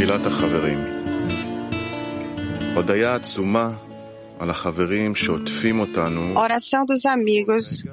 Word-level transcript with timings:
תפילת 0.00 0.26
החברים. 0.26 0.84
הודיה 2.74 3.14
עצומה 3.14 3.70
על 4.38 4.50
החברים 4.50 5.14
שעוטפים 5.14 5.80
אותנו. 5.80 6.34
Oração 6.34 6.84
dos 6.86 7.06
amigos. 7.06 7.84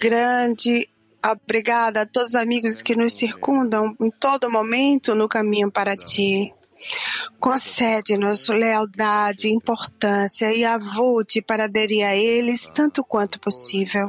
Grande 0.00 0.88
obrigada 1.32 2.02
a 2.02 2.06
todos 2.06 2.30
os 2.30 2.34
amigos 2.34 2.82
que 2.82 2.96
nos 2.96 3.12
circundam 3.14 3.94
em 4.00 4.10
todo 4.10 4.50
momento 4.50 5.14
no 5.14 5.28
caminho 5.28 5.70
para 5.70 5.96
ti. 5.96 6.52
Concede-nos 7.40 8.48
lealdade, 8.48 9.48
importância 9.48 10.52
e 10.52 10.64
avute 10.64 11.42
para 11.42 11.64
aderir 11.64 12.04
a 12.04 12.14
eles 12.14 12.68
tanto 12.68 13.04
quanto 13.04 13.40
possível. 13.40 14.06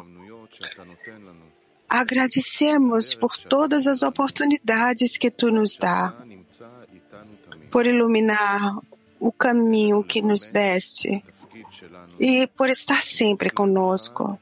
Agradecemos 1.90 3.16
por 3.16 3.36
todas 3.38 3.88
as 3.88 4.04
oportunidades 4.04 5.18
que 5.18 5.32
tu 5.32 5.50
nos 5.52 5.76
dá, 5.78 6.14
por 7.75 7.89
iluminar 7.89 8.79
o 9.19 9.33
caminho 9.33 10.05
que 10.05 10.23
nos 10.23 10.49
deste 10.53 11.25
e 12.21 12.47
por 12.47 12.71
estar 12.71 13.03
sempre 13.03 13.51
conosco. 13.51 14.39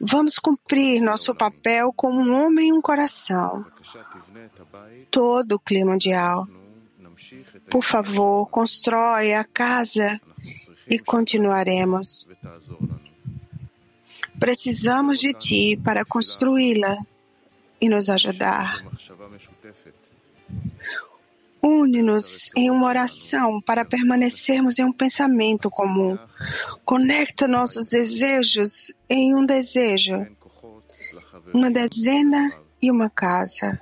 Vamos 0.00 0.38
cumprir 0.38 1.02
nosso 1.02 1.34
papel 1.34 1.92
como 1.92 2.18
um 2.18 2.34
homem 2.34 2.70
e 2.70 2.72
um 2.72 2.80
coração. 2.80 3.66
Todo 5.10 5.56
o 5.56 5.60
clima 5.60 5.90
mundial. 5.90 6.48
Por 7.70 7.84
favor, 7.84 8.48
constrói 8.48 9.34
a 9.34 9.44
casa 9.44 10.18
e 10.88 10.98
continuaremos. 10.98 12.26
Precisamos 14.40 15.18
de 15.18 15.34
ti 15.34 15.76
para 15.76 16.06
construí-la 16.06 16.96
e 17.78 17.86
nos 17.90 18.08
ajudar. 18.08 18.82
Une-nos 21.68 22.50
em 22.56 22.70
uma 22.70 22.86
oração 22.86 23.60
para 23.60 23.84
permanecermos 23.84 24.78
em 24.78 24.84
um 24.84 24.92
pensamento 24.92 25.68
comum. 25.68 26.18
Conecta 26.82 27.46
nossos 27.46 27.88
desejos 27.88 28.90
em 29.06 29.34
um 29.34 29.44
desejo, 29.44 30.26
uma 31.52 31.70
dezena 31.70 32.50
e 32.80 32.90
uma 32.90 33.10
casa. 33.10 33.78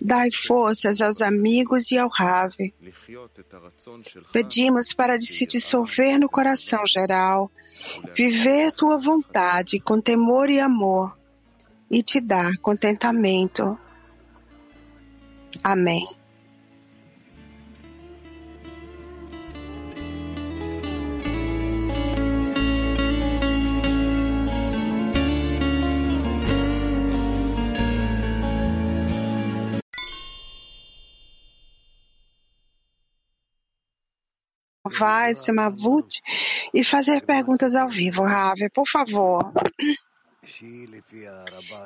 Dai 0.00 0.30
forças 0.30 1.00
aos 1.00 1.20
amigos 1.20 1.90
e 1.90 1.98
ao 1.98 2.08
Rave. 2.08 2.72
Pedimos 4.32 4.92
para 4.92 5.18
se 5.20 5.44
dissolver 5.44 6.20
no 6.20 6.28
coração 6.28 6.86
geral, 6.86 7.50
viver 8.14 8.70
tua 8.70 8.96
vontade 8.96 9.80
com 9.80 10.00
temor 10.00 10.48
e 10.50 10.60
amor 10.60 11.18
e 11.90 12.00
te 12.00 12.20
dar 12.20 12.56
contentamento. 12.58 13.76
Amém. 15.66 16.06
Vai, 34.88 35.34
Semavut, 35.34 36.22
e 36.72 36.84
fazer 36.84 37.26
perguntas 37.26 37.74
ao 37.74 37.88
vivo, 37.88 38.22
Rave, 38.22 38.70
por 38.70 38.86
favor. 38.86 39.52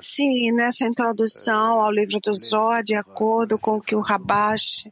Sim, 0.01 0.53
nessa 0.53 0.85
introdução 0.85 1.81
ao 1.81 1.91
livro 1.91 2.21
do 2.21 2.33
Zohar, 2.35 2.83
de 2.83 2.95
acordo 2.95 3.59
com 3.59 3.77
o 3.77 3.81
que 3.81 3.95
o 3.95 4.01
Rabash 4.01 4.89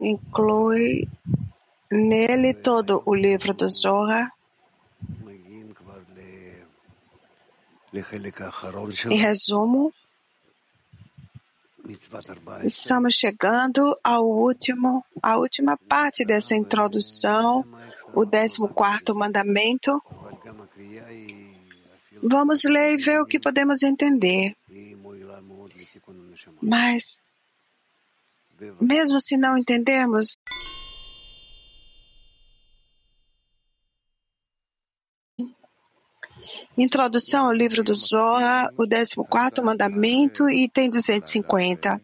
inclui 0.00 1.08
nele 1.90 2.52
todo 2.54 3.02
o 3.06 3.14
livro 3.14 3.54
do 3.54 3.68
Zohar, 3.68 4.30
em 9.08 9.16
resumo, 9.16 9.92
estamos 12.64 13.14
chegando 13.14 13.94
ao 14.02 14.24
último, 14.24 15.04
à 15.22 15.36
última 15.36 15.76
parte 15.76 16.24
dessa 16.24 16.56
introdução, 16.56 17.64
o 18.12 18.26
14 18.26 19.14
mandamento. 19.14 19.92
Vamos 22.26 22.64
ler 22.64 22.94
e 22.94 22.96
ver 22.96 23.20
o 23.20 23.26
que 23.26 23.38
podemos 23.38 23.82
entender. 23.82 24.56
Mas, 26.62 27.22
mesmo 28.80 29.20
se 29.20 29.36
não 29.36 29.58
entendermos, 29.58 30.34
Introdução 36.76 37.46
ao 37.46 37.52
livro 37.52 37.84
do 37.84 37.94
Zohar, 37.94 38.68
o 38.76 39.24
14 39.24 39.62
mandamento, 39.62 40.48
item 40.50 40.90
250. 40.90 42.02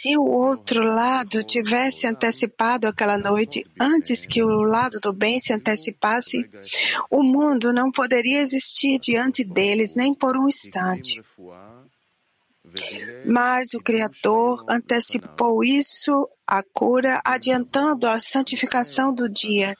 Se 0.00 0.16
o 0.16 0.22
outro 0.22 0.84
lado 0.84 1.42
tivesse 1.42 2.06
antecipado 2.06 2.86
aquela 2.86 3.18
noite 3.18 3.64
antes 3.80 4.26
que 4.26 4.40
o 4.40 4.62
lado 4.62 5.00
do 5.00 5.12
bem 5.12 5.40
se 5.40 5.52
antecipasse, 5.52 6.48
o 7.10 7.20
mundo 7.24 7.72
não 7.72 7.90
poderia 7.90 8.40
existir 8.40 9.00
diante 9.00 9.42
deles 9.42 9.96
nem 9.96 10.14
por 10.14 10.36
um 10.36 10.46
instante. 10.46 11.20
Mas 13.26 13.74
o 13.74 13.80
Criador 13.80 14.64
antecipou 14.68 15.64
isso, 15.64 16.28
a 16.46 16.62
cura, 16.62 17.20
adiantando 17.24 18.06
a 18.06 18.20
santificação 18.20 19.12
do 19.12 19.28
dia. 19.28 19.74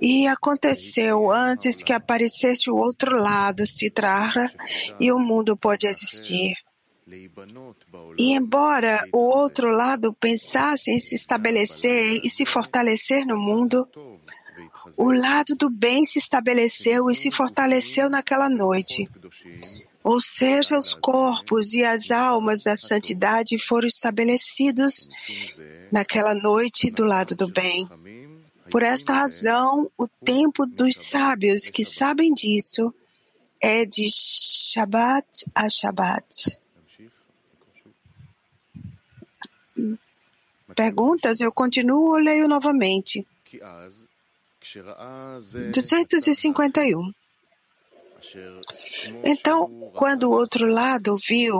E 0.00 0.28
aconteceu 0.28 1.28
antes 1.28 1.82
que 1.82 1.92
aparecesse 1.92 2.70
o 2.70 2.76
outro 2.76 3.20
lado, 3.20 3.66
Citrara, 3.66 4.48
e 5.00 5.10
o 5.10 5.18
mundo 5.18 5.56
pôde 5.56 5.88
existir. 5.88 6.54
E 8.18 8.32
embora 8.32 9.04
o 9.12 9.18
outro 9.18 9.70
lado 9.70 10.14
pensasse 10.14 10.90
em 10.90 11.00
se 11.00 11.14
estabelecer 11.14 12.20
e 12.24 12.30
se 12.30 12.44
fortalecer 12.44 13.26
no 13.26 13.36
mundo, 13.36 13.88
o 14.96 15.12
lado 15.12 15.56
do 15.56 15.70
bem 15.70 16.04
se 16.04 16.18
estabeleceu 16.18 17.10
e 17.10 17.14
se 17.14 17.30
fortaleceu 17.30 18.08
naquela 18.10 18.48
noite. 18.48 19.08
Ou 20.02 20.20
seja, 20.20 20.78
os 20.78 20.94
corpos 20.94 21.74
e 21.74 21.84
as 21.84 22.10
almas 22.10 22.62
da 22.62 22.76
santidade 22.76 23.58
foram 23.58 23.86
estabelecidos 23.86 25.08
naquela 25.92 26.34
noite 26.34 26.90
do 26.90 27.04
lado 27.04 27.34
do 27.34 27.48
bem. 27.48 27.88
Por 28.70 28.82
esta 28.82 29.12
razão, 29.12 29.90
o 29.98 30.06
tempo 30.24 30.64
dos 30.64 30.96
sábios 30.96 31.68
que 31.68 31.84
sabem 31.84 32.32
disso 32.32 32.94
é 33.60 33.84
de 33.84 34.06
Shabbat 34.08 35.26
a 35.54 35.68
Shabbat. 35.68 36.60
Perguntas? 40.80 41.42
Eu 41.42 41.52
continuo 41.52 42.12
ou 42.12 42.18
leio 42.18 42.48
novamente. 42.48 43.26
251. 45.72 47.12
Então, 49.22 49.90
quando 49.94 50.24
o 50.24 50.32
outro 50.32 50.66
lado 50.66 51.16
viu 51.28 51.54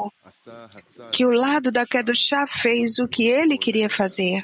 que 1.13 1.27
o 1.27 1.31
lado 1.31 1.71
da 1.71 1.87
Kedushá 1.87 2.47
fez 2.47 2.99
o 2.99 3.07
que 3.07 3.27
ele 3.27 3.59
queria 3.59 3.91
fazer, 3.91 4.43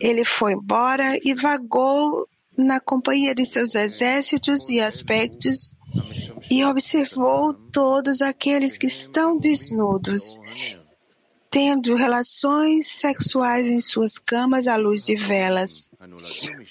ele 0.00 0.24
foi 0.24 0.52
embora 0.52 1.18
e 1.24 1.34
vagou 1.34 2.28
na 2.56 2.78
companhia 2.78 3.34
de 3.34 3.44
seus 3.44 3.74
exércitos 3.74 4.68
e 4.68 4.80
aspectos 4.80 5.74
e 6.48 6.64
observou 6.64 7.52
todos 7.72 8.22
aqueles 8.22 8.78
que 8.78 8.86
estão 8.86 9.36
desnudos, 9.36 10.38
tendo 11.54 11.94
relações 11.94 12.88
sexuais 12.88 13.68
em 13.68 13.80
suas 13.80 14.18
camas 14.18 14.66
à 14.66 14.74
luz 14.74 15.04
de 15.04 15.14
velas. 15.14 15.88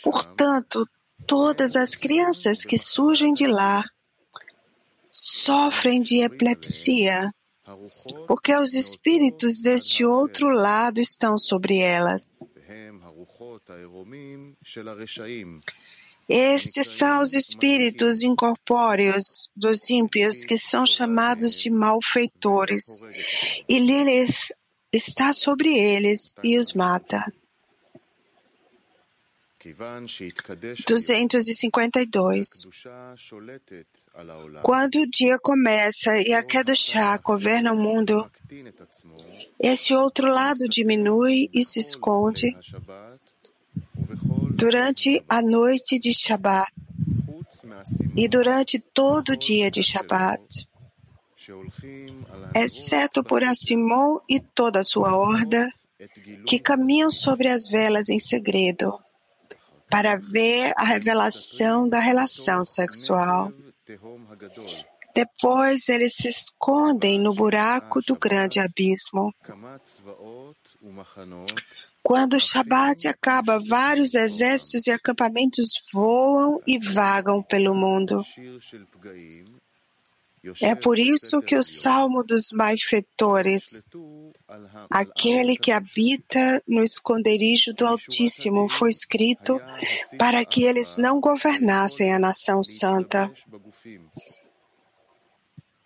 Portanto, 0.03 0.85
todas 1.25 1.77
as 1.77 1.95
crianças 1.95 2.65
que 2.65 2.77
surgem 2.77 3.33
de 3.33 3.47
lá 3.47 3.81
sofrem 5.09 6.01
de 6.01 6.17
epilepsia, 6.17 7.31
porque 8.27 8.53
os 8.53 8.73
espíritos 8.73 9.61
deste 9.61 10.03
outro 10.03 10.49
lado 10.49 10.99
estão 10.99 11.37
sobre 11.37 11.77
elas. 11.77 12.39
Estes 16.27 16.87
são 16.87 17.21
os 17.21 17.33
espíritos 17.33 18.21
incorpóreos 18.21 19.49
dos 19.55 19.89
ímpios 19.89 20.43
que 20.43 20.57
são 20.57 20.85
chamados 20.85 21.53
de 21.61 21.69
malfeitores, 21.69 22.83
e 23.69 23.79
Lilith 23.79 24.51
está 24.93 25.33
sobre 25.33 25.69
eles 25.75 26.35
e 26.43 26.57
os 26.57 26.73
mata. 26.73 27.25
252. 30.85 32.67
Quando 34.61 34.95
o 34.95 35.09
dia 35.09 35.39
começa 35.39 36.19
e 36.19 36.33
a 36.33 36.43
Kedushá 36.43 37.17
governa 37.17 37.71
o 37.71 37.77
mundo, 37.77 38.29
esse 39.57 39.93
outro 39.93 40.27
lado 40.29 40.67
diminui 40.67 41.47
e 41.53 41.63
se 41.63 41.79
esconde 41.79 42.53
durante 44.51 45.23
a 45.29 45.41
noite 45.41 45.97
de 45.97 46.13
Shabbat 46.13 46.69
e 48.17 48.27
durante 48.27 48.79
todo 48.79 49.29
o 49.29 49.37
dia 49.37 49.71
de 49.71 49.81
Shabbat, 49.81 50.67
exceto 52.55 53.23
por 53.23 53.43
Assimon 53.43 54.19
e 54.29 54.39
toda 54.39 54.79
a 54.79 54.83
sua 54.83 55.15
horda, 55.15 55.67
que 56.47 56.59
caminham 56.59 57.09
sobre 57.09 57.47
as 57.47 57.67
velas 57.67 58.09
em 58.09 58.19
segredo 58.19 58.97
para 59.89 60.15
ver 60.15 60.73
a 60.75 60.83
revelação 60.83 61.87
da 61.87 61.99
relação 61.99 62.65
sexual. 62.65 63.53
Depois 65.13 65.87
eles 65.89 66.15
se 66.15 66.27
escondem 66.27 67.19
no 67.19 67.35
buraco 67.35 68.01
do 68.01 68.17
grande 68.17 68.59
abismo. 68.59 69.31
Quando 72.01 72.33
o 72.33 72.39
Shabat 72.39 73.07
acaba, 73.07 73.61
vários 73.69 74.15
exércitos 74.15 74.87
e 74.87 74.91
acampamentos 74.91 75.69
voam 75.93 76.59
e 76.65 76.79
vagam 76.79 77.43
pelo 77.43 77.75
mundo. 77.75 78.25
É 80.61 80.75
por 80.75 80.99
isso 80.99 81.41
que 81.41 81.55
o 81.55 81.63
Salmo 81.63 82.21
dos 82.23 82.51
Malfeitores, 82.51 83.81
aquele 84.89 85.55
que 85.55 85.71
habita 85.71 86.61
no 86.67 86.83
esconderijo 86.83 87.73
do 87.73 87.85
Altíssimo, 87.85 88.67
foi 88.67 88.89
escrito 88.89 89.61
para 90.17 90.43
que 90.43 90.63
eles 90.63 90.97
não 90.97 91.21
governassem 91.21 92.13
a 92.13 92.19
nação 92.19 92.61
santa. 92.61 93.31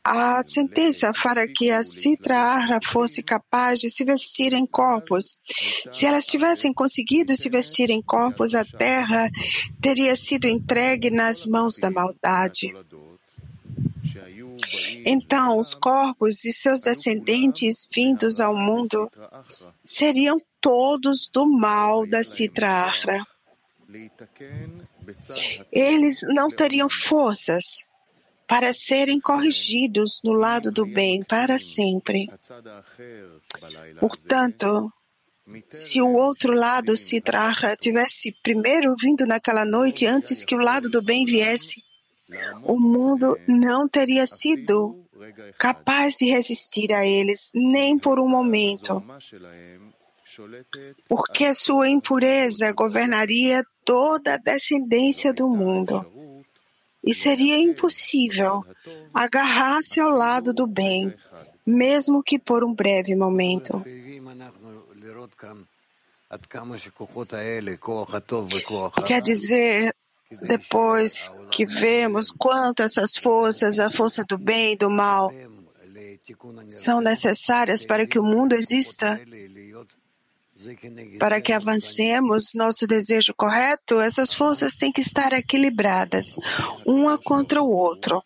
A 0.04 0.42
sentença 0.42 1.12
para 1.22 1.46
que 1.48 1.70
a 1.70 1.84
Citra 1.84 2.40
Arra 2.40 2.80
fosse 2.82 3.22
capaz 3.22 3.78
de 3.78 3.90
se 3.90 4.06
vestir 4.06 4.54
em 4.54 4.66
corpos. 4.66 5.38
Se 5.92 6.06
elas 6.06 6.26
tivessem 6.26 6.74
conseguido 6.74 7.36
se 7.36 7.50
vestir 7.50 7.90
em 7.90 8.02
corpos, 8.02 8.56
a 8.56 8.64
terra 8.64 9.30
teria 9.82 10.16
sido 10.16 10.46
entregue 10.46 11.12
nas 11.12 11.46
mãos 11.46 11.76
da 11.82 11.92
maldade. 11.92 12.74
Então, 15.06 15.58
os 15.58 15.74
corpos 15.74 16.46
e 16.46 16.52
seus 16.52 16.82
descendentes 16.82 17.88
vindos 17.92 18.40
ao 18.40 18.56
mundo 18.56 19.10
seriam 19.86 20.38
todos 20.62 21.30
do 21.32 21.46
mal 21.46 22.08
da 22.08 22.24
Citra 22.24 22.70
Arra. 22.70 23.26
Eles 25.72 26.22
não 26.34 26.50
teriam 26.50 26.90
forças 26.90 27.88
para 28.48 28.72
serem 28.72 29.20
corrigidos 29.20 30.22
no 30.24 30.34
lado 30.34 30.72
do 30.72 30.86
bem 30.86 31.24
para 31.24 31.60
sempre. 31.60 32.28
Portanto, 34.00 34.92
se 35.70 36.02
o 36.02 36.12
outro 36.14 36.54
lado 36.54 36.96
se 36.98 37.22
traja 37.22 37.76
tivesse 37.76 38.34
primeiro 38.42 38.94
vindo 39.00 39.26
naquela 39.26 39.66
noite 39.66 40.06
antes 40.06 40.44
que 40.44 40.56
o 40.56 40.60
lado 40.60 40.90
do 40.90 41.02
bem 41.02 41.26
viesse, 41.26 41.82
o 42.64 42.80
mundo 42.80 43.38
não 43.48 43.88
teria 43.88 44.26
sido 44.26 45.06
capaz 45.58 46.18
de 46.18 46.26
resistir 46.26 46.94
a 46.94 47.06
eles 47.06 47.52
nem 47.54 47.98
por 47.98 48.20
um 48.20 48.28
momento, 48.28 49.04
porque 51.08 51.54
sua 51.54 51.90
impureza 51.90 52.72
governaria 52.74 53.64
toda 53.84 54.36
a 54.36 54.38
descendência 54.38 55.34
do 55.34 55.50
mundo 55.50 56.06
e 57.04 57.14
seria 57.14 57.58
impossível 57.58 58.66
agarrar-se 59.14 60.00
ao 60.00 60.10
lado 60.10 60.54
do 60.54 60.68
bem, 60.68 61.14
mesmo 61.66 62.22
que 62.22 62.38
por 62.38 62.64
um 62.64 62.74
breve 62.74 63.16
momento. 63.16 63.84
Quer 69.06 69.22
dizer, 69.22 69.96
depois 70.32 71.34
que 71.52 71.66
vemos 71.66 72.32
quanto 72.32 72.84
essas 72.84 73.18
forças, 73.18 73.80
a 73.80 73.90
força 73.90 74.24
do 74.26 74.38
bem 74.38 74.74
e 74.74 74.78
do 74.78 74.90
mal, 74.90 75.32
são 76.70 77.02
necessárias 77.02 77.86
para 77.86 78.06
que 78.06 78.20
o 78.20 78.24
mundo 78.24 78.54
exista, 78.54 79.20
para 81.20 81.40
que 81.40 81.54
avancemos 81.54 82.54
nosso 82.54 82.86
desejo 82.86 83.34
correto, 83.36 84.00
essas 84.00 84.34
forças 84.34 84.76
têm 84.76 84.92
que 84.92 85.02
estar 85.02 85.32
equilibradas, 85.34 86.38
uma 86.86 87.18
contra 87.18 87.62
o 87.62 87.70
outro. 87.70 88.22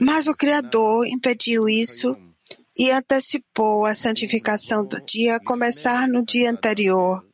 Mas 0.00 0.26
o 0.26 0.34
Criador 0.34 1.06
impediu 1.06 1.68
isso 1.68 2.16
e 2.76 2.90
antecipou 2.90 3.86
a 3.86 3.94
santificação 3.94 4.84
do 4.84 5.00
dia 5.00 5.36
a 5.36 5.40
começar 5.40 6.06
no 6.06 6.24
dia 6.24 6.50
anterior. 6.50 7.24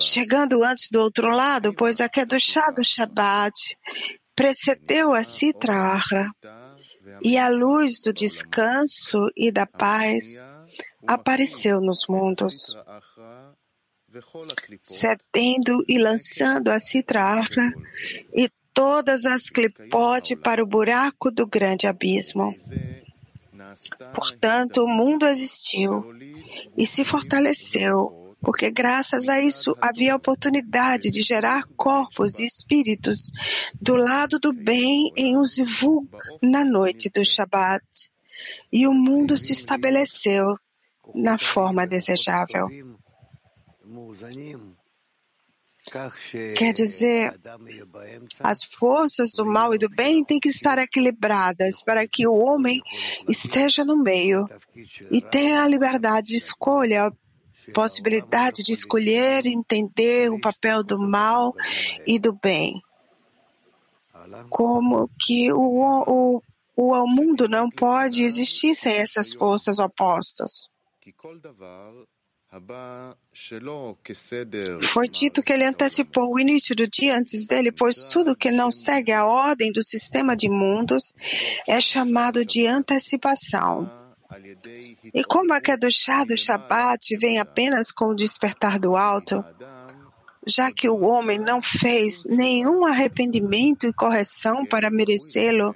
Chegando 0.00 0.62
antes 0.62 0.90
do 0.90 1.00
outro 1.00 1.30
lado, 1.30 1.74
pois 1.74 2.00
a 2.00 2.08
Kedushá 2.08 2.70
do 2.70 2.84
Shabbat 2.84 3.76
precedeu 4.34 5.14
a 5.14 5.24
Sitra 5.24 5.74
Ahra 5.74 6.30
e 7.22 7.38
a 7.38 7.48
luz 7.48 8.00
do 8.02 8.12
descanso 8.12 9.30
e 9.36 9.50
da 9.50 9.66
paz 9.66 10.46
apareceu 11.06 11.80
nos 11.80 12.06
mundos, 12.08 12.76
cedendo 14.82 15.82
e 15.88 15.98
lançando 15.98 16.70
a 16.70 16.78
citrarra 16.78 17.72
e 18.34 18.50
todas 18.74 19.24
as 19.24 19.48
clipote 19.48 20.36
para 20.36 20.62
o 20.62 20.66
buraco 20.66 21.30
do 21.30 21.46
grande 21.46 21.86
abismo. 21.86 22.54
Portanto, 24.14 24.84
o 24.84 24.88
mundo 24.88 25.26
existiu 25.26 26.12
e 26.76 26.86
se 26.86 27.04
fortaleceu 27.04 28.26
porque 28.40 28.70
graças 28.70 29.28
a 29.28 29.40
isso 29.40 29.76
havia 29.80 30.14
oportunidade 30.14 31.10
de 31.10 31.20
gerar 31.20 31.64
corpos 31.76 32.38
e 32.38 32.44
espíritos 32.44 33.32
do 33.80 33.96
lado 33.96 34.38
do 34.38 34.52
bem 34.52 35.10
em 35.16 35.36
Uzivug 35.36 36.08
na 36.40 36.64
noite 36.64 37.10
do 37.10 37.24
Shabat. 37.24 37.84
E 38.72 38.86
o 38.86 38.92
mundo 38.92 39.36
se 39.36 39.52
estabeleceu 39.52 40.56
na 41.12 41.38
forma 41.38 41.86
desejável. 41.86 42.68
Quer 46.56 46.72
dizer, 46.72 47.38
as 48.40 48.64
forças 48.64 49.32
do 49.36 49.46
mal 49.46 49.74
e 49.74 49.78
do 49.78 49.88
bem 49.88 50.24
têm 50.24 50.40
que 50.40 50.48
estar 50.48 50.78
equilibradas 50.78 51.82
para 51.82 52.06
que 52.06 52.26
o 52.26 52.34
homem 52.34 52.80
esteja 53.28 53.84
no 53.84 54.02
meio 54.02 54.46
e 55.10 55.20
tenha 55.20 55.62
a 55.62 55.68
liberdade 55.68 56.28
de 56.28 56.36
escolha 56.36 57.10
possibilidade 57.72 58.62
de 58.62 58.72
escolher 58.72 59.46
entender 59.46 60.30
o 60.30 60.40
papel 60.40 60.84
do 60.84 60.98
mal 60.98 61.52
e 62.06 62.18
do 62.18 62.32
bem. 62.34 62.80
Como 64.50 65.08
que 65.20 65.52
o, 65.52 66.02
o, 66.06 66.42
o 66.76 67.06
mundo 67.06 67.48
não 67.48 67.70
pode 67.70 68.22
existir 68.22 68.74
sem 68.74 68.94
essas 68.94 69.32
forças 69.32 69.78
opostas. 69.78 70.70
Foi 74.80 75.08
dito 75.08 75.42
que 75.42 75.52
ele 75.52 75.64
antecipou 75.64 76.32
o 76.32 76.40
início 76.40 76.74
do 76.74 76.88
dia 76.88 77.16
antes 77.16 77.46
dele, 77.46 77.70
pois 77.70 78.06
tudo 78.06 78.36
que 78.36 78.50
não 78.50 78.70
segue 78.70 79.12
a 79.12 79.26
ordem 79.26 79.70
do 79.72 79.82
sistema 79.82 80.34
de 80.36 80.48
mundos 80.48 81.12
é 81.66 81.80
chamado 81.80 82.44
de 82.44 82.66
antecipação. 82.66 83.90
E 85.14 85.22
como 85.24 85.52
a 85.52 85.60
Kedushá 85.60 86.24
do 86.24 86.36
Shabat 86.36 87.16
vem 87.16 87.38
apenas 87.38 87.92
com 87.92 88.06
o 88.06 88.14
despertar 88.14 88.78
do 88.78 88.96
alto, 88.96 89.44
já 90.46 90.72
que 90.72 90.88
o 90.88 91.00
homem 91.00 91.38
não 91.38 91.60
fez 91.60 92.24
nenhum 92.26 92.84
arrependimento 92.86 93.86
e 93.86 93.92
correção 93.92 94.64
para 94.64 94.90
merecê-lo, 94.90 95.74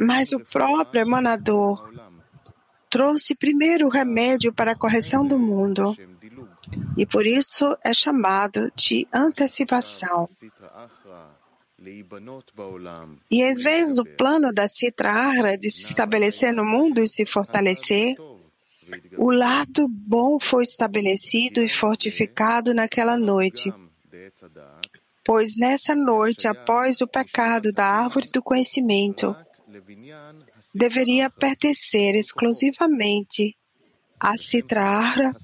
mas 0.00 0.32
o 0.32 0.40
próprio 0.40 1.00
emanador 1.00 1.92
trouxe 2.92 3.34
primeiro 3.34 3.86
o 3.86 3.90
remédio 3.90 4.52
para 4.52 4.72
a 4.72 4.76
correção 4.76 5.26
do 5.26 5.38
mundo, 5.38 5.96
e 6.98 7.06
por 7.06 7.26
isso 7.26 7.74
é 7.82 7.94
chamado 7.94 8.70
de 8.76 9.08
antecipação. 9.10 10.28
E 13.30 13.42
em 13.42 13.54
vez 13.54 13.96
do 13.96 14.04
plano 14.04 14.52
da 14.52 14.68
Citra 14.68 15.10
Ahra 15.10 15.56
de 15.56 15.70
se 15.70 15.86
estabelecer 15.86 16.52
no 16.52 16.66
mundo 16.66 17.00
e 17.00 17.08
se 17.08 17.24
fortalecer, 17.24 18.14
o 19.16 19.32
lado 19.32 19.88
bom 19.88 20.38
foi 20.38 20.62
estabelecido 20.62 21.62
e 21.62 21.68
fortificado 21.68 22.74
naquela 22.74 23.16
noite. 23.16 23.72
Pois 25.24 25.56
nessa 25.56 25.94
noite, 25.94 26.46
após 26.46 27.00
o 27.00 27.06
pecado 27.06 27.72
da 27.72 27.86
árvore 27.86 28.28
do 28.30 28.42
conhecimento, 28.42 29.34
deveria 30.74 31.30
pertencer 31.30 32.14
exclusivamente 32.14 33.56
a 34.18 34.36
Sitra 34.36 35.34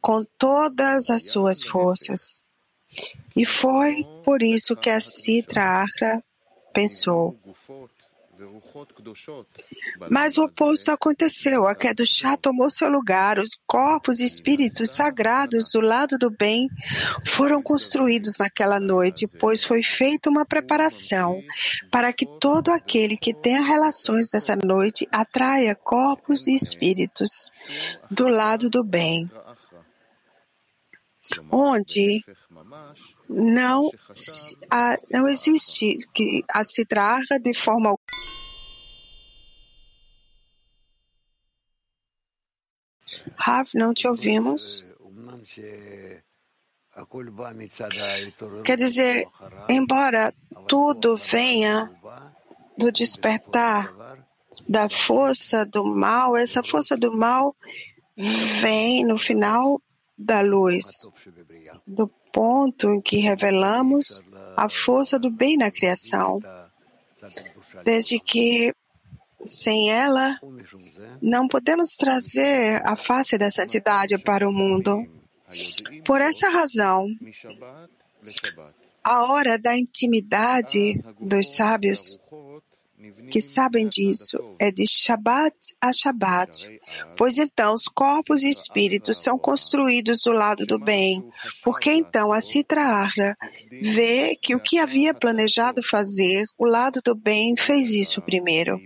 com 0.00 0.24
todas 0.38 1.10
as 1.10 1.26
suas 1.30 1.62
forças. 1.62 2.40
E 3.36 3.44
foi 3.44 4.04
por 4.24 4.42
isso 4.42 4.76
que 4.76 4.90
a 4.90 5.00
Sitra 5.00 5.84
pensou. 6.72 7.38
Mas 10.10 10.38
o 10.38 10.44
oposto 10.44 10.90
aconteceu. 10.90 11.66
A 11.66 11.74
Kedushá 11.74 12.36
tomou 12.36 12.70
seu 12.70 12.88
lugar. 12.88 13.38
Os 13.38 13.50
corpos 13.66 14.20
e 14.20 14.24
espíritos 14.24 14.90
sagrados 14.90 15.70
do 15.70 15.80
lado 15.80 16.16
do 16.18 16.30
bem 16.30 16.68
foram 17.26 17.62
construídos 17.62 18.38
naquela 18.38 18.80
noite, 18.80 19.26
pois 19.38 19.62
foi 19.62 19.82
feita 19.82 20.30
uma 20.30 20.46
preparação 20.46 21.42
para 21.90 22.12
que 22.12 22.26
todo 22.38 22.70
aquele 22.70 23.16
que 23.16 23.34
tenha 23.34 23.60
relações 23.60 24.30
nessa 24.32 24.56
noite 24.56 25.06
atraia 25.12 25.74
corpos 25.74 26.46
e 26.46 26.54
espíritos 26.54 27.50
do 28.10 28.28
lado 28.28 28.70
do 28.70 28.84
bem, 28.84 29.30
onde 31.50 32.22
não, 33.32 33.88
a, 34.68 34.96
não 35.12 35.28
existe 35.28 35.96
que 36.12 36.42
a 36.50 36.64
Citra 36.64 37.20
de 37.40 37.54
forma 37.54 37.96
Rav, 43.36 43.68
não 43.74 43.94
te 43.94 44.08
ouvimos. 44.08 44.84
Quer 48.64 48.76
dizer, 48.76 49.28
embora 49.68 50.34
tudo 50.66 51.16
venha 51.16 51.88
do 52.76 52.90
despertar 52.90 53.88
da 54.68 54.88
força 54.88 55.64
do 55.64 55.84
mal, 55.84 56.36
essa 56.36 56.62
força 56.62 56.96
do 56.96 57.16
mal 57.16 57.54
vem 58.60 59.04
no 59.04 59.16
final 59.16 59.80
da 60.18 60.40
luz, 60.40 61.08
do 61.86 62.10
ponto 62.32 62.88
em 62.88 63.00
que 63.00 63.18
revelamos 63.18 64.22
a 64.56 64.68
força 64.68 65.18
do 65.18 65.30
bem 65.30 65.56
na 65.56 65.70
criação, 65.70 66.40
desde 67.84 68.18
que 68.18 68.74
sem 69.42 69.90
ela, 69.90 70.38
não 71.22 71.48
podemos 71.48 71.96
trazer 71.96 72.82
a 72.84 72.94
face 72.94 73.38
da 73.38 73.50
santidade 73.50 74.18
para 74.18 74.48
o 74.48 74.52
mundo. 74.52 75.06
Por 76.04 76.20
essa 76.20 76.48
razão, 76.50 77.06
a 79.02 79.24
hora 79.24 79.58
da 79.58 79.76
intimidade 79.76 80.94
dos 81.18 81.54
sábios 81.54 82.20
que 83.30 83.40
sabem 83.40 83.88
disso 83.88 84.38
é 84.58 84.70
de 84.70 84.84
Shabbat 84.86 85.54
a 85.80 85.92
Shabbat, 85.92 86.80
pois 87.16 87.38
então 87.38 87.74
os 87.74 87.84
corpos 87.84 88.42
e 88.42 88.50
espíritos 88.50 89.18
são 89.18 89.38
construídos 89.38 90.22
do 90.24 90.32
lado 90.32 90.66
do 90.66 90.78
bem, 90.78 91.24
porque 91.62 91.92
então 91.92 92.32
a 92.32 92.40
Sitra 92.40 92.82
Arra 92.82 93.36
vê 93.70 94.36
que 94.36 94.54
o 94.54 94.60
que 94.60 94.78
havia 94.78 95.14
planejado 95.14 95.82
fazer, 95.82 96.44
o 96.58 96.66
lado 96.66 97.00
do 97.04 97.14
bem 97.14 97.56
fez 97.56 97.90
isso 97.90 98.20
primeiro. 98.20 98.80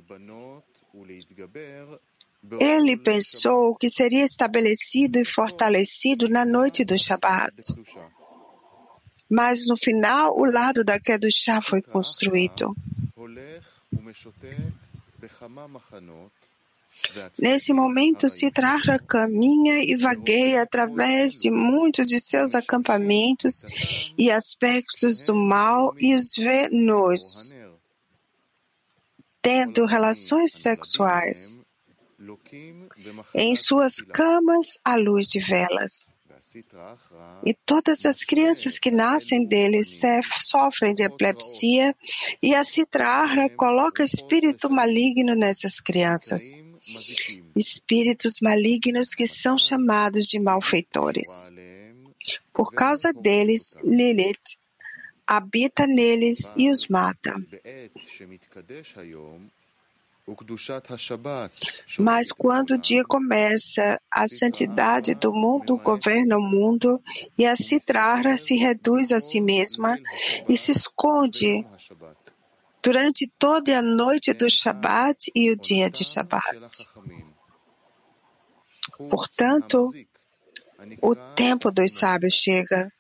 Ele 2.61 2.97
pensou 2.97 3.75
que 3.75 3.89
seria 3.89 4.25
estabelecido 4.25 5.19
e 5.19 5.25
fortalecido 5.25 6.29
na 6.29 6.45
noite 6.45 6.85
do 6.85 6.99
Shabat. 6.99 7.55
Mas 9.31 9.67
no 9.67 9.77
final, 9.77 10.37
o 10.37 10.45
lado 10.45 10.85
da 10.85 11.01
Kedushá 11.01 11.61
foi 11.63 11.81
construído. 11.81 12.75
Nesse 17.41 17.73
momento, 17.73 18.29
Siddhartha 18.29 18.99
caminha 18.99 19.83
e 19.85 19.97
vagueia 19.97 20.63
através 20.63 21.41
de 21.41 21.51
muitos 21.51 22.09
de 22.09 22.21
seus 22.21 22.55
acampamentos 22.55 23.65
e 24.17 24.31
aspectos 24.31 25.27
do 25.27 25.35
mal 25.35 25.93
e 25.99 26.15
os 26.15 26.35
vê 26.37 26.69
nus 26.69 27.53
tendo 29.43 29.85
relações 29.85 30.53
sexuais 30.53 31.61
em 33.35 33.55
suas 33.55 34.01
camas 34.01 34.79
à 34.83 34.95
luz 34.95 35.29
de 35.29 35.39
velas. 35.39 36.14
E 37.45 37.55
todas 37.67 38.05
as 38.07 38.23
crianças 38.25 38.79
que 38.79 38.91
nascem 38.91 39.47
deles 39.47 40.01
sofrem 40.41 40.95
de 40.95 41.03
epilepsia 41.03 41.95
e 42.43 42.55
a 42.55 42.63
Citrahra 42.63 43.49
coloca 43.51 44.05
espírito 44.05 44.71
maligno 44.71 45.35
nessas 45.35 45.81
crianças. 45.81 46.63
Espíritos 47.57 48.41
malignos 48.41 49.15
que 49.15 49.27
são 49.27 49.57
chamados 49.59 50.27
de 50.27 50.39
malfeitores. 50.39 51.51
Por 52.53 52.73
causa 52.73 53.13
deles, 53.13 53.75
Lilith 53.83 54.59
habita 55.27 55.87
neles 55.87 56.53
e 56.57 56.71
os 56.71 56.87
mata. 56.89 57.35
Mas 61.99 62.33
quando 62.33 62.71
o 62.73 62.79
dia 62.79 63.05
começa, 63.05 64.01
a 64.11 64.27
santidade 64.27 65.15
do 65.15 65.33
mundo 65.33 65.77
governa 65.77 66.39
o 66.39 66.41
mundo 66.41 67.01
e 67.39 67.45
a 67.45 67.55
Citrara 67.55 68.37
se 68.37 68.55
reduz 68.55 69.13
a 69.13 69.21
si 69.21 69.41
mesma 69.41 69.99
e 70.49 70.57
se 70.57 70.73
esconde 70.73 71.67
durante 72.83 73.31
toda 73.39 73.79
a 73.79 73.83
noite 73.83 74.33
do 74.33 74.49
Shabat 74.49 75.31
e 75.35 75.51
o 75.51 75.57
dia 75.57 75.91
de 75.91 76.05
Shabat. 76.05 76.59
Portanto, 79.11 79.91
o 81.03 81.15
tempo 81.35 81.71
dos 81.71 81.93
sábios 81.93 82.35
chega 82.35 82.91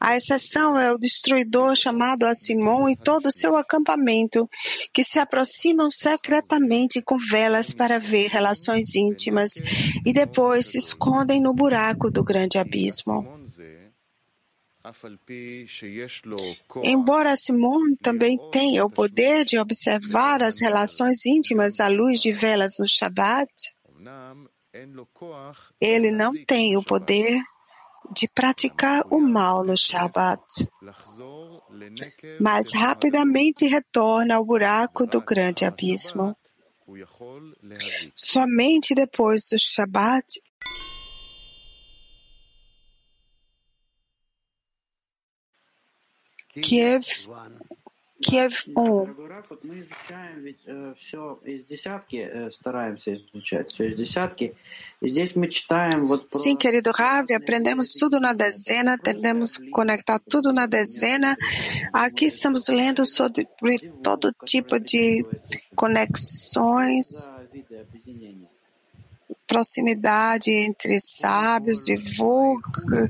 a 0.00 0.16
exceção 0.16 0.78
é 0.78 0.92
o 0.92 0.98
destruidor 0.98 1.74
chamado 1.74 2.24
a 2.24 2.34
Simão 2.34 2.88
e 2.88 2.96
todo 2.96 3.26
o 3.26 3.32
seu 3.32 3.56
acampamento, 3.56 4.48
que 4.92 5.02
se 5.02 5.18
aproximam 5.18 5.90
secretamente 5.90 7.00
com 7.02 7.16
velas 7.16 7.72
para 7.72 7.98
ver 7.98 8.28
relações 8.28 8.94
íntimas 8.94 9.52
e 10.04 10.12
depois 10.12 10.66
se 10.66 10.78
escondem 10.78 11.40
no 11.40 11.54
buraco 11.54 12.10
do 12.10 12.22
grande 12.22 12.58
abismo. 12.58 13.38
Embora 16.84 17.36
Simon 17.36 17.96
também 18.00 18.38
tenha 18.50 18.84
o 18.84 18.90
poder 18.90 19.44
de 19.44 19.58
observar 19.58 20.42
as 20.42 20.60
relações 20.60 21.26
íntimas 21.26 21.80
à 21.80 21.88
luz 21.88 22.20
de 22.20 22.32
velas 22.32 22.76
no 22.78 22.88
Shabat, 22.88 23.50
ele 25.80 26.10
não 26.10 26.32
tem 26.44 26.76
o 26.76 26.82
poder 26.82 27.38
de 28.10 28.28
praticar 28.28 29.04
o 29.10 29.20
mal 29.20 29.64
no 29.64 29.76
Shabat, 29.76 30.42
mas 32.40 32.72
rapidamente 32.72 33.66
retorna 33.66 34.36
ao 34.36 34.44
buraco 34.44 35.06
do 35.06 35.20
grande 35.20 35.64
abismo. 35.64 36.36
Somente 38.14 38.94
depois 38.94 39.48
do 39.50 39.58
Shabat 39.58 40.26
Kiev 46.62 47.04
Kiev 48.20 48.52
Sim, 56.30 56.56
querido 56.56 56.90
Ravi, 56.90 57.34
aprendemos 57.34 57.92
tudo 57.92 58.18
na 58.18 58.32
dezena, 58.32 58.98
tentamos 58.98 59.58
conectar 59.70 60.18
tudo 60.18 60.52
na 60.52 60.66
dezena. 60.66 61.36
Aqui 61.92 62.26
estamos 62.26 62.68
lendo 62.68 63.06
sobre 63.06 63.46
todo 64.02 64.34
tipo 64.44 64.80
de 64.80 65.24
conexões, 65.76 67.28
proximidade 69.46 70.50
entre 70.50 70.98
sábios, 71.00 71.84
divulga 71.86 73.08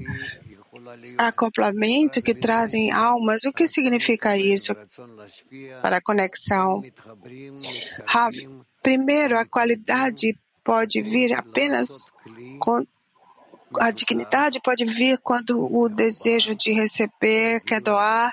acoplamento 1.16 2.22
que 2.22 2.34
trazem 2.34 2.90
almas. 2.90 3.44
O 3.44 3.52
que 3.52 3.66
significa 3.66 4.36
isso 4.36 4.74
para 5.82 5.98
a 5.98 6.02
conexão? 6.02 6.82
Primeiro, 8.82 9.38
a 9.38 9.44
qualidade 9.44 10.38
pode 10.64 11.00
vir 11.02 11.32
apenas 11.32 12.06
com 12.60 12.84
a 13.78 13.90
dignidade 13.90 14.60
pode 14.62 14.84
vir 14.84 15.18
quando 15.18 15.50
o 15.50 15.88
desejo 15.88 16.54
de 16.54 16.72
receber 16.72 17.60
quer 17.60 17.80
doar 17.80 18.32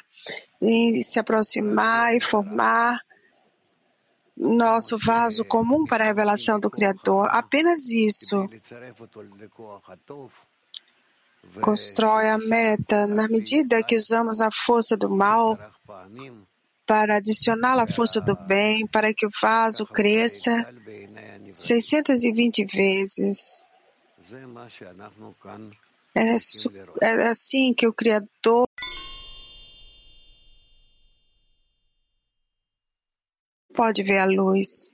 e 0.62 1.02
se 1.04 1.20
aproximar 1.20 2.16
e 2.16 2.22
formar 2.22 3.00
nosso 4.38 4.98
vaso 4.98 5.46
comum 5.46 5.86
para 5.86 6.04
a 6.04 6.08
revelação 6.08 6.60
do 6.60 6.70
Criador. 6.70 7.28
Apenas 7.32 7.90
isso 7.90 8.46
constrói 11.62 12.30
a 12.30 12.38
meta. 12.38 13.08
Na 13.08 13.28
medida 13.28 13.84
que 13.84 13.96
usamos 13.96 14.42
a 14.42 14.50
força 14.52 14.96
do 14.98 15.10
mal 15.10 15.58
para 16.86 17.16
adicionar 17.16 17.80
a 17.80 17.88
força 17.88 18.22
do 18.22 18.36
bem, 18.36 18.86
para 18.88 19.14
que 19.14 19.26
o 19.26 19.30
vaso 19.42 19.86
cresça 19.88 20.72
620 21.54 22.66
vezes. 22.66 23.66
É, 26.16 26.36
é 27.02 27.28
assim 27.28 27.74
que 27.74 27.88
o 27.88 27.94
Criador 27.94 28.68
pode 33.74 34.04
ver 34.04 34.20
a 34.20 34.26
luz. 34.26 34.94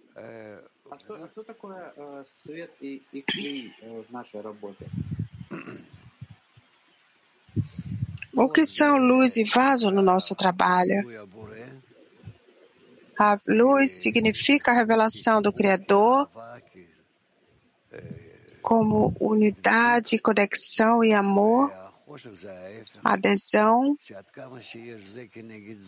O 8.36 8.50
que 8.50 8.66
são 8.66 8.98
luz 8.98 9.36
e 9.38 9.44
vaso 9.44 9.92
no 9.92 10.02
nosso 10.02 10.36
trabalho? 10.36 11.06
A 13.20 13.38
luz 13.48 13.92
significa 13.92 14.72
a 14.72 14.76
revelação 14.76 15.42
do 15.42 15.52
Criador 15.52 16.30
como 18.62 19.14
unidade, 19.20 20.20
conexão 20.20 21.04
e 21.04 21.14
amor, 21.14 21.74
adesão. 23.04 23.98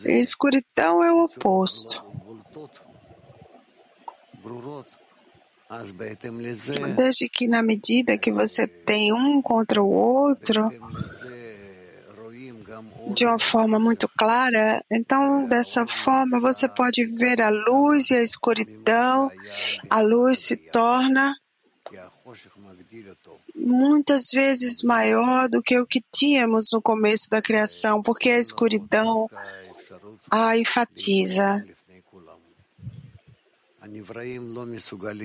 Escuridão 0.06 1.04
é 1.04 1.12
o 1.12 1.26
oposto. 1.26 2.04
Desde 6.96 7.30
que, 7.30 7.48
na 7.48 7.64
medida 7.64 8.18
que 8.18 8.32
você 8.32 8.68
tem 8.68 9.14
um 9.14 9.42
contra 9.42 9.82
o 9.82 9.90
outro, 9.90 10.70
de 13.10 13.26
uma 13.26 13.40
forma 13.40 13.80
muito 13.80 14.08
clara, 14.18 14.84
então 14.92 15.46
dessa 15.46 15.86
forma 15.86 16.40
você 16.40 16.68
pode 16.68 17.06
ver 17.06 17.42
a 17.42 17.50
luz 17.50 18.10
e 18.12 18.16
a 18.16 18.24
escuridão. 18.24 19.32
A 19.90 20.02
luz 20.02 20.40
se 20.40 20.58
torna 20.58 21.36
muitas 23.56 24.30
vezes 24.32 24.82
maior 24.84 25.50
do 25.50 25.62
que 25.62 25.78
o 25.80 25.86
que 25.86 26.02
tínhamos 26.12 26.70
no 26.72 26.82
começo 26.82 27.30
da 27.30 27.42
criação, 27.42 28.02
porque 28.02 28.30
a 28.30 28.40
escuridão 28.40 29.30
a 30.32 30.58
enfatiza. 30.58 31.66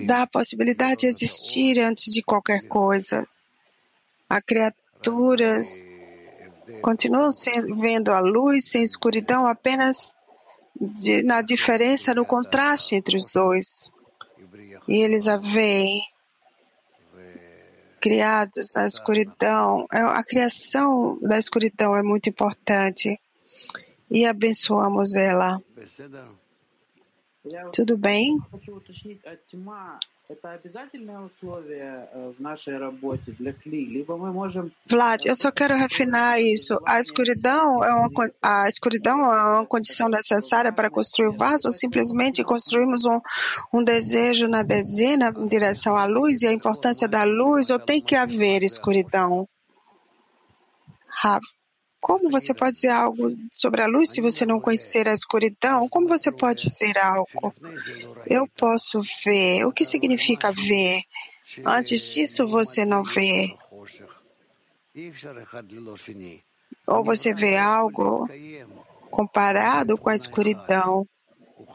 Dá 0.07 0.23
a 0.23 0.27
possibilidade 0.27 1.01
de 1.01 1.07
existir 1.07 1.79
antes 1.79 2.13
de 2.13 2.23
qualquer 2.23 2.67
coisa. 2.67 3.27
As 4.29 4.41
criaturas 4.41 5.83
continuam 6.83 7.31
sendo, 7.33 7.75
vendo 7.77 8.11
a 8.11 8.21
luz 8.21 8.71
sem 8.71 8.83
escuridão 8.83 9.47
apenas 9.47 10.15
de, 10.81 11.23
na 11.23 11.43
diferença, 11.43 12.15
no 12.15 12.25
contraste 12.25 12.95
entre 12.95 13.17
os 13.17 13.33
dois. 13.33 13.91
E 14.87 14.97
eles 15.03 15.29
a 15.29 15.37
veem 15.37 16.01
criados 18.01 18.75
na 18.75 18.87
escuridão. 18.87 19.87
É, 19.93 20.01
a 20.01 20.23
criação 20.25 21.19
da 21.21 21.39
escuridão 21.39 21.97
é 21.97 22.03
muito 22.03 22.29
importante 22.29 23.21
e 24.11 24.25
abençoamos 24.25 25.15
ela. 25.15 25.61
Tudo 27.73 27.97
bem? 27.97 28.37
Vlad, 34.87 35.25
eu 35.25 35.35
só 35.35 35.51
quero 35.51 35.75
refinar 35.75 36.39
isso. 36.39 36.79
A 36.87 37.01
escuridão 37.01 37.83
é 37.83 37.95
uma, 37.95 38.11
a 38.43 38.69
escuridão 38.69 39.19
é 39.33 39.57
uma 39.57 39.67
condição 39.67 40.07
necessária 40.11 40.71
para 40.71 40.91
construir 40.91 41.29
o 41.29 41.33
vaso 41.33 41.69
ou 41.69 41.73
simplesmente 41.73 42.45
construímos 42.45 43.07
um, 43.07 43.19
um 43.73 43.83
desejo 43.83 44.47
na 44.49 44.63
dezena 44.63 45.33
em 45.35 45.49
direção 45.49 45.97
à 45.97 46.05
luz 46.05 46.43
e 46.43 46.47
a 46.47 46.53
importância 46.53 47.09
da 47.09 47.25
luz 47.25 47.71
ou 47.71 47.79
tem 47.79 48.03
que 48.03 48.15
haver 48.15 48.63
escuridão? 48.63 49.49
Rav, 51.09 51.43
como 52.01 52.31
você 52.31 52.55
pode 52.55 52.73
dizer 52.73 52.89
algo 52.89 53.27
sobre 53.51 53.83
a 53.83 53.87
luz 53.87 54.11
se 54.11 54.21
você 54.21 54.47
não 54.47 54.61
conhecer 54.61 55.09
a 55.09 55.13
escuridão? 55.13 55.89
Como 55.89 56.09
você 56.09 56.31
pode 56.31 56.63
dizer 56.63 56.97
algo? 56.99 57.55
Eu 58.27 58.47
posso 58.49 59.01
ver. 59.25 59.65
O 59.65 59.73
que 59.73 59.85
significa 59.85 60.53
ver? 60.53 61.03
Antes 61.65 62.13
disso, 62.13 62.47
você 62.47 62.85
não 62.85 63.03
vê. 63.03 63.55
Ou 66.87 67.05
você 67.05 67.35
vê 67.35 67.57
algo 67.57 68.29
comparado 69.11 69.99
com 69.99 70.09
a 70.09 70.15
escuridão. 70.15 71.07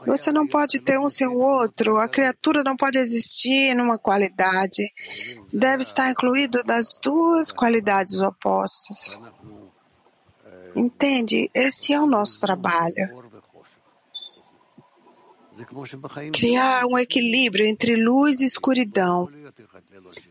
Você 0.06 0.32
não 0.32 0.46
pode 0.46 0.80
ter 0.80 0.98
um 0.98 1.08
sem 1.08 1.26
o 1.26 1.38
outro. 1.38 1.98
A 1.98 2.08
criatura 2.08 2.62
não 2.62 2.76
pode 2.76 2.98
existir 2.98 3.74
numa 3.74 3.98
qualidade. 3.98 4.82
Deve 5.52 5.82
estar 5.82 6.10
incluído 6.10 6.62
das 6.64 6.98
duas 7.02 7.52
qualidades 7.52 8.20
opostas. 8.20 9.22
Entende? 10.76 11.50
Esse 11.54 11.92
é 11.92 12.00
o 12.00 12.06
nosso 12.06 12.40
trabalho. 12.40 12.94
Criar 16.32 16.84
um 16.86 16.98
equilíbrio 16.98 17.66
entre 17.66 17.94
luz 17.96 18.40
e 18.40 18.44
escuridão. 18.44 19.28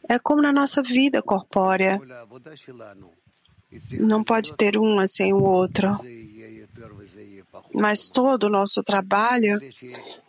É 0.09 0.19
como 0.19 0.41
na 0.41 0.51
nossa 0.51 0.81
vida 0.81 1.21
corpórea. 1.21 1.99
Não 3.91 4.23
pode 4.23 4.53
ter 4.55 4.77
uma 4.77 5.07
sem 5.07 5.33
o 5.33 5.41
outro. 5.41 5.97
Mas 7.73 8.09
todo 8.09 8.43
o 8.43 8.49
nosso 8.49 8.83
trabalho 8.83 9.59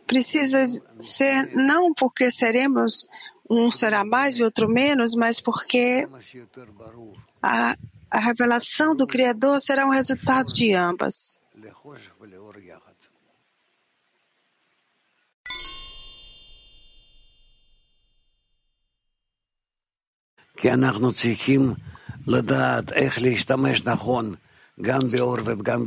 precisa 0.07 0.65
ser 0.99 1.55
não 1.55 1.93
porque 1.93 2.31
seremos 2.31 3.09
um 3.49 3.71
será 3.71 4.05
mais 4.05 4.39
e 4.39 4.43
outro 4.43 4.69
menos, 4.69 5.15
mas 5.15 5.41
porque 5.41 6.09
a 7.43 7.77
a 8.15 8.21
revelação 8.21 8.95
do 8.95 9.09
Criador 9.09 9.61
será 9.61 9.85
um 9.85 9.91
resultado 9.91 10.53
de 10.53 10.73
ambas. 10.73 11.41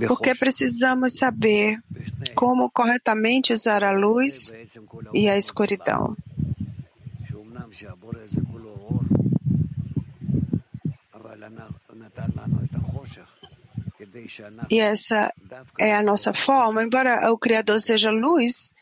Porque 0.07 0.35
precisamos 0.35 1.13
saber 1.15 1.79
como 2.35 2.69
corretamente 2.69 3.53
usar 3.53 3.85
a 3.85 3.93
luz 3.93 4.53
e 5.13 5.29
a 5.29 5.37
escuridão. 5.37 6.15
E 14.69 14.79
essa 14.79 15.33
é 15.79 15.95
a 15.95 16.03
nossa 16.03 16.33
forma. 16.33 16.83
Embora 16.83 17.31
o 17.31 17.37
Criador 17.37 17.79
seja 17.79 18.11
luz, 18.11 18.73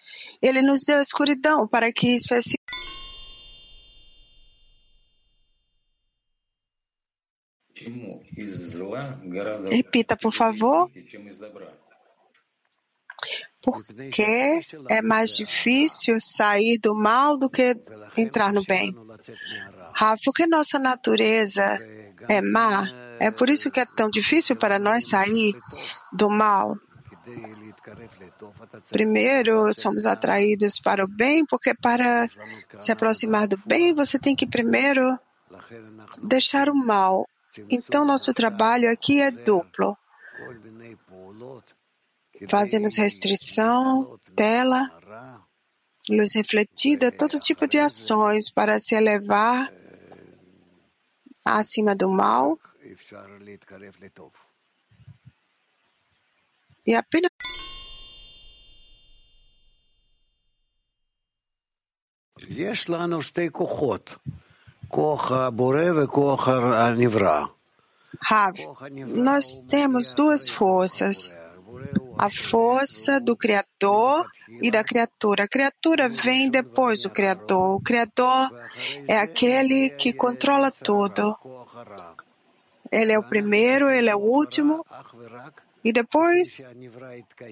ele 0.42 0.62
nos 0.62 0.86
deu 0.86 0.98
a 0.98 1.02
escuridão 1.02 1.68
para 1.68 1.92
que 1.92 2.16
especi... 2.16 2.58
Repita, 9.70 10.18
por 10.18 10.34
favor. 10.34 10.90
Porque 13.62 14.62
é 14.90 15.02
mais 15.02 15.36
difícil 15.36 16.20
sair 16.20 16.78
do 16.78 16.96
mal 16.96 17.38
do 17.38 17.50
que 17.50 17.76
entrar 18.18 18.54
no 18.54 18.64
bem. 18.64 18.94
Ah, 20.00 20.16
porque 20.24 20.46
nossa 20.48 20.80
natureza 20.80 21.78
é 22.30 22.42
má. 22.42 23.05
É 23.20 23.32
por 23.32 23.50
isso 23.50 23.72
que 23.72 23.80
é 23.80 23.86
tão 23.86 24.10
difícil 24.10 24.56
para 24.56 24.80
nós 24.80 25.08
sair 25.08 25.54
do 26.12 26.30
mal. 26.30 26.78
Primeiro, 28.92 29.74
somos 29.74 30.06
atraídos 30.06 30.80
para 30.80 31.04
o 31.04 31.08
bem, 31.08 31.46
porque 31.46 31.74
para 31.74 32.28
se 32.76 32.92
aproximar 32.92 33.48
do 33.48 33.58
bem, 33.66 33.94
você 33.94 34.20
tem 34.20 34.36
que 34.36 34.46
primeiro 34.46 35.18
deixar 36.22 36.70
o 36.70 36.76
mal. 36.76 37.28
Então, 37.70 38.06
nosso 38.06 38.34
trabalho 38.34 38.92
aqui 38.92 39.22
é 39.22 39.32
duplo. 39.32 39.98
Fazemos 42.50 42.96
restrição, 42.96 44.20
tela, 44.36 44.82
luz 46.10 46.34
refletida, 46.34 47.12
todo 47.12 47.40
tipo 47.40 47.66
de 47.66 47.80
ações 47.80 48.52
para 48.52 48.78
se 48.78 48.94
elevar 48.94 49.72
acima 51.46 51.96
do 51.96 52.10
mal 52.10 52.60
e 56.86 56.94
apenas 56.94 57.32
Rav, 68.22 68.56
nós 69.08 69.60
temos 69.68 70.14
duas 70.14 70.48
forças. 70.48 71.38
a 72.18 72.30
força 72.30 73.20
do 73.20 73.36
Criador 73.36 74.24
e 74.62 74.72
da 74.72 74.84
criatura. 74.84 75.44
A 75.44 75.48
criatura 75.48 76.08
vem 76.08 76.50
depois 76.50 77.02
do 77.02 77.10
Criador. 77.10 77.76
O 77.76 77.82
Criador 77.82 78.50
é 79.08 79.18
aquele 79.18 79.90
que 79.90 80.14
controla 80.14 80.72
tudo. 80.72 81.36
Ele 82.96 83.12
é 83.12 83.20
o 83.20 83.24
primeiro, 83.24 83.90
ele 83.90 84.10
é 84.10 84.16
o 84.16 84.20
último. 84.20 84.86
E 85.84 85.92
depois 85.92 86.68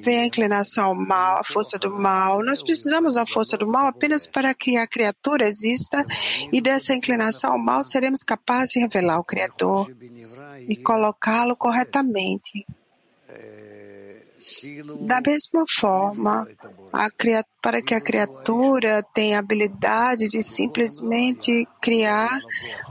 vem 0.02 0.22
a 0.22 0.26
inclinação 0.26 0.86
ao 0.86 0.96
mal, 0.96 1.38
a 1.38 1.44
força 1.44 1.78
do 1.78 1.92
mal. 1.92 2.44
Nós 2.44 2.64
precisamos 2.64 3.14
da 3.14 3.28
força 3.28 3.56
do 3.56 3.68
mal 3.68 3.86
apenas 3.86 4.26
para 4.26 4.56
que 4.56 4.76
a 4.76 4.88
criatura 4.88 5.48
exista 5.48 6.04
e 6.52 6.60
dessa 6.60 6.96
inclinação 6.96 7.52
ao 7.52 7.60
mal 7.60 7.84
seremos 7.84 8.24
capazes 8.24 8.72
de 8.72 8.80
revelar 8.80 9.20
o 9.20 9.24
Criador 9.24 9.92
e 10.68 10.76
colocá-lo 10.78 11.56
corretamente. 11.56 12.66
Da 15.02 15.22
mesma 15.22 15.64
forma, 15.70 16.48
para 17.62 17.82
que 17.82 17.94
a 17.94 18.02
criatura 18.02 19.02
tenha 19.14 19.38
a 19.38 19.40
habilidade 19.40 20.28
de 20.28 20.44
simplesmente 20.44 21.68
criar 21.82 22.30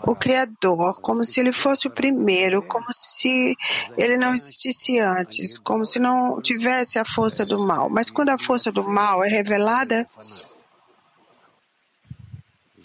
o 0.06 0.14
Criador, 0.16 1.00
como 1.00 1.24
se 1.24 1.40
ele 1.40 1.52
fosse 1.52 1.88
o 1.88 1.90
primeiro, 1.90 2.62
como 2.62 2.86
se 2.90 3.54
ele 3.98 4.16
não 4.16 4.32
existisse 4.32 4.98
antes, 4.98 5.58
como 5.58 5.84
se 5.84 5.98
não 5.98 6.40
tivesse 6.40 6.98
a 6.98 7.04
força 7.04 7.44
do 7.44 7.58
mal. 7.58 7.90
Mas 7.90 8.08
quando 8.08 8.30
a 8.30 8.38
força 8.38 8.72
do 8.72 8.88
mal 8.88 9.22
é 9.22 9.28
revelada, 9.28 10.08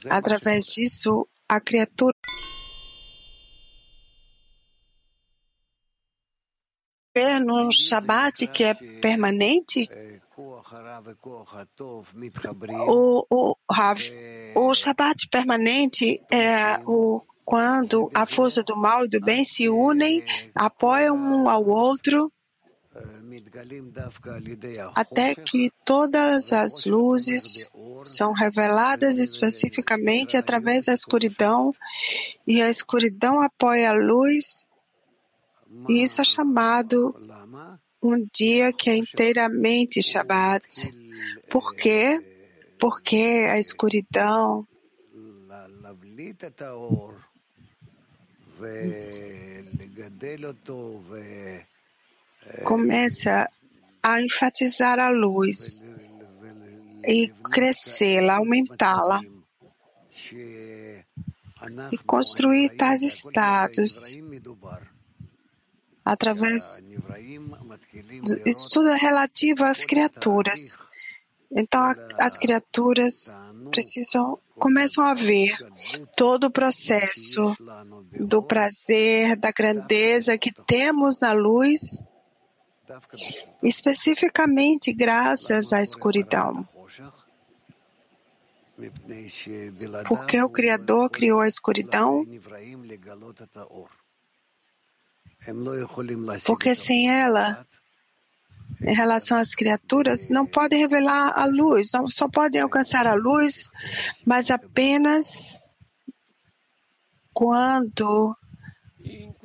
através 0.09 0.65
disso, 0.65 1.25
a 1.47 1.61
criatura 1.61 2.13
no 7.39 7.71
Shabat 7.71 8.47
que 8.47 8.63
é 8.63 8.73
permanente, 8.73 9.89
o, 12.87 13.25
o, 13.29 13.55
o 14.55 14.73
Shabat 14.73 15.27
permanente 15.31 16.21
é 16.31 16.79
o, 16.85 17.21
quando 17.43 18.11
a 18.13 18.25
força 18.25 18.61
do 18.61 18.75
mal 18.75 19.05
e 19.05 19.09
do 19.09 19.19
bem 19.19 19.43
se 19.43 19.67
unem, 19.67 20.23
apoiam 20.53 21.17
um 21.17 21.49
ao 21.49 21.65
outro, 21.65 22.31
até 24.95 25.33
que 25.33 25.71
todas 25.85 26.53
as 26.53 26.85
luzes 26.85 27.69
são 28.03 28.31
reveladas 28.31 29.17
especificamente 29.17 30.37
através 30.37 30.85
da 30.85 30.93
escuridão, 30.93 31.73
e 32.45 32.61
a 32.61 32.69
escuridão 32.69 33.41
apoia 33.41 33.89
a 33.89 33.93
luz 33.93 34.66
e 35.89 36.03
isso 36.03 36.21
é 36.21 36.23
chamado 36.23 37.13
um 38.01 38.25
dia 38.33 38.71
que 38.71 38.89
é 38.89 38.95
inteiramente 38.95 40.01
Shabbat. 40.01 40.93
Por 41.49 41.73
quê? 41.75 42.19
Porque 42.79 43.47
a 43.49 43.59
escuridão 43.59 44.67
começa 52.63 53.49
a 54.03 54.21
enfatizar 54.21 54.99
a 54.99 55.09
luz 55.09 55.85
e 57.05 57.29
crescê-la, 57.51 58.37
aumentá-la 58.37 59.21
e 61.91 61.97
construir 61.99 62.69
tais 62.75 63.01
estados 63.01 64.15
através 66.11 66.83
isso 68.45 68.69
tudo 68.71 68.89
é 68.89 68.97
relativo 68.97 69.63
às 69.63 69.85
criaturas. 69.85 70.77
Então 71.51 71.81
as 72.19 72.37
criaturas 72.37 73.37
precisam 73.71 74.39
começam 74.57 75.03
a 75.03 75.13
ver 75.13 75.55
todo 76.15 76.45
o 76.45 76.51
processo 76.51 77.55
do 78.19 78.41
prazer, 78.41 79.35
da 79.35 79.51
grandeza 79.51 80.37
que 80.37 80.51
temos 80.51 81.19
na 81.19 81.31
luz, 81.31 82.01
especificamente 83.61 84.91
graças 84.93 85.71
à 85.71 85.81
escuridão. 85.81 86.67
Porque 90.07 90.41
o 90.41 90.49
Criador 90.49 91.09
criou 91.09 91.39
a 91.39 91.47
escuridão 91.47 92.23
porque 96.45 96.75
sem 96.75 97.09
ela, 97.09 97.65
em 98.81 98.93
relação 98.93 99.37
às 99.37 99.55
criaturas, 99.55 100.29
não 100.29 100.45
podem 100.45 100.79
revelar 100.79 101.31
a 101.37 101.45
luz, 101.45 101.91
não 101.93 102.07
só 102.07 102.29
podem 102.29 102.61
alcançar 102.61 103.07
a 103.07 103.13
luz, 103.13 103.69
mas 104.25 104.51
apenas 104.51 105.75
quando, 107.33 108.35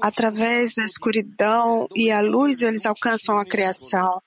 através 0.00 0.74
da 0.76 0.84
escuridão 0.84 1.86
e 1.94 2.10
a 2.10 2.20
luz, 2.20 2.62
eles 2.62 2.86
alcançam 2.86 3.38
a 3.38 3.44
criação. 3.44 4.20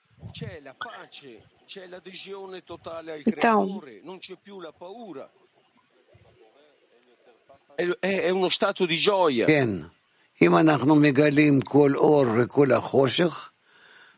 Então, 3.26 3.80
é, 8.00 8.28
é 8.28 8.34
um 8.34 8.46
estado 8.46 8.86
de 8.86 8.96
joia. 8.96 9.46
אם 10.41 10.57
אנחנו 10.57 10.95
מגלים 10.95 11.61
כל 11.61 11.93
אור 11.95 12.25
וכל 12.37 12.71
החושך, 12.71 13.49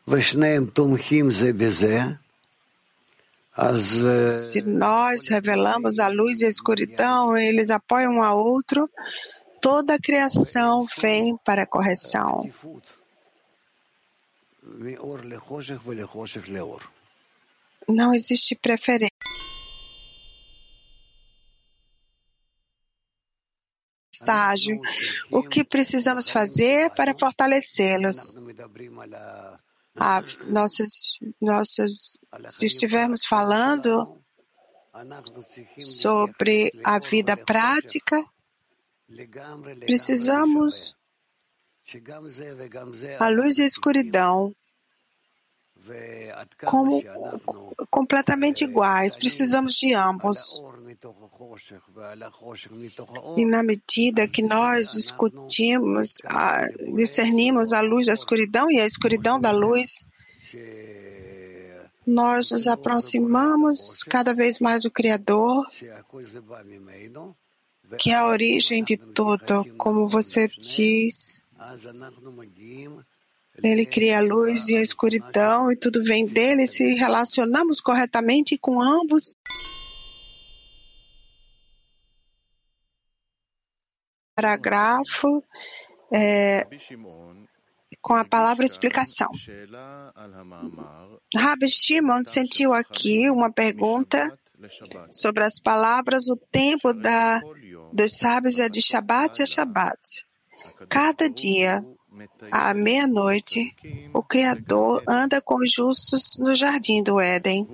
ושניהם 0.08 0.66
תומכים 0.66 1.30
זה 1.30 1.52
בזה, 1.52 2.00
Se 3.56 4.62
nós 4.62 5.28
revelamos 5.28 6.00
a 6.00 6.08
luz 6.08 6.40
e 6.40 6.46
a 6.46 6.48
escuridão, 6.48 7.36
eles 7.36 7.70
apoiam 7.70 8.14
um 8.14 8.22
ao 8.22 8.36
outro, 8.36 8.90
toda 9.62 9.94
a 9.94 9.98
criação 10.00 10.84
vem 11.00 11.36
para 11.44 11.62
a 11.62 11.66
correção. 11.66 12.50
Não 17.88 18.12
existe 18.12 18.56
preferência. 18.56 19.07
Estágio. 24.29 24.79
O 25.31 25.43
que 25.43 25.63
precisamos 25.63 26.29
fazer 26.29 26.91
para 26.91 27.17
fortalecê-los? 27.17 28.39
Ah, 29.95 30.23
nossas, 30.47 31.19
nossas, 31.41 32.19
se 32.47 32.65
estivermos 32.65 33.25
falando 33.25 34.21
sobre 35.79 36.71
a 36.85 36.99
vida 36.99 37.35
prática, 37.35 38.23
precisamos 39.85 40.95
a 43.19 43.27
luz 43.29 43.57
e 43.57 43.63
a 43.63 43.65
escuridão 43.65 44.55
como 46.65 47.01
completamente 47.89 48.63
iguais. 48.63 49.15
Precisamos 49.15 49.75
de 49.75 49.93
ambos. 49.93 50.61
E 53.37 53.45
na 53.45 53.63
medida 53.63 54.27
que 54.27 54.41
nós 54.41 54.91
discutimos, 54.93 56.15
discernimos 56.95 57.71
a 57.71 57.81
luz 57.81 58.07
da 58.07 58.13
escuridão 58.13 58.69
e 58.71 58.79
a 58.79 58.85
escuridão 58.85 59.39
da 59.39 59.51
luz, 59.51 60.05
nós 62.05 62.51
nos 62.51 62.67
aproximamos 62.67 64.03
cada 64.03 64.33
vez 64.33 64.59
mais 64.59 64.83
do 64.83 64.91
Criador, 64.91 65.65
que 67.97 68.11
é 68.11 68.15
a 68.15 68.27
origem 68.27 68.83
de 68.83 68.97
tudo, 68.97 69.65
como 69.77 70.07
você 70.07 70.47
diz. 70.47 71.43
Ele 73.63 73.85
cria 73.85 74.19
a 74.19 74.21
luz 74.21 74.67
e 74.69 74.75
a 74.75 74.81
escuridão 74.81 75.71
e 75.71 75.75
tudo 75.75 76.03
vem 76.03 76.25
dele. 76.25 76.67
Se 76.67 76.93
relacionamos 76.93 77.81
corretamente 77.81 78.57
com 78.57 78.81
ambos, 78.81 79.35
parágrafo 84.35 85.43
é, 86.13 86.65
com 88.01 88.13
a 88.13 88.23
palavra 88.23 88.65
explicação. 88.65 89.29
Rabbi 91.35 91.67
Shimon 91.67 92.23
sentiu 92.23 92.73
aqui 92.73 93.29
uma 93.29 93.51
pergunta 93.51 94.37
sobre 95.11 95.43
as 95.43 95.59
palavras 95.59 96.27
o 96.27 96.37
tempo 96.37 96.93
da, 96.93 97.41
dos 97.93 98.17
sábios 98.17 98.59
é 98.59 98.69
de 98.69 98.81
Shabbat 98.81 99.41
a 99.41 99.45
Shabbat. 99.45 99.99
Cada 100.89 101.29
dia, 101.29 101.81
à 102.51 102.73
meia-noite, 102.73 103.75
o 104.13 104.23
Criador 104.23 105.03
anda 105.07 105.41
com 105.41 105.55
os 105.55 105.71
justos 105.71 106.37
no 106.39 106.55
jardim 106.55 107.03
do 107.03 107.19
Éden. 107.19 107.67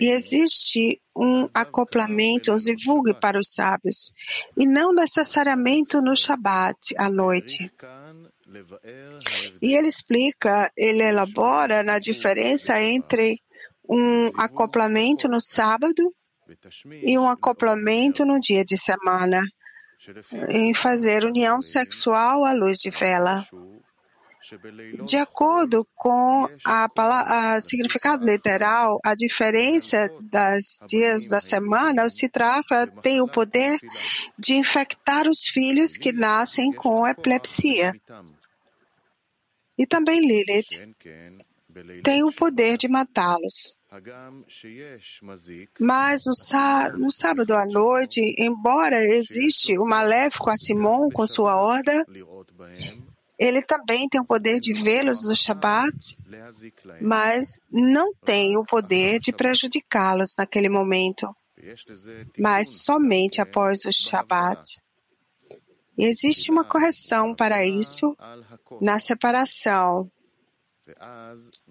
E 0.00 0.06
existe 0.06 1.00
um 1.16 1.48
acoplamento, 1.52 2.52
um 2.52 2.58
zivug 2.58 3.12
para 3.14 3.38
os 3.38 3.48
sábios, 3.52 4.12
e 4.56 4.66
não 4.66 4.92
necessariamente 4.92 5.96
no 5.96 6.14
Shabat, 6.14 6.94
à 6.96 7.10
noite. 7.10 7.72
E 9.60 9.74
ele 9.74 9.88
explica, 9.88 10.70
ele 10.76 11.02
elabora 11.02 11.82
na 11.82 11.98
diferença 11.98 12.80
entre 12.80 13.36
um 13.88 14.30
acoplamento 14.36 15.28
no 15.28 15.40
sábado 15.40 16.02
e 17.02 17.18
um 17.18 17.28
acoplamento 17.28 18.24
no 18.24 18.38
dia 18.38 18.64
de 18.64 18.76
semana, 18.76 19.42
em 20.50 20.74
fazer 20.74 21.24
união 21.24 21.60
sexual 21.60 22.44
à 22.44 22.52
luz 22.52 22.78
de 22.78 22.90
vela. 22.90 23.46
De 25.04 25.16
acordo 25.16 25.86
com 25.94 26.46
a, 26.64 26.86
palavra, 26.88 27.56
a 27.56 27.60
significado 27.62 28.26
literal, 28.26 28.98
a 29.02 29.14
diferença 29.14 30.10
das 30.20 30.80
dias 30.86 31.30
da 31.30 31.40
semana, 31.40 32.04
o 32.04 32.10
Citrahra 32.10 32.86
tem 32.86 33.22
o 33.22 33.28
poder 33.28 33.78
de 34.38 34.54
infectar 34.54 35.26
os 35.26 35.46
filhos 35.46 35.96
que 35.96 36.12
nascem 36.12 36.72
com 36.72 37.06
epilepsia. 37.06 37.94
E 39.78 39.86
também 39.86 40.20
Lilith 40.20 40.94
tem 42.02 42.22
o 42.22 42.30
poder 42.30 42.76
de 42.76 42.86
matá-los. 42.86 43.78
Mas 45.80 46.24
no, 46.26 46.34
sá, 46.34 46.90
no, 46.96 47.10
sábado 47.10 47.54
à 47.54 47.64
noite, 47.64 48.34
embora 48.38 49.02
existe 49.04 49.78
o 49.78 49.84
maléfico 49.84 50.50
a 50.50 50.56
Simon 50.56 51.10
com 51.10 51.26
sua 51.26 51.56
horda, 51.56 52.04
ele 53.38 53.62
também 53.62 54.08
tem 54.08 54.20
o 54.20 54.24
poder 54.24 54.58
de 54.58 54.72
vê-los 54.72 55.28
no 55.28 55.36
Shabat, 55.36 56.18
mas 57.00 57.62
não 57.70 58.12
tem 58.14 58.56
o 58.56 58.64
poder 58.64 59.20
de 59.20 59.32
prejudicá-los 59.32 60.34
naquele 60.36 60.68
momento, 60.68 61.34
mas 62.38 62.82
somente 62.82 63.40
após 63.40 63.84
o 63.84 63.92
Shabat. 63.92 64.80
E 65.96 66.04
existe 66.06 66.50
uma 66.50 66.64
correção 66.64 67.34
para 67.34 67.64
isso 67.64 68.16
na 68.80 68.98
separação, 68.98 70.10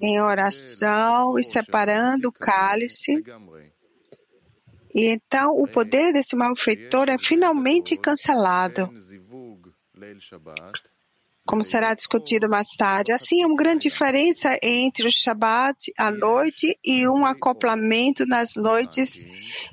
em 0.01 0.21
oração 0.21 1.37
e 1.37 1.43
separando 1.43 2.29
o 2.29 2.31
cálice. 2.33 3.23
E 4.95 5.07
então 5.07 5.51
o 5.61 5.67
poder 5.67 6.13
desse 6.13 6.35
malfeitor 6.35 7.09
é 7.09 7.17
finalmente 7.17 7.97
cancelado 7.97 8.91
como 11.45 11.63
será 11.63 11.93
discutido 11.93 12.49
mais 12.49 12.69
tarde. 12.77 13.11
Assim, 13.11 13.43
há 13.43 13.47
uma 13.47 13.55
grande 13.55 13.89
diferença 13.89 14.57
entre 14.61 15.07
o 15.07 15.11
Shabat 15.11 15.91
à 15.97 16.09
noite 16.09 16.77
e 16.83 17.07
um 17.07 17.25
acoplamento 17.25 18.25
nas 18.25 18.55
noites 18.55 19.25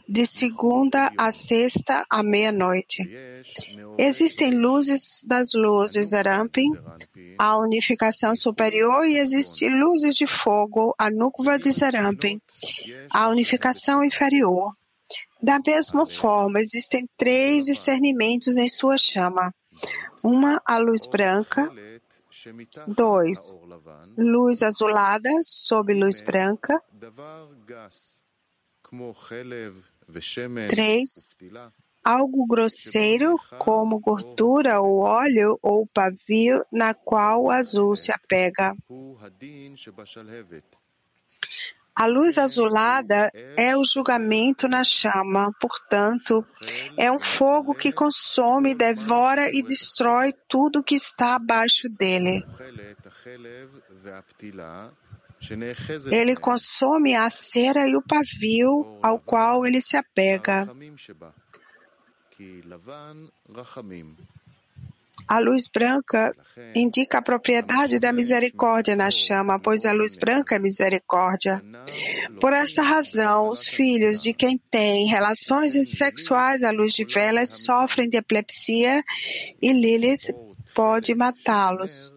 de 0.09 0.26
segunda 0.26 1.12
a 1.16 1.30
sexta 1.30 2.04
à 2.11 2.22
meia-noite. 2.22 3.09
Existem 3.96 4.50
luzes 4.50 5.24
das 5.26 5.52
luzes 5.54 6.09
Zerampin, 6.09 6.70
a 7.38 7.56
unificação 7.59 8.35
superior, 8.35 9.04
e 9.06 9.18
existem 9.18 9.68
luzes 9.70 10.14
de 10.14 10.26
fogo, 10.26 10.94
a 10.98 11.09
de 11.59 11.70
Zerampin, 11.70 12.40
a 13.11 13.28
unificação 13.28 14.04
inferior. 14.04 14.74
Da 15.42 15.59
mesma 15.64 16.06
forma, 16.06 16.61
existem 16.61 17.06
três 17.16 17.64
discernimentos 17.64 18.56
em 18.56 18.68
sua 18.68 18.96
chama 18.96 19.52
uma 20.22 20.61
a 20.64 20.78
luz 20.78 21.06
branca, 21.06 21.70
dois, 22.88 23.61
luz 24.16 24.62
azulada 24.62 25.30
sob 25.42 25.94
luz 25.94 26.20
branca, 26.20 26.80
três, 30.68 31.30
algo 32.04 32.46
grosseiro 32.46 33.37
como 33.59 34.00
gordura 34.00 34.80
ou 34.80 35.00
óleo 35.00 35.59
ou 35.62 35.87
pavio 35.87 36.64
na 36.72 36.94
qual 36.94 37.44
o 37.44 37.50
azul 37.50 37.94
se 37.96 38.11
apega. 38.11 38.74
A 42.00 42.06
luz 42.06 42.38
azulada 42.38 43.30
é 43.58 43.76
o 43.76 43.84
julgamento 43.84 44.66
na 44.66 44.82
chama, 44.82 45.52
portanto, 45.60 46.42
é 46.96 47.12
um 47.12 47.18
fogo 47.18 47.74
que 47.74 47.92
consome, 47.92 48.74
devora 48.74 49.54
e 49.54 49.62
destrói 49.62 50.32
tudo 50.48 50.82
que 50.82 50.94
está 50.94 51.34
abaixo 51.34 51.90
dele. 51.90 52.42
Ele 56.10 56.36
consome 56.36 57.14
a 57.14 57.28
cera 57.28 57.86
e 57.86 57.94
o 57.94 58.02
pavio 58.02 58.98
ao 59.02 59.18
qual 59.18 59.66
ele 59.66 59.82
se 59.82 59.98
apega. 59.98 60.66
A 65.31 65.38
luz 65.38 65.69
branca 65.73 66.35
indica 66.75 67.19
a 67.19 67.23
propriedade 67.23 68.01
da 68.01 68.12
misericórdia 68.12 68.97
na 68.97 69.12
chama, 69.12 69.61
pois 69.61 69.85
a 69.85 69.93
luz 69.93 70.16
branca 70.16 70.57
é 70.57 70.59
misericórdia. 70.59 71.62
Por 72.40 72.53
esta 72.53 72.83
razão, 72.83 73.49
os 73.49 73.69
filhos 73.69 74.23
de 74.23 74.35
quem 74.35 74.59
tem 74.59 75.07
relações 75.07 75.75
sexuais 75.97 76.64
à 76.64 76.73
luz 76.73 76.95
de 76.95 77.05
velas 77.05 77.64
sofrem 77.64 78.09
de 78.09 78.16
epilepsia 78.16 79.05
e 79.62 79.73
Lilith 79.73 80.35
pode 80.75 81.14
matá-los 81.14 82.12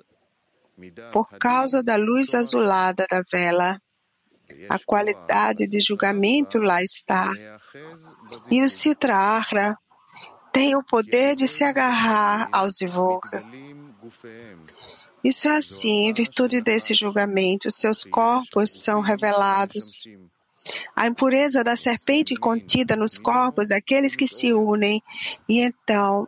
por 1.11 1.29
causa 1.37 1.83
da 1.83 1.95
luz 1.95 2.33
azulada 2.33 3.05
da 3.07 3.21
vela. 3.31 3.79
A 4.67 4.79
qualidade 4.79 5.67
de 5.69 5.79
julgamento 5.79 6.57
lá 6.57 6.81
está. 6.81 7.31
E 8.49 8.63
o 8.63 8.69
Sitra 8.69 9.15
Ahra 9.15 9.77
tem 10.53 10.75
o 10.75 10.83
poder 10.83 11.35
de 11.35 11.47
se 11.47 11.63
agarrar 11.63 12.47
ao 12.51 12.69
Zivoga. 12.69 13.43
Isso 15.23 15.47
é 15.47 15.57
assim, 15.57 16.07
em 16.07 16.13
virtude 16.13 16.61
desse 16.61 16.93
julgamento, 16.93 17.71
seus 17.71 18.03
corpos 18.03 18.83
são 18.83 19.01
revelados. 19.01 20.03
A 20.95 21.07
impureza 21.07 21.63
da 21.63 21.75
serpente 21.75 22.35
contida 22.35 22.95
nos 22.95 23.17
corpos 23.17 23.69
daqueles 23.69 24.15
que 24.15 24.27
se 24.27 24.53
unem, 24.53 25.01
e 25.49 25.59
então 25.59 26.27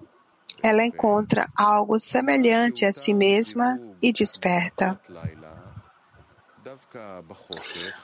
ela 0.64 0.84
encontra 0.84 1.48
algo 1.56 2.00
semelhante 2.00 2.84
a 2.84 2.92
si 2.92 3.14
mesma 3.14 3.80
e 4.02 4.12
desperta. 4.12 5.00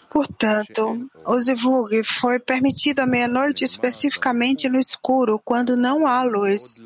Portanto, 0.10 1.10
o 1.26 1.40
Zivug 1.40 2.04
foi 2.04 2.40
permitido 2.40 3.00
à 3.00 3.06
meia-noite 3.06 3.64
especificamente 3.64 4.68
no 4.68 4.80
escuro, 4.80 5.40
quando 5.44 5.78
não 5.78 6.06
há 6.06 6.24
luz. 6.24 6.82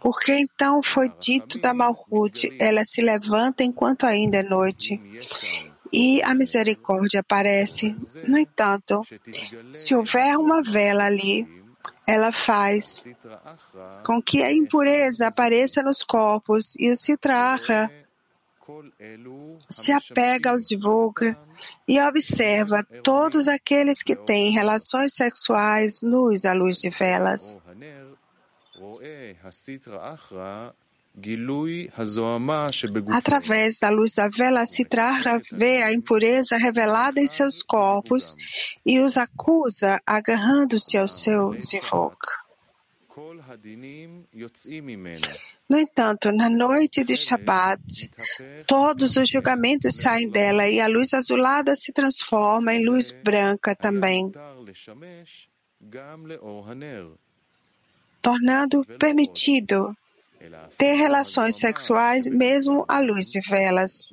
Porque 0.00 0.32
então 0.32 0.82
foi 0.82 1.10
dito 1.20 1.60
da 1.60 1.72
Malhut, 1.72 2.54
ela 2.58 2.84
se 2.84 3.00
levanta 3.00 3.62
enquanto 3.62 4.04
ainda 4.04 4.38
é 4.38 4.42
noite. 4.42 5.00
E 5.92 6.22
a 6.22 6.34
misericórdia 6.34 7.20
aparece. 7.20 7.96
No 8.26 8.38
entanto, 8.38 9.02
se 9.72 9.94
houver 9.94 10.36
uma 10.36 10.62
vela 10.62 11.04
ali, 11.04 11.46
ela 12.06 12.30
faz 12.32 13.04
com 14.04 14.22
que 14.22 14.42
a 14.42 14.52
impureza 14.52 15.28
apareça 15.28 15.82
nos 15.82 16.02
corpos 16.02 16.76
e 16.76 16.90
o 16.90 16.96
Citrahra 16.96 17.90
se 19.68 19.92
apega 19.92 20.50
aos 20.50 20.66
divulga 20.66 21.38
e 21.86 22.00
observa 22.00 22.82
todos 23.02 23.48
aqueles 23.48 24.02
que 24.02 24.16
têm 24.16 24.52
relações 24.52 25.14
sexuais 25.14 26.02
nus 26.02 26.44
à 26.44 26.52
luz 26.52 26.78
de 26.78 26.90
velas. 26.90 27.60
Através 33.12 33.78
da 33.78 33.88
luz 33.88 34.14
da 34.14 34.28
vela, 34.28 34.66
Citrahra 34.66 35.40
vê 35.50 35.82
a 35.82 35.92
impureza 35.92 36.58
revelada 36.58 37.20
em 37.20 37.26
seus 37.26 37.62
corpos 37.62 38.36
e 38.84 39.00
os 39.00 39.16
acusa 39.16 39.98
agarrando-se 40.04 40.98
ao 40.98 41.08
seu 41.08 41.58
zivok. 41.58 42.45
No 45.68 45.78
entanto, 45.78 46.32
na 46.32 46.48
noite 46.48 47.04
de 47.04 47.16
Shabbat, 47.16 47.82
todos 48.66 49.16
os 49.16 49.28
julgamentos 49.28 49.96
saem 49.96 50.28
dela 50.28 50.68
e 50.68 50.80
a 50.80 50.86
luz 50.86 51.14
azulada 51.14 51.74
se 51.74 51.92
transforma 51.92 52.74
em 52.74 52.84
luz 52.84 53.10
branca 53.10 53.74
também, 53.74 54.32
tornando 58.22 58.84
permitido 58.98 59.96
ter 60.76 60.94
relações 60.94 61.56
sexuais 61.56 62.26
mesmo 62.26 62.84
à 62.86 63.00
luz 63.00 63.30
de 63.30 63.40
velas. 63.40 64.04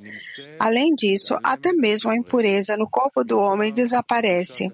Além 0.58 0.96
disso, 0.96 1.38
até 1.44 1.74
mesmo 1.74 2.10
a 2.10 2.16
impureza 2.16 2.78
no 2.78 2.90
corpo 2.90 3.24
do 3.24 3.38
homem 3.38 3.74
desaparece 3.74 4.72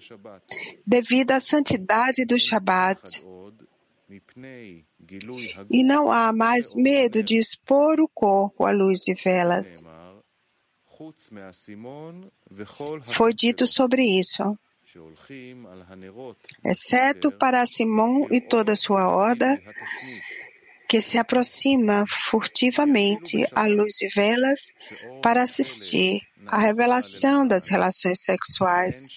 devido 0.86 1.32
à 1.32 1.40
santidade 1.40 2.24
do 2.26 2.38
Shabbat 2.38 3.24
e 5.72 5.84
não 5.84 6.12
há 6.12 6.32
mais 6.32 6.74
medo 6.76 7.24
de 7.24 7.38
expor 7.38 8.00
o 8.00 8.08
corpo 8.08 8.66
à 8.66 8.72
luz 8.72 9.00
de 9.00 9.14
velas. 9.14 9.84
Foi 13.04 13.34
dito 13.34 13.66
sobre 13.66 14.04
isso. 14.04 14.58
Exceto 16.66 17.32
para 17.32 17.66
Simon 17.66 18.28
e 18.32 18.42
toda 18.42 18.74
a 18.74 18.76
sua 18.76 19.08
horda, 19.08 19.62
que 20.90 21.00
se 21.00 21.18
aproxima 21.18 22.06
furtivamente 22.08 23.46
à 23.54 23.68
luz 23.68 23.96
de 24.00 24.08
velas 24.10 24.72
para 25.22 25.44
assistir 25.44 26.22
à 26.48 26.58
revelação 26.58 27.46
das 27.48 27.68
relações 27.68 28.20
sexuais. 28.24 29.08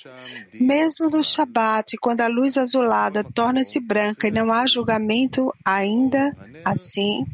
Mesmo 0.52 1.08
no 1.08 1.22
Shabat, 1.22 1.96
quando 1.98 2.20
a 2.20 2.28
luz 2.28 2.56
azulada 2.56 3.24
torna-se 3.24 3.80
branca 3.80 4.28
e 4.28 4.30
não 4.30 4.52
há 4.52 4.66
julgamento 4.66 5.52
ainda 5.64 6.30
assim, 6.64 7.24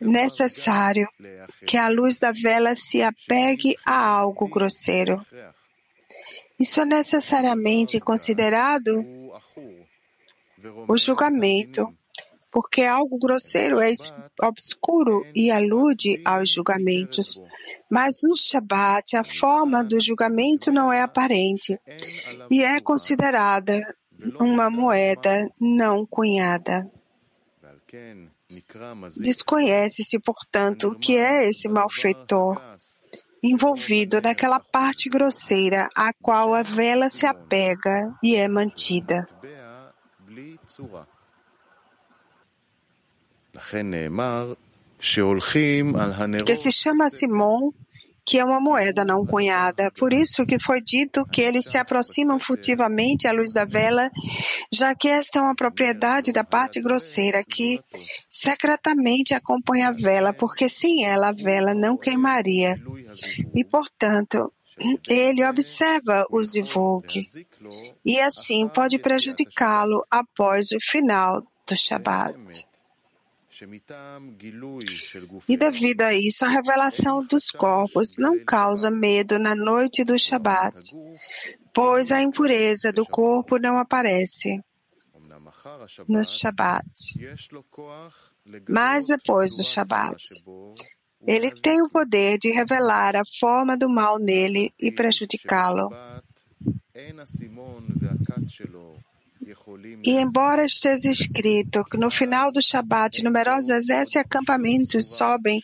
necessário 0.00 1.08
que 1.66 1.76
a 1.76 1.88
luz 1.88 2.18
da 2.18 2.32
vela 2.32 2.74
se 2.74 3.02
apegue 3.02 3.76
a 3.84 4.06
algo 4.06 4.48
grosseiro. 4.48 5.24
Isso 6.58 6.80
é 6.80 6.84
necessariamente 6.84 7.98
considerado 7.98 9.04
o 10.86 10.96
julgamento, 10.96 11.92
porque 12.52 12.82
algo 12.82 13.18
grosseiro 13.18 13.80
é 13.80 13.90
obscuro 14.42 15.24
e 15.34 15.50
alude 15.50 16.20
aos 16.22 16.50
julgamentos. 16.50 17.40
Mas 17.90 18.20
no 18.22 18.36
Shabat, 18.36 19.16
a 19.16 19.24
forma 19.24 19.82
do 19.82 19.98
julgamento 19.98 20.70
não 20.70 20.92
é 20.92 21.00
aparente 21.00 21.80
e 22.50 22.62
é 22.62 22.78
considerada 22.80 23.80
uma 24.38 24.68
moeda 24.68 25.48
não 25.58 26.06
cunhada. 26.06 26.88
Desconhece-se, 29.16 30.18
portanto, 30.20 30.88
o 30.88 30.98
que 30.98 31.16
é 31.16 31.48
esse 31.48 31.68
malfeitor 31.68 32.60
envolvido 33.42 34.20
naquela 34.20 34.60
parte 34.60 35.08
grosseira 35.08 35.88
a 35.96 36.12
qual 36.12 36.54
a 36.54 36.62
vela 36.62 37.08
se 37.08 37.26
apega 37.26 38.14
e 38.22 38.36
é 38.36 38.46
mantida. 38.46 39.26
Que 46.44 46.56
se 46.56 46.70
chama 46.70 47.10
Simon 47.10 47.72
que 48.24 48.38
é 48.38 48.44
uma 48.44 48.60
moeda 48.60 49.04
não 49.04 49.26
cunhada. 49.26 49.90
Por 49.92 50.12
isso 50.12 50.46
que 50.46 50.58
foi 50.58 50.80
dito 50.80 51.24
que 51.26 51.40
eles 51.40 51.64
se 51.64 51.76
aproximam 51.76 52.38
furtivamente 52.38 53.26
à 53.26 53.32
luz 53.32 53.52
da 53.52 53.64
vela, 53.64 54.10
já 54.72 54.94
que 54.94 55.08
esta 55.08 55.38
é 55.38 55.42
uma 55.42 55.54
propriedade 55.54 56.32
da 56.32 56.44
parte 56.44 56.80
grosseira 56.80 57.44
que 57.44 57.80
secretamente 58.28 59.34
acompanha 59.34 59.88
a 59.88 59.92
vela, 59.92 60.32
porque 60.32 60.68
sem 60.68 61.04
ela 61.04 61.28
a 61.28 61.32
vela 61.32 61.74
não 61.74 61.96
queimaria. 61.96 62.80
E, 63.54 63.64
portanto, 63.64 64.52
ele 65.08 65.44
observa 65.44 66.24
o 66.30 66.42
zivug 66.42 67.22
e 68.04 68.20
assim 68.20 68.68
pode 68.68 68.98
prejudicá-lo 68.98 70.04
após 70.10 70.72
o 70.72 70.78
final 70.80 71.42
do 71.68 71.76
Shabat. 71.76 72.66
E 75.48 75.56
devido 75.56 76.02
a 76.02 76.14
isso, 76.14 76.44
a 76.44 76.48
revelação 76.48 77.24
dos 77.24 77.50
corpos 77.50 78.16
não 78.18 78.44
causa 78.44 78.90
medo 78.90 79.38
na 79.38 79.54
noite 79.54 80.04
do 80.04 80.18
Shabat, 80.18 80.76
pois 81.72 82.10
a 82.10 82.22
impureza 82.22 82.92
do 82.92 83.06
corpo 83.06 83.58
não 83.58 83.78
aparece 83.78 84.60
no 86.08 86.24
Shabat. 86.24 86.84
Mas 88.68 89.06
depois 89.06 89.56
do 89.56 89.62
Shabat, 89.62 90.22
ele 91.26 91.50
tem 91.52 91.80
o 91.82 91.88
poder 91.88 92.38
de 92.38 92.50
revelar 92.50 93.14
a 93.16 93.22
forma 93.38 93.76
do 93.76 93.88
mal 93.88 94.18
nele 94.18 94.72
e 94.78 94.90
prejudicá-lo. 94.90 95.90
E 100.04 100.10
embora 100.20 100.64
esteja 100.64 101.10
escrito 101.10 101.84
que 101.84 101.96
no 101.96 102.10
final 102.10 102.52
do 102.52 102.62
Shabat 102.62 103.24
numerosos 103.24 103.70
exércitos 103.70 104.14
e 104.14 104.18
acampamentos 104.18 105.16
sobem 105.16 105.60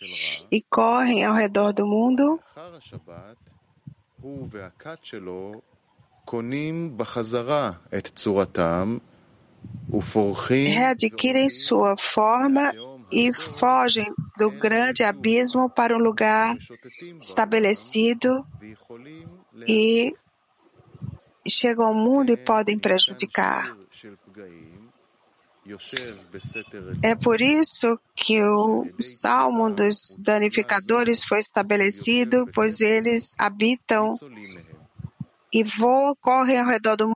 e 0.50 0.62
correm 0.62 1.24
ao 1.24 1.34
redor 1.34 1.72
do 1.72 1.86
mundo, 1.86 2.40
readquirem 10.66 11.48
sua 11.48 11.96
forma 11.96 12.72
e 13.12 13.32
fogem 13.32 14.12
do 14.36 14.50
grande 14.50 15.02
abismo 15.04 15.70
para 15.70 15.96
um 15.96 16.00
lugar 16.00 16.54
estabelecido 17.18 18.46
e 19.66 20.12
chegam 21.46 21.87
ao 21.87 21.94
mundo 21.94 22.31
e 22.31 22.37
podem 22.37 22.79
prejudicar. 22.79 23.77
É 27.03 27.14
por 27.14 27.40
isso 27.40 28.01
que 28.14 28.42
o 28.42 28.87
salmo 28.98 29.70
dos 29.70 30.16
danificadores 30.18 31.24
foi 31.24 31.40
estabelecido, 31.40 32.46
pois 32.55 32.81
eles 32.81 33.35
habitam 33.38 34.14
e 35.53 35.62
voam, 35.62 36.14
correm 36.20 36.59
ao 36.59 36.66
redor 36.66 36.96
do 36.96 37.07
mundo. 37.07 37.14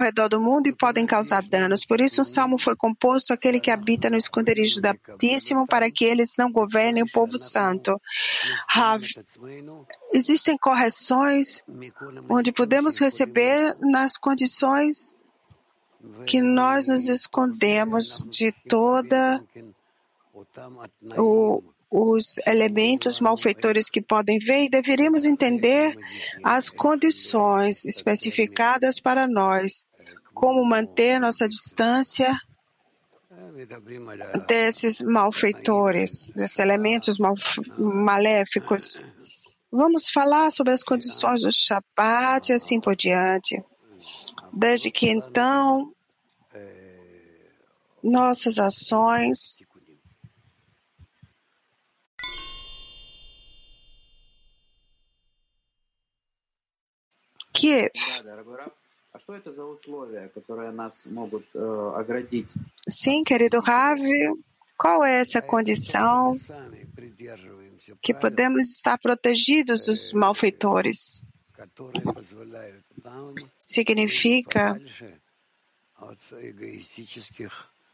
Ao 0.00 0.06
redor 0.06 0.28
do 0.28 0.40
mundo 0.40 0.66
e 0.66 0.74
podem 0.74 1.06
causar 1.06 1.42
danos. 1.42 1.84
Por 1.84 2.00
isso, 2.00 2.22
o 2.22 2.24
salmo 2.24 2.58
foi 2.58 2.74
composto 2.74 3.32
aquele 3.32 3.60
que 3.60 3.70
habita 3.70 4.08
no 4.08 4.16
esconderijo 4.16 4.80
do 4.80 4.88
Altíssimo, 4.88 5.66
para 5.66 5.90
que 5.90 6.04
eles 6.04 6.34
não 6.38 6.50
governem 6.50 7.02
o 7.02 7.10
povo 7.10 7.36
santo. 7.36 8.00
Rav, 8.68 9.04
existem 10.12 10.56
correções 10.56 11.62
onde 12.28 12.50
podemos 12.50 12.98
receber 12.98 13.76
nas 13.80 14.16
condições 14.16 15.14
que 16.26 16.40
nós 16.40 16.88
nos 16.88 17.06
escondemos 17.06 18.24
de 18.28 18.52
toda 18.66 19.44
o 21.18 21.62
os 21.92 22.38
elementos 22.46 23.18
malfeitores 23.18 23.90
que 23.90 24.00
podem 24.00 24.38
ver 24.38 24.62
e 24.62 24.70
deveríamos 24.70 25.24
entender 25.24 25.96
as 26.44 26.70
condições 26.70 27.84
especificadas 27.84 29.00
para 29.00 29.26
nós 29.26 29.89
como 30.34 30.64
manter 30.64 31.18
nossa 31.18 31.46
distância 31.48 32.38
desses 34.46 35.00
malfeitores, 35.02 36.30
desses 36.34 36.58
elementos 36.58 37.18
mal, 37.18 37.34
maléficos. 37.78 39.00
Vamos 39.70 40.08
falar 40.08 40.50
sobre 40.50 40.72
as 40.72 40.82
condições 40.82 41.42
do 41.42 41.52
Shabbat 41.52 42.50
e 42.50 42.54
assim 42.54 42.80
por 42.80 42.96
diante. 42.96 43.62
Desde 44.52 44.90
que 44.90 45.08
então, 45.08 45.92
nossas 48.02 48.58
ações 48.58 49.58
Kiev 57.52 57.90
Sim, 62.88 63.22
querido 63.22 63.60
Rav, 63.60 63.98
qual 64.76 65.04
é 65.04 65.20
essa 65.20 65.40
condição 65.40 66.36
que 68.02 68.12
podemos 68.14 68.76
estar 68.76 68.98
protegidos 68.98 69.86
dos 69.86 70.12
malfeitores? 70.12 71.22
Significa 73.58 74.80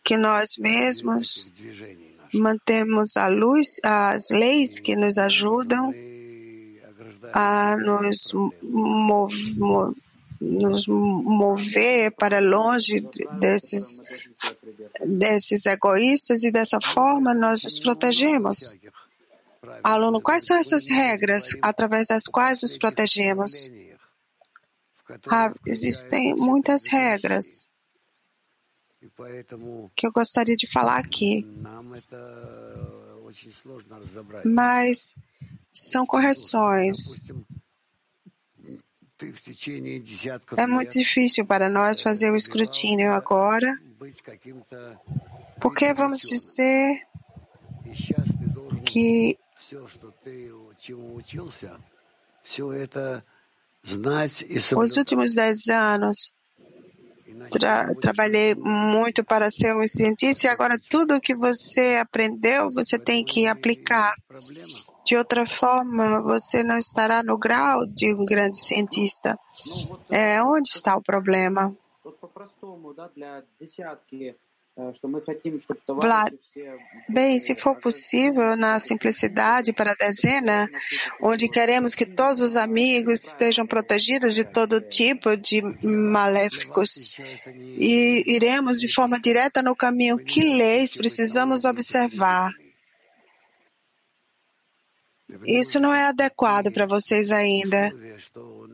que 0.02 0.16
nós 0.16 0.56
mesmos 0.58 1.50
mantemos 2.32 3.16
a 3.16 3.26
luz, 3.26 3.80
as 3.82 4.30
leis 4.30 4.78
que 4.78 4.96
nos 4.96 5.18
ajudam 5.18 5.92
a 7.34 7.76
nos 7.76 8.32
mover 8.62 10.05
nos 10.40 10.86
mover 10.86 12.12
para 12.12 12.40
longe 12.40 13.00
desses, 13.38 14.00
desses 15.06 15.66
egoístas 15.66 16.44
e 16.44 16.50
dessa 16.50 16.80
forma 16.80 17.34
nós 17.34 17.62
nos 17.62 17.78
protegemos. 17.78 18.76
Aluno, 19.82 20.20
quais 20.20 20.44
são 20.44 20.56
essas 20.56 20.88
regras 20.88 21.50
através 21.62 22.08
das 22.08 22.24
quais 22.24 22.62
nos 22.62 22.76
protegemos? 22.76 23.70
Ah, 25.30 25.52
existem 25.66 26.34
muitas 26.34 26.86
regras 26.86 27.70
que 29.94 30.06
eu 30.06 30.12
gostaria 30.12 30.56
de 30.56 30.66
falar 30.66 30.98
aqui, 30.98 31.46
mas 34.44 35.14
são 35.72 36.04
correções 36.04 37.22
é 40.56 40.66
muito 40.66 40.98
difícil 40.98 41.46
para 41.46 41.68
nós 41.68 42.00
fazer 42.00 42.30
o 42.30 42.36
escrutínio 42.36 43.12
agora, 43.12 43.74
porque 45.60 45.94
vamos 45.94 46.20
dizer 46.20 47.02
que 48.84 49.38
os 54.76 54.96
últimos 54.96 55.34
dez 55.34 55.68
anos 55.68 56.32
tra 57.50 57.94
trabalhei 58.00 58.54
muito 58.54 59.24
para 59.24 59.50
ser 59.50 59.74
um 59.74 59.86
cientista 59.86 60.46
e 60.46 60.50
agora 60.50 60.78
tudo 60.78 61.16
o 61.16 61.20
que 61.20 61.34
você 61.34 61.96
aprendeu 62.00 62.70
você 62.70 62.98
tem 62.98 63.24
que 63.24 63.46
aplicar. 63.46 64.14
De 65.06 65.16
outra 65.16 65.46
forma, 65.46 66.20
você 66.20 66.64
não 66.64 66.76
estará 66.76 67.22
no 67.22 67.38
grau 67.38 67.86
de 67.86 68.12
um 68.12 68.24
grande 68.24 68.58
cientista. 68.58 69.38
É, 70.10 70.42
onde 70.42 70.68
está 70.68 70.96
o 70.96 71.02
problema? 71.02 71.76
Vlad, 76.00 76.34
bem, 77.08 77.38
se 77.38 77.54
for 77.54 77.76
possível, 77.76 78.56
na 78.56 78.78
simplicidade 78.78 79.72
para 79.72 79.92
a 79.92 79.94
dezena, 79.94 80.68
onde 81.22 81.48
queremos 81.48 81.94
que 81.94 82.04
todos 82.04 82.42
os 82.42 82.56
amigos 82.56 83.24
estejam 83.24 83.64
protegidos 83.64 84.34
de 84.34 84.44
todo 84.44 84.80
tipo 84.80 85.34
de 85.36 85.62
maléficos, 85.82 87.16
e 87.78 88.24
iremos 88.26 88.78
de 88.78 88.92
forma 88.92 89.18
direta 89.18 89.62
no 89.62 89.74
caminho. 89.74 90.18
Que 90.18 90.42
leis 90.42 90.94
precisamos 90.94 91.64
observar? 91.64 92.50
Isso 95.44 95.80
não 95.80 95.92
é 95.92 96.04
adequado 96.04 96.72
para 96.72 96.86
vocês 96.86 97.30
ainda. 97.30 97.90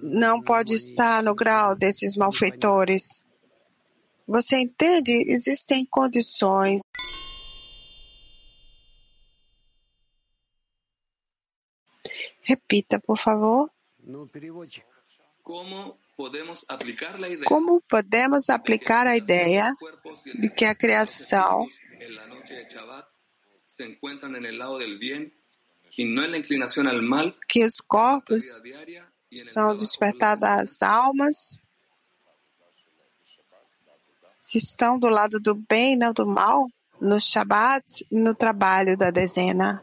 Não 0.02 0.42
pode 0.42 0.74
estar 0.74 1.22
no 1.22 1.34
grau 1.34 1.76
desses 1.76 2.16
malfeitores. 2.16 3.26
Você 4.26 4.56
entende? 4.58 5.12
Existem 5.12 5.84
condições. 5.84 6.82
Repita, 12.42 13.00
por 13.00 13.16
favor. 13.16 13.70
Como 15.42 15.96
podemos 16.16 16.64
aplicar 16.68 17.14
a 17.14 17.28
ideia, 17.28 17.44
Como 17.46 17.80
podemos 17.82 18.50
aplicar 18.50 19.06
a 19.06 19.16
ideia 19.16 19.72
de 20.38 20.48
que 20.50 20.64
a 20.64 20.74
criação 20.74 21.68
se 23.64 23.84
el 23.84 24.58
lado 24.58 24.78
del 24.78 24.98
bien 24.98 25.32
que 27.48 27.64
os 27.64 27.80
corpos 27.80 28.62
são 29.34 29.76
despertadas 29.76 30.82
almas 30.82 31.62
que 34.46 34.58
estão 34.58 34.98
do 34.98 35.08
lado 35.08 35.40
do 35.40 35.54
bem, 35.54 35.96
não 35.96 36.12
do 36.12 36.26
mal, 36.26 36.66
no 37.00 37.18
Shabat 37.20 38.06
e 38.10 38.20
no 38.20 38.34
trabalho 38.34 38.96
da 38.96 39.10
dezena. 39.10 39.82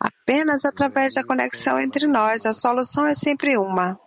Apenas 0.00 0.64
através 0.64 1.14
da 1.14 1.24
conexão 1.24 1.78
entre 1.78 2.06
nós, 2.06 2.46
a 2.46 2.52
solução 2.52 3.06
é 3.06 3.14
sempre 3.14 3.56
uma. 3.56 3.98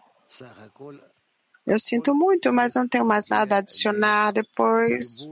Eu 1.66 1.80
sinto 1.80 2.14
muito, 2.14 2.54
mas 2.54 2.76
não 2.76 2.88
tenho 2.88 3.06
mais 3.06 3.28
nada 3.28 3.56
a 3.56 3.58
adicionar. 3.58 4.32
Depois, 4.32 5.28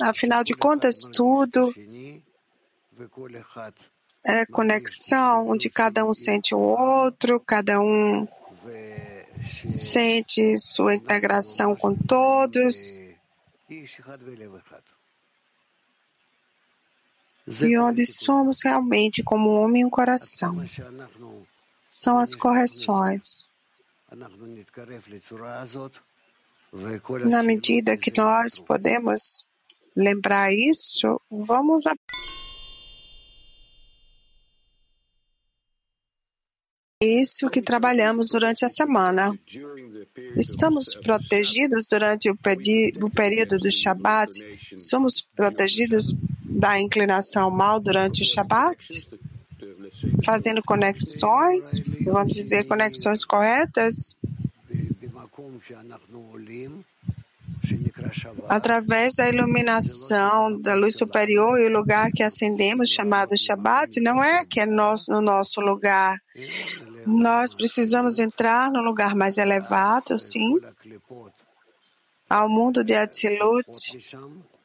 afinal 0.00 0.44
de 0.44 0.54
contas, 0.54 1.08
tudo 1.12 1.72
é 4.24 4.46
conexão, 4.46 5.48
onde 5.48 5.70
cada 5.70 6.04
um 6.04 6.14
sente 6.14 6.54
o 6.54 6.58
outro, 6.58 7.40
cada 7.40 7.80
um 7.80 8.28
sente 9.62 10.56
sua 10.58 10.94
integração 10.94 11.74
com 11.74 11.94
todos. 11.94 12.98
E 17.60 17.78
onde 17.78 18.06
somos 18.06 18.62
realmente 18.62 19.22
como 19.22 19.50
um 19.50 19.62
homem 19.62 19.82
e 19.82 19.84
um 19.84 19.90
coração. 19.90 20.64
São 21.90 22.18
as 22.18 22.34
correções 22.34 23.50
na 27.28 27.42
medida 27.42 27.96
que 27.96 28.12
nós 28.14 28.58
podemos 28.58 29.46
lembrar 29.96 30.52
isso, 30.52 31.20
vamos 31.30 31.86
a 31.86 31.94
isso 37.00 37.50
que 37.50 37.62
trabalhamos 37.62 38.28
durante 38.28 38.64
a 38.64 38.68
semana. 38.68 39.36
Estamos 40.36 40.94
protegidos 40.94 41.86
durante 41.90 42.30
o, 42.30 42.34
o 42.34 43.10
período 43.10 43.58
do 43.58 43.70
Shabat? 43.70 44.30
Somos 44.76 45.20
protegidos 45.20 46.14
da 46.44 46.78
inclinação 46.78 47.50
mal 47.50 47.80
durante 47.80 48.22
o 48.22 48.26
Shabat? 48.26 49.08
fazendo 50.24 50.62
conexões, 50.62 51.80
vamos 52.04 52.34
dizer, 52.34 52.64
conexões 52.64 53.24
corretas, 53.24 54.16
através 58.48 59.14
da 59.16 59.28
iluminação 59.28 60.60
da 60.60 60.74
luz 60.74 60.96
superior 60.96 61.58
e 61.58 61.66
o 61.66 61.72
lugar 61.72 62.10
que 62.10 62.22
acendemos, 62.22 62.90
chamado 62.90 63.36
Shabbat, 63.36 64.00
não 64.00 64.22
é 64.22 64.44
que 64.44 64.60
é 64.60 64.66
nosso, 64.66 65.10
no 65.12 65.20
nosso 65.20 65.60
lugar. 65.60 66.18
Nós 67.06 67.54
precisamos 67.54 68.18
entrar 68.18 68.70
num 68.70 68.82
lugar 68.82 69.14
mais 69.14 69.38
elevado, 69.38 70.18
sim, 70.18 70.58
ao 72.28 72.48
mundo 72.48 72.84
de 72.84 72.94
Atzilut, 72.94 73.70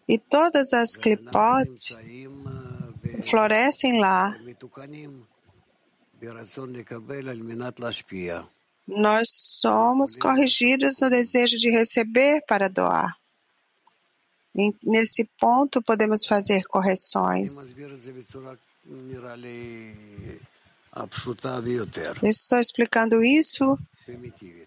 e 0.07 0.17
todas 0.17 0.73
as 0.73 0.95
clipotes 0.95 1.97
florescem 3.29 3.99
lá. 3.99 4.35
Nós 8.88 9.28
somos 9.32 10.15
corrigidos 10.15 10.99
no 11.01 11.09
desejo 11.09 11.57
de 11.57 11.69
receber 11.69 12.41
para 12.47 12.69
doar. 12.69 13.17
E 14.55 14.73
nesse 14.84 15.30
ponto, 15.39 15.82
podemos 15.82 16.25
fazer 16.25 16.63
correções. 16.63 17.78
Eu 22.23 22.30
estou 22.30 22.59
explicando 22.59 23.23
isso 23.23 23.78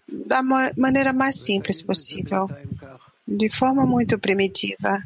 da 0.07 0.41
maneira 0.77 1.11
mais 1.11 1.43
simples 1.43 1.81
possível, 1.81 2.47
de 3.27 3.49
forma 3.49 3.85
muito 3.85 4.17
primitiva. 4.19 5.01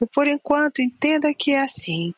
E 0.00 0.06
por 0.06 0.26
enquanto, 0.26 0.80
entenda 0.80 1.32
que 1.34 1.52
é 1.52 1.62
assim. 1.62 2.12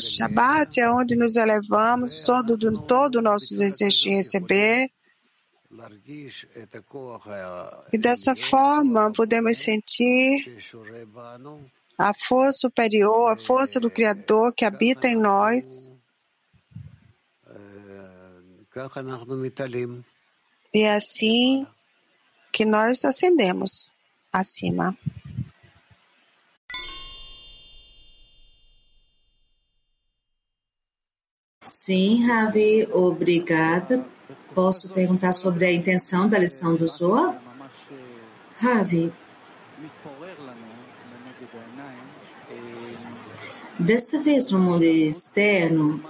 Shabbat 0.00 0.80
é 0.80 0.90
onde 0.90 1.14
nos 1.14 1.36
elevamos, 1.36 2.22
todo, 2.22 2.58
todo 2.84 3.16
o 3.16 3.22
nosso 3.22 3.56
desejo 3.56 4.02
de 4.02 4.10
receber. 4.10 4.90
E 7.92 7.98
dessa 7.98 8.34
forma 8.34 9.12
podemos 9.12 9.56
sentir 9.56 10.58
a 11.96 12.12
força 12.12 12.58
superior, 12.58 13.30
a 13.30 13.36
força 13.36 13.78
do 13.78 13.88
Criador 13.88 14.52
que 14.52 14.64
habita 14.64 15.06
em 15.06 15.14
nós. 15.14 15.94
E 20.74 20.80
é 20.80 20.94
assim 20.96 21.64
que 22.52 22.64
nós 22.64 23.04
ascendemos 23.04 23.92
acima. 24.32 24.96
Sim, 31.62 32.26
Ravi, 32.26 32.86
obrigada. 32.92 34.04
Posso 34.54 34.88
perguntar 34.90 35.32
sobre 35.32 35.66
a 35.66 35.72
intenção 35.72 36.28
da 36.28 36.38
lição 36.38 36.76
do 36.76 36.86
Zohar? 36.86 37.40
Ravi, 38.56 39.12
desta 43.78 44.18
vez 44.20 44.50
no 44.50 44.58
mundo 44.58 44.82
externo, 44.82 46.04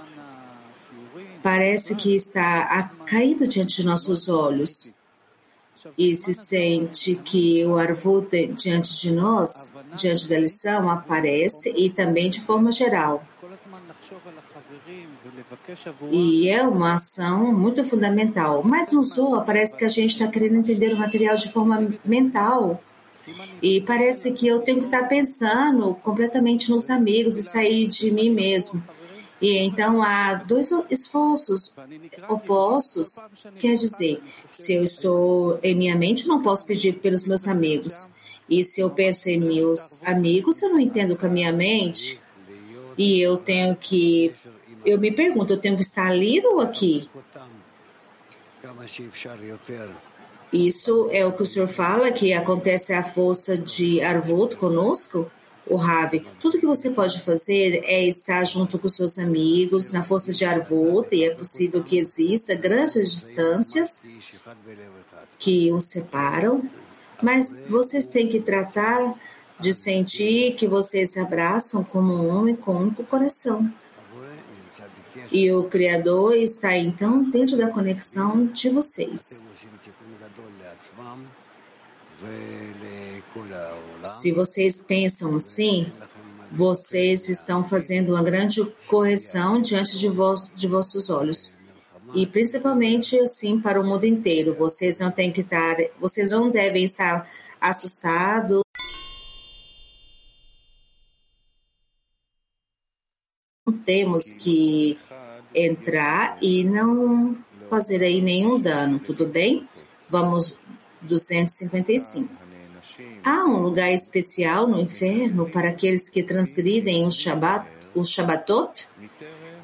parece 1.41 1.95
que 1.95 2.15
está 2.15 2.91
caído 3.05 3.47
diante 3.47 3.77
de 3.77 3.85
nossos 3.85 4.27
olhos 4.27 4.89
e 5.97 6.15
se 6.15 6.33
sente 6.33 7.15
que 7.15 7.65
o 7.65 7.77
Arvut 7.77 8.47
diante 8.47 9.01
de 9.01 9.11
nós, 9.11 9.73
diante 9.95 10.27
da 10.27 10.39
lição, 10.39 10.89
aparece 10.89 11.73
e 11.75 11.89
também 11.89 12.29
de 12.29 12.41
forma 12.41 12.71
geral. 12.71 13.23
E 16.11 16.49
é 16.49 16.63
uma 16.63 16.95
ação 16.95 17.53
muito 17.53 17.83
fundamental. 17.83 18.61
Mas 18.63 18.91
no 18.91 19.03
Zohar 19.03 19.45
parece 19.45 19.77
que 19.77 19.85
a 19.85 19.89
gente 19.89 20.11
está 20.11 20.27
querendo 20.27 20.55
entender 20.55 20.93
o 20.93 20.97
material 20.97 21.35
de 21.35 21.51
forma 21.51 21.89
mental. 22.03 22.81
E 23.61 23.81
parece 23.81 24.31
que 24.31 24.47
eu 24.47 24.59
tenho 24.59 24.79
que 24.79 24.85
estar 24.85 25.07
pensando 25.07 25.93
completamente 25.95 26.69
nos 26.71 26.89
amigos 26.89 27.37
e 27.37 27.43
sair 27.43 27.87
de 27.87 28.11
mim 28.11 28.29
mesmo. 28.29 28.83
E 29.41 29.57
então 29.57 30.03
há 30.03 30.35
dois 30.35 30.69
esforços 30.89 31.73
opostos. 32.29 33.17
Quer 33.59 33.73
dizer, 33.73 34.21
se 34.51 34.73
eu 34.73 34.83
estou 34.83 35.59
em 35.63 35.73
minha 35.73 35.95
mente, 35.95 36.27
não 36.27 36.41
posso 36.43 36.63
pedir 36.63 36.99
pelos 36.99 37.23
meus 37.23 37.47
amigos. 37.47 38.11
E 38.47 38.63
se 38.63 38.81
eu 38.81 38.89
penso 38.89 39.29
em 39.29 39.39
meus 39.39 39.99
amigos, 40.03 40.61
eu 40.61 40.69
não 40.69 40.79
entendo 40.79 41.15
com 41.15 41.25
a 41.25 41.29
minha 41.29 41.51
mente. 41.51 42.19
E 42.97 43.19
eu 43.19 43.37
tenho 43.37 43.75
que. 43.75 44.33
Eu 44.85 44.99
me 44.99 45.11
pergunto, 45.11 45.53
eu 45.53 45.57
tenho 45.57 45.75
que 45.75 45.81
estar 45.81 46.07
ali 46.07 46.45
ou 46.45 46.59
aqui? 46.59 47.09
Isso 50.53 51.07
é 51.11 51.25
o 51.25 51.31
que 51.31 51.43
o 51.43 51.45
senhor 51.45 51.67
fala, 51.67 52.11
que 52.11 52.33
acontece 52.33 52.93
a 52.93 53.03
força 53.03 53.57
de 53.57 54.01
Arvut 54.01 54.55
conosco? 54.57 55.31
O 55.65 55.75
Ravi, 55.75 56.25
tudo 56.39 56.59
que 56.59 56.65
você 56.65 56.89
pode 56.89 57.21
fazer 57.21 57.81
é 57.85 58.05
estar 58.05 58.43
junto 58.43 58.79
com 58.79 58.89
seus 58.89 59.17
amigos 59.17 59.91
na 59.91 60.03
força 60.03 60.31
de 60.31 60.43
Arvut, 60.43 61.15
e 61.15 61.23
é 61.23 61.33
possível 61.33 61.83
que 61.83 61.97
exista 61.97 62.55
grandes 62.55 63.11
distâncias 63.11 64.01
que 65.37 65.71
os 65.71 65.85
separam, 65.85 66.63
mas 67.21 67.47
vocês 67.69 68.05
têm 68.05 68.27
que 68.27 68.41
tratar 68.41 69.15
de 69.59 69.73
sentir 69.73 70.55
que 70.55 70.67
vocês 70.67 71.11
se 71.11 71.19
abraçam 71.19 71.83
como 71.83 72.13
um 72.13 72.27
homem 72.29 72.55
com 72.55 72.73
um 72.73 72.81
único 72.81 73.03
coração. 73.03 73.71
E 75.31 75.51
o 75.51 75.63
Criador 75.65 76.33
está 76.35 76.75
então 76.75 77.23
dentro 77.23 77.55
da 77.55 77.69
conexão 77.69 78.47
de 78.47 78.69
vocês. 78.69 79.41
Se 84.03 84.31
vocês 84.31 84.83
pensam 84.83 85.35
assim, 85.35 85.91
vocês 86.51 87.29
estão 87.29 87.63
fazendo 87.63 88.09
uma 88.09 88.23
grande 88.23 88.63
correção 88.87 89.61
diante 89.61 89.97
de, 89.97 90.09
vos, 90.09 90.51
de 90.55 90.67
vossos 90.67 91.09
olhos. 91.09 91.51
E 92.13 92.25
principalmente 92.25 93.17
assim 93.19 93.59
para 93.59 93.79
o 93.79 93.85
mundo 93.85 94.05
inteiro. 94.05 94.53
Vocês 94.55 94.99
não 94.99 95.11
têm 95.11 95.31
que 95.31 95.41
estar, 95.41 95.77
vocês 95.99 96.31
não 96.31 96.49
devem 96.49 96.83
estar 96.83 97.29
assustados. 97.59 98.61
Temos 103.85 104.31
que 104.31 104.97
entrar 105.55 106.37
e 106.41 106.63
não 106.63 107.37
fazer 107.69 108.03
aí 108.03 108.21
nenhum 108.21 108.59
dano, 108.59 108.99
tudo 108.99 109.25
bem? 109.25 109.67
Vamos 110.09 110.55
255. 111.01 112.50
Há 113.23 113.45
um 113.45 113.61
lugar 113.61 113.93
especial 113.93 114.67
no 114.67 114.79
inferno 114.79 115.47
para 115.47 115.69
aqueles 115.69 116.09
que 116.09 116.23
transgridem 116.23 117.05
o 117.05 117.11
Shabbat, 117.11 117.67
o 117.93 118.03
Shabbatot? 118.03 118.87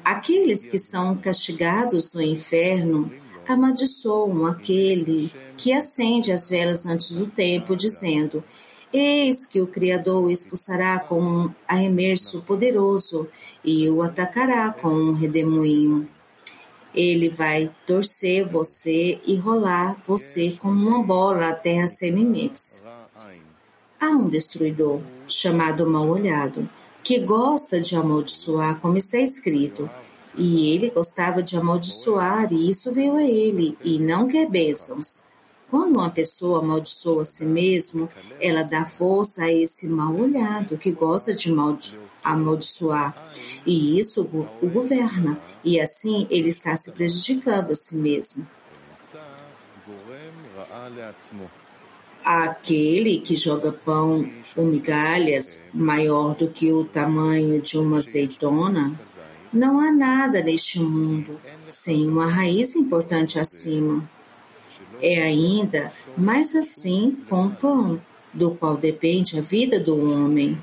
Aqueles 0.04 0.64
que 0.64 0.78
são 0.78 1.16
castigados 1.16 2.12
no 2.12 2.22
inferno 2.22 3.10
amaldiçoam 3.48 4.46
aquele 4.46 5.32
que 5.56 5.72
acende 5.72 6.30
as 6.30 6.48
velas 6.48 6.86
antes 6.86 7.10
do 7.10 7.26
tempo, 7.26 7.74
dizendo: 7.74 8.44
Eis 8.92 9.44
que 9.44 9.60
o 9.60 9.66
Criador 9.66 10.24
o 10.26 10.30
expulsará 10.30 11.00
com 11.00 11.20
um 11.20 11.54
arremesso 11.66 12.42
poderoso 12.42 13.26
e 13.64 13.88
o 13.90 14.02
atacará 14.02 14.70
com 14.70 14.88
um 14.88 15.12
redemoinho. 15.14 16.08
Ele 16.94 17.28
vai 17.28 17.70
torcer 17.86 18.46
você 18.46 19.20
e 19.26 19.34
rolar 19.36 20.00
você 20.06 20.56
como 20.60 20.88
uma 20.88 21.02
bola 21.02 21.48
até 21.48 21.84
sem 21.86 22.12
limites. 22.12 22.84
Há 24.00 24.10
um 24.10 24.28
destruidor, 24.28 25.00
chamado 25.26 25.88
mal-olhado, 25.88 26.68
que 27.02 27.18
gosta 27.18 27.80
de 27.80 27.96
amaldiçoar, 27.96 28.78
como 28.80 28.96
está 28.96 29.18
escrito. 29.18 29.90
E 30.36 30.70
ele 30.70 30.90
gostava 30.90 31.42
de 31.42 31.56
amaldiçoar, 31.56 32.52
e 32.52 32.70
isso 32.70 32.92
veio 32.92 33.16
a 33.16 33.24
ele, 33.24 33.76
e 33.82 33.98
não 33.98 34.28
quer 34.28 34.48
bênçãos. 34.48 35.24
Quando 35.68 35.96
uma 35.96 36.10
pessoa 36.10 36.60
amaldiçoa 36.60 37.22
a 37.22 37.24
si 37.24 37.44
mesmo, 37.44 38.08
ela 38.40 38.62
dá 38.62 38.86
força 38.86 39.44
a 39.44 39.52
esse 39.52 39.86
mal-olhado 39.86 40.78
que 40.78 40.92
gosta 40.92 41.34
de 41.34 41.52
amaldiçoar. 42.22 43.32
E 43.66 43.98
isso 43.98 44.22
o 44.62 44.68
governa. 44.68 45.38
E 45.62 45.80
assim 45.80 46.26
ele 46.30 46.48
está 46.48 46.74
se 46.76 46.90
prejudicando 46.92 47.72
a 47.72 47.74
si 47.74 47.96
mesmo. 47.96 48.46
Aquele 52.24 53.20
que 53.20 53.36
joga 53.36 53.72
pão 53.72 54.28
ou 54.56 54.64
migalhas 54.64 55.60
maior 55.72 56.34
do 56.34 56.48
que 56.48 56.72
o 56.72 56.84
tamanho 56.84 57.60
de 57.60 57.78
uma 57.78 57.98
azeitona, 57.98 58.98
não 59.52 59.80
há 59.80 59.90
nada 59.90 60.42
neste 60.42 60.80
mundo 60.80 61.40
sem 61.68 62.06
uma 62.06 62.26
raiz 62.26 62.76
importante 62.76 63.38
acima. 63.38 64.02
É 65.00 65.22
ainda 65.22 65.92
mais 66.16 66.54
assim 66.54 67.16
com 67.28 67.46
o 67.46 67.50
pão, 67.50 68.00
do 68.32 68.50
qual 68.50 68.76
depende 68.76 69.38
a 69.38 69.42
vida 69.42 69.80
do 69.80 69.96
homem. 69.96 70.58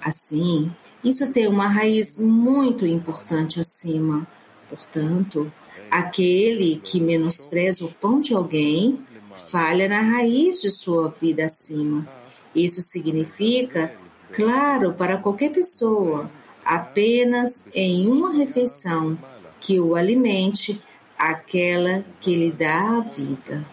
Assim, 0.00 0.70
isso 1.02 1.32
tem 1.32 1.46
uma 1.46 1.68
raiz 1.68 2.18
muito 2.18 2.84
importante 2.86 3.60
acima. 3.60 4.26
Portanto, 4.68 5.50
aquele 5.90 6.80
que 6.82 7.00
menospreza 7.00 7.84
o 7.84 7.92
pão 7.92 8.20
de 8.20 8.34
alguém 8.34 8.98
falha 9.34 9.88
na 9.88 10.00
raiz 10.00 10.60
de 10.60 10.70
sua 10.70 11.08
vida 11.08 11.44
acima. 11.44 12.06
Isso 12.54 12.80
significa, 12.80 13.94
claro, 14.32 14.92
para 14.92 15.16
qualquer 15.16 15.50
pessoa, 15.50 16.30
apenas 16.64 17.68
em 17.74 18.08
uma 18.08 18.32
refeição 18.32 19.18
que 19.60 19.80
o 19.80 19.94
alimente 19.96 20.82
aquela 21.18 22.04
que 22.20 22.34
lhe 22.34 22.50
dá 22.50 22.98
a 22.98 23.00
vida. 23.00 23.64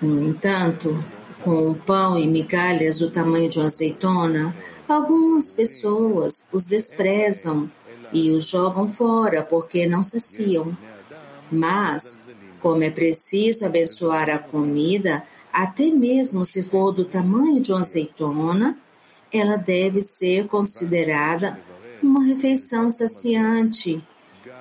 No 0.00 0.22
entanto, 0.28 1.04
com 1.42 1.70
o 1.70 1.74
pão 1.74 2.16
e 2.16 2.26
migalhas 2.26 3.00
do 3.00 3.10
tamanho 3.10 3.48
de 3.48 3.58
uma 3.58 3.66
azeitona, 3.66 4.54
algumas 4.88 5.50
pessoas 5.50 6.46
os 6.52 6.64
desprezam 6.64 7.68
e 8.12 8.30
os 8.30 8.46
jogam 8.46 8.86
fora 8.86 9.42
porque 9.42 9.86
não 9.86 10.02
saciam. 10.02 10.76
Mas, 11.50 12.28
como 12.60 12.82
é 12.82 12.90
preciso 12.90 13.64
abençoar 13.64 14.28
a 14.28 14.38
comida, 14.38 15.22
até 15.52 15.86
mesmo 15.86 16.44
se 16.44 16.62
for 16.62 16.92
do 16.92 17.04
tamanho 17.04 17.60
de 17.60 17.72
uma 17.72 17.80
azeitona, 17.80 18.76
ela 19.32 19.56
deve 19.56 20.02
ser 20.02 20.46
considerada 20.46 21.58
uma 22.02 22.24
refeição 22.24 22.88
saciante 22.90 24.02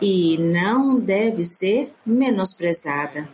e 0.01 0.37
não 0.37 0.99
deve 0.99 1.45
ser 1.45 1.93
menosprezada. 2.05 3.29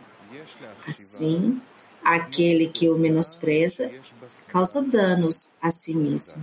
Assim, 0.86 1.60
aquele 2.04 2.68
que 2.68 2.88
o 2.88 2.98
menospreza 2.98 3.90
causa 4.48 4.82
danos 4.82 5.50
a 5.60 5.70
si 5.70 5.94
mesmo. 5.94 6.42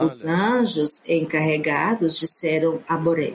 Os 0.00 0.24
anjos 0.24 1.02
encarregados 1.06 2.18
disseram 2.18 2.80
a 2.88 2.96
Boré: 2.96 3.32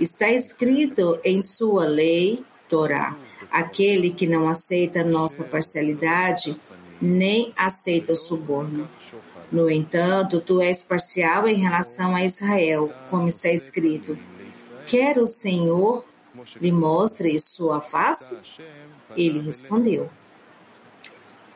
Está 0.00 0.30
escrito 0.30 1.18
em 1.24 1.40
sua 1.40 1.84
lei, 1.84 2.44
Torá, 2.68 3.16
aquele 3.50 4.10
que 4.12 4.26
não 4.26 4.48
aceita 4.48 5.04
nossa 5.04 5.44
parcialidade 5.44 6.56
nem 7.00 7.52
aceita 7.56 8.14
suborno. 8.14 8.88
No 9.50 9.68
entanto, 9.68 10.40
tu 10.40 10.62
és 10.62 10.82
parcial 10.82 11.46
em 11.48 11.56
relação 11.56 12.14
a 12.14 12.24
Israel, 12.24 12.90
como 13.10 13.28
está 13.28 13.50
escrito: 13.50 14.16
Quer 14.86 15.18
o 15.18 15.26
Senhor 15.26 16.04
lhe 16.60 16.72
mostre 16.72 17.38
sua 17.38 17.80
face? 17.80 18.36
Ele 19.16 19.40
respondeu: 19.40 20.08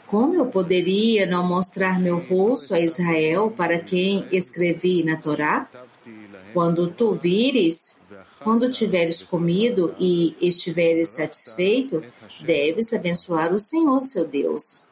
como 0.07 0.35
eu 0.35 0.47
poderia 0.47 1.27
não 1.27 1.47
mostrar 1.47 1.99
meu 1.99 2.19
rosto 2.19 2.75
a 2.75 2.81
Israel 2.81 3.51
para 3.51 3.79
quem 3.79 4.27
escrevi 4.31 5.03
na 5.03 5.17
Torá? 5.17 5.69
Quando 6.53 6.89
tu 6.89 7.13
vires, 7.13 7.99
quando 8.41 8.71
tiveres 8.71 9.23
comido 9.23 9.95
e 9.99 10.37
estiveres 10.41 11.15
satisfeito, 11.15 12.03
deves 12.41 12.93
abençoar 12.93 13.53
o 13.53 13.59
Senhor, 13.59 14.01
seu 14.01 14.27
Deus. 14.27 14.85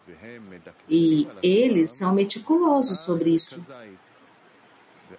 E 0.89 1.29
eles 1.43 1.97
são 1.97 2.15
meticulosos 2.15 3.01
sobre 3.01 3.31
isso. 3.31 3.73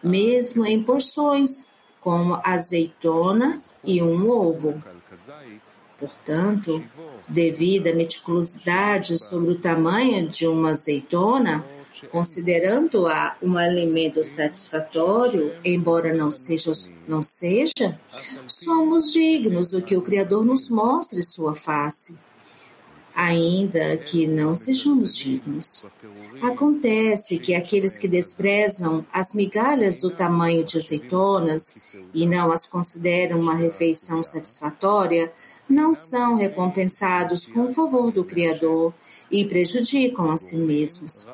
Mesmo 0.04 0.66
em 0.66 0.84
porções, 0.84 1.68
como 2.02 2.40
azeitona 2.44 3.60
e 3.84 4.04
um 4.04 4.30
ovo. 4.30 4.84
Portanto, 5.98 6.84
devido 7.28 7.88
à 7.88 7.94
meticulosidade 7.94 9.18
sobre 9.18 9.52
o 9.52 9.60
tamanho 9.60 10.28
de 10.28 10.48
uma 10.48 10.72
azeitona, 10.72 11.66
considerando-a 12.12 13.36
um 13.42 13.58
alimento 13.58 14.24
satisfatório, 14.24 15.52
embora 15.64 16.14
não 16.14 16.32
seja, 16.32 16.72
não 17.08 17.24
seja, 17.24 18.00
somos 18.48 19.12
dignos 19.12 19.68
do 19.68 19.82
que 19.82 19.96
o 19.96 20.02
Criador 20.02 20.46
nos 20.46 20.70
mostre 20.70 21.22
sua 21.22 21.56
face, 21.56 22.16
ainda 23.16 23.96
que 23.98 24.28
não 24.28 24.56
sejamos 24.56 25.18
dignos. 25.18 25.86
Acontece 26.42 27.40
que 27.40 27.56
aqueles 27.56 27.98
que 27.98 28.10
desprezam 28.10 29.06
as 29.12 29.34
migalhas 29.34 30.00
do 30.00 30.12
tamanho 30.12 30.66
de 30.66 30.78
azeitonas 30.78 31.96
e 32.14 32.26
não 32.26 32.52
as 32.52 32.66
consideram 32.66 33.40
uma 33.40 33.56
refeição 33.56 34.22
satisfatória, 34.22 35.32
não 35.68 35.94
são 35.94 36.38
recompensados 36.38 37.48
com 37.48 37.66
o 37.66 37.74
favor 37.74 38.12
do 38.12 38.24
Criador 38.24 38.94
e 39.30 39.46
prejudicam 39.46 40.32
a 40.32 40.38
si 40.38 40.58
mesmos. 40.58 41.28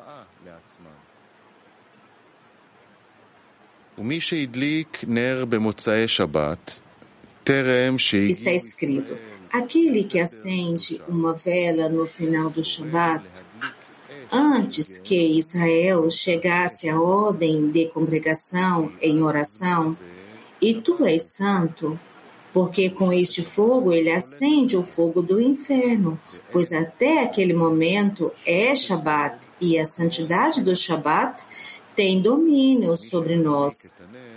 Está 8.30 8.52
escrito: 8.52 9.16
aquele 9.52 10.04
que 10.04 10.18
acende 10.18 11.00
uma 11.06 11.34
vela 11.34 11.88
no 11.88 12.06
final 12.06 12.48
do 12.50 12.64
Shabat, 12.64 13.44
antes 14.32 14.98
que 14.98 15.36
Israel 15.36 16.10
chegasse 16.10 16.88
à 16.88 16.98
ordem 16.98 17.70
de 17.70 17.86
congregação 17.88 18.92
em 19.00 19.22
oração, 19.22 19.94
e 20.60 20.74
tu 20.74 21.04
és 21.04 21.22
santo, 21.36 22.00
porque 22.52 22.90
com 22.90 23.12
este 23.12 23.42
fogo 23.42 23.92
ele 23.92 24.10
acende 24.10 24.76
o 24.76 24.84
fogo 24.84 25.22
do 25.22 25.40
inferno, 25.40 26.20
pois 26.50 26.72
até 26.72 27.22
aquele 27.22 27.54
momento 27.54 28.30
é 28.46 28.76
Shabat 28.76 29.48
e 29.60 29.78
a 29.78 29.86
santidade 29.86 30.60
do 30.60 30.76
Shabat 30.76 31.44
tem 31.96 32.20
domínio 32.20 32.94
sobre 32.96 33.36
nós. 33.36 33.74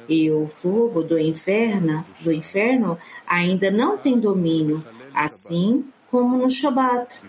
E 0.07 0.30
o 0.30 0.47
fogo 0.47 1.03
do 1.03 1.20
inferno, 1.20 2.05
do 2.22 2.32
inferno 2.32 2.97
ainda 3.28 3.72
não 3.72 3.97
tem 3.97 4.20
domínio, 4.20 4.86
assim 5.13 5.84
como 6.09 6.38
no 6.38 6.49
Shabat. 6.49 7.22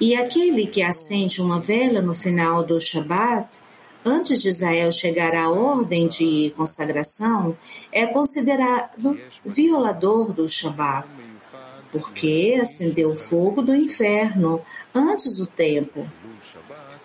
E 0.00 0.14
aquele 0.14 0.66
que 0.66 0.82
acende 0.82 1.42
uma 1.42 1.60
vela 1.60 2.00
no 2.00 2.14
final 2.14 2.62
do 2.62 2.80
Shabat, 2.80 3.59
antes 4.04 4.42
de 4.42 4.48
Israel 4.48 4.90
chegar 4.90 5.34
à 5.34 5.50
ordem 5.50 6.08
de 6.08 6.52
consagração, 6.56 7.56
é 7.92 8.06
considerado 8.06 9.18
violador 9.44 10.32
do 10.32 10.48
Shabat, 10.48 11.08
porque 11.92 12.58
acendeu 12.60 13.10
o 13.10 13.18
fogo 13.18 13.62
do 13.62 13.74
inferno 13.74 14.60
antes 14.94 15.34
do 15.34 15.46
tempo 15.46 16.08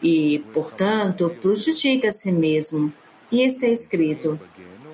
e, 0.02 0.39
portanto, 0.54 1.30
prejudica 1.41 2.10
a 2.10 2.12
si 2.12 2.32
mesmo. 2.32 2.93
E 3.32 3.41
está 3.43 3.68
escrito: 3.68 4.39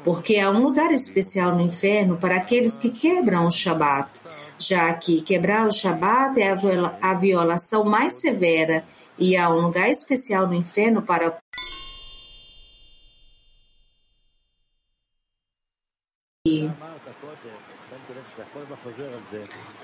porque 0.04 0.38
há 0.38 0.50
um 0.50 0.64
lugar 0.64 0.92
especial 0.94 1.56
no 1.56 1.62
inferno 1.62 2.18
para 2.18 2.38
aqueles 2.38 2.78
que 2.78 2.90
quebram 2.90 3.46
o 3.46 3.52
Shabat, 3.52 4.22
já 4.58 4.94
que 4.94 5.22
quebrar 5.22 5.68
o 5.68 5.72
Shabat 5.72 6.40
é 6.42 6.56
a 7.02 7.14
violação 7.14 7.84
mais 7.84 8.22
severa, 8.22 8.84
e 9.18 9.36
há 9.36 9.50
um 9.50 9.62
lugar 9.62 9.90
especial 9.90 10.48
no 10.48 10.56
inferno 10.56 11.02
para 11.02 11.38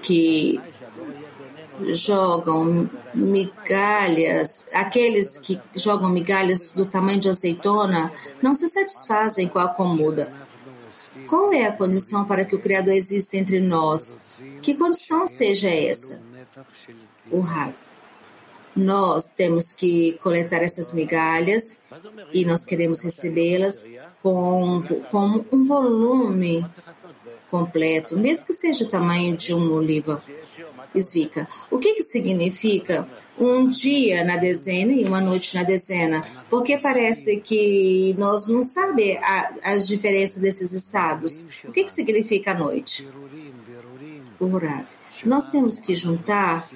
que 0.02 0.60
jogam 1.94 2.90
migalhas, 3.14 4.68
aqueles 4.74 5.38
que 5.38 5.60
jogam 5.76 6.10
migalhas 6.10 6.74
do 6.74 6.86
tamanho 6.86 7.20
de 7.20 7.30
azeitona, 7.30 8.12
não 8.42 8.54
se 8.54 8.68
satisfazem 8.68 9.48
com 9.48 9.60
a 9.60 9.68
comida. 9.68 10.32
Qual 11.28 11.52
é 11.52 11.66
a 11.66 11.72
condição 11.72 12.26
para 12.26 12.46
que 12.46 12.56
o 12.56 12.60
Criador 12.60 12.94
exista 12.94 13.38
entre 13.38 13.60
nós? 13.60 14.20
Que 14.62 14.76
condição 14.76 15.28
seja 15.28 15.70
essa? 15.70 16.22
O 17.30 17.40
Rabi. 17.40 17.76
Nós 18.76 19.30
temos 19.30 19.74
que 19.74 20.14
coletar 20.22 20.62
essas 20.62 20.94
migalhas 20.94 21.82
e 22.32 22.46
nós 22.46 22.64
queremos 22.64 23.04
recebê-las 23.04 23.84
com, 24.22 24.82
com 25.10 25.46
um 25.52 25.64
volume 25.64 26.64
completo, 27.50 28.18
mesmo 28.18 28.48
que 28.48 28.54
seja 28.54 28.86
o 28.86 28.90
tamanho 28.90 29.36
de 29.36 29.54
uma 29.54 29.74
oliva. 29.74 30.22
Svika. 30.96 31.48
O 31.70 31.78
que, 31.78 31.96
que 31.96 32.04
significa 32.04 33.08
um 33.38 33.68
dia 33.68 34.24
na 34.24 34.38
dezena 34.38 34.94
e 34.94 35.06
uma 35.06 35.22
noite 35.22 35.56
na 35.56 35.64
dezena? 35.64 36.22
Porque 36.50 36.78
parece 36.78 37.38
que 37.38 38.16
nós 38.18 38.50
não 38.50 38.64
sabemos 38.64 39.22
as 39.64 39.88
diferenças 39.88 40.42
desses 40.42 40.74
estados. 40.74 41.44
O 41.64 41.72
que, 41.72 41.84
que 41.84 41.92
significa 41.92 42.52
a 42.52 42.54
noite? 42.54 43.08
O 44.40 44.48
Rav. 44.58 44.86
Nós 45.26 45.52
temos 45.52 45.80
que 45.80 45.94
juntar 45.94 46.70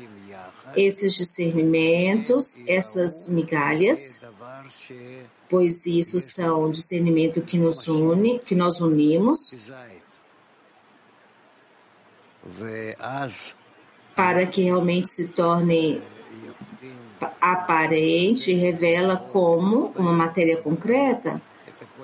esses 0.76 1.16
discernimentos, 1.16 2.56
essas 2.66 3.30
migalhas, 3.30 4.22
pois 5.50 5.86
isso 5.86 6.20
são 6.20 6.72
discernimento 6.72 7.42
que 7.42 7.58
nos 7.58 7.88
une, 7.88 8.40
que 8.40 8.56
nós 8.56 8.80
unimos 8.80 9.52
para 14.16 14.46
que 14.46 14.64
realmente 14.64 15.10
se 15.10 15.30
torne 15.30 16.02
aparente 17.40 18.52
e 18.52 18.56
revela 18.56 19.16
como 19.18 19.92
uma 19.96 20.12
matéria 20.12 20.58
concreta, 20.58 21.42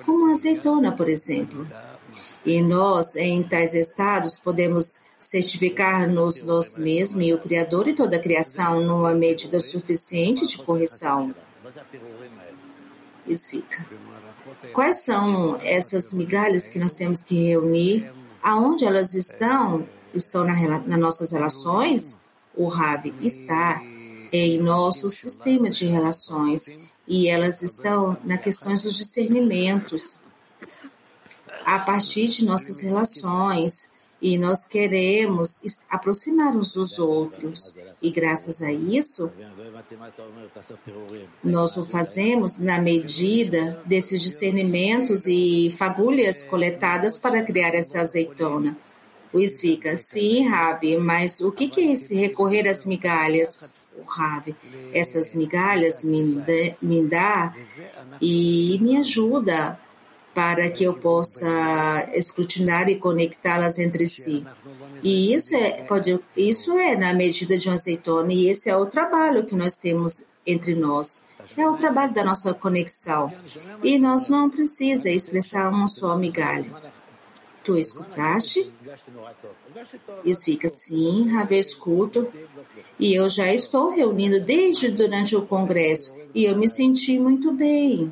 como 0.04 0.28
a 0.28 0.32
azeitona, 0.32 0.92
por 0.92 1.08
exemplo. 1.08 1.66
E 2.44 2.62
nós, 2.62 3.16
em 3.16 3.42
tais 3.42 3.74
estados, 3.74 4.38
podemos 4.38 5.00
certificar-nos 5.18 6.42
nós 6.42 6.76
mesmos 6.76 7.26
e 7.26 7.34
o 7.34 7.38
Criador 7.38 7.88
e 7.88 7.94
toda 7.94 8.16
a 8.16 8.20
criação 8.20 8.80
numa 8.80 9.14
medida 9.14 9.58
suficiente 9.58 10.46
de 10.46 10.58
correção. 10.58 11.34
Isso 13.26 13.50
fica. 13.50 13.84
Quais 14.72 15.04
são 15.04 15.58
essas 15.62 16.12
migalhas 16.12 16.68
que 16.68 16.78
nós 16.78 16.92
temos 16.92 17.22
que 17.22 17.48
reunir? 17.48 18.10
Aonde 18.42 18.86
elas 18.86 19.14
estão? 19.14 19.86
Estão 20.18 20.44
na, 20.44 20.54
nas 20.80 20.98
nossas 20.98 21.32
relações, 21.32 22.20
o 22.54 22.66
Rav 22.66 23.06
está 23.20 23.80
em 24.32 24.58
nosso 24.58 25.08
sistema 25.08 25.70
de 25.70 25.86
relações 25.86 26.64
e 27.06 27.28
elas 27.28 27.62
estão 27.62 28.16
nas 28.24 28.40
questões 28.40 28.82
dos 28.82 28.96
discernimentos. 28.96 30.22
A 31.64 31.78
partir 31.78 32.28
de 32.28 32.44
nossas 32.44 32.82
relações, 32.82 33.90
e 34.20 34.36
nós 34.36 34.66
queremos 34.66 35.60
aproximar 35.88 36.54
uns 36.56 36.72
dos 36.72 36.98
outros. 36.98 37.74
E 38.02 38.10
graças 38.10 38.60
a 38.60 38.72
isso, 38.72 39.30
nós 41.42 41.76
o 41.76 41.84
fazemos 41.84 42.58
na 42.58 42.80
medida 42.80 43.80
desses 43.86 44.20
discernimentos 44.20 45.26
e 45.26 45.70
fagulhas 45.70 46.42
coletadas 46.42 47.18
para 47.18 47.42
criar 47.42 47.74
essa 47.74 48.00
azeitona. 48.00 48.76
O 49.32 49.40
Svika, 49.40 49.96
sim, 49.96 50.48
Ravi, 50.48 50.96
mas 50.96 51.40
o 51.40 51.52
que, 51.52 51.68
que 51.68 51.80
é 51.80 51.92
esse 51.92 52.14
recorrer 52.14 52.68
às 52.68 52.86
migalhas? 52.86 53.60
O 53.96 54.02
Ravi, 54.08 54.54
essas 54.92 55.34
migalhas 55.34 56.04
me, 56.04 56.22
me 56.80 57.02
dá 57.04 57.52
e 58.20 58.78
me 58.80 58.96
ajuda 58.96 59.78
para 60.34 60.70
que 60.70 60.84
eu 60.84 60.94
possa 60.94 62.08
escrutinar 62.14 62.88
e 62.88 62.94
conectá-las 62.94 63.78
entre 63.78 64.06
si. 64.06 64.46
E 65.02 65.34
isso 65.34 65.54
é, 65.54 65.82
pode, 65.82 66.18
isso 66.36 66.78
é 66.78 66.96
na 66.96 67.12
medida 67.12 67.56
de 67.56 67.68
um 67.68 67.72
azeitona, 67.72 68.32
e 68.32 68.48
esse 68.48 68.70
é 68.70 68.76
o 68.76 68.86
trabalho 68.86 69.44
que 69.44 69.56
nós 69.56 69.74
temos 69.74 70.26
entre 70.46 70.74
nós. 70.76 71.24
É 71.56 71.68
o 71.68 71.74
trabalho 71.74 72.12
da 72.12 72.22
nossa 72.22 72.54
conexão. 72.54 73.32
E 73.82 73.98
nós 73.98 74.28
não 74.28 74.48
precisamos 74.48 75.06
expressar 75.06 75.70
uma 75.70 75.88
só 75.88 76.16
migalha. 76.16 76.70
Tu 77.68 77.76
escutaste? 77.76 78.72
Isso 80.24 80.44
fica 80.46 80.70
sim, 80.70 81.28
Ravé 81.28 81.58
escuto. 81.58 82.26
E 82.98 83.12
eu 83.12 83.28
já 83.28 83.52
estou 83.52 83.90
reunindo 83.90 84.40
desde 84.40 84.90
durante 84.90 85.36
o 85.36 85.44
congresso 85.44 86.16
e 86.34 86.46
eu 86.46 86.56
me 86.56 86.66
senti 86.66 87.18
muito 87.18 87.52
bem. 87.52 88.10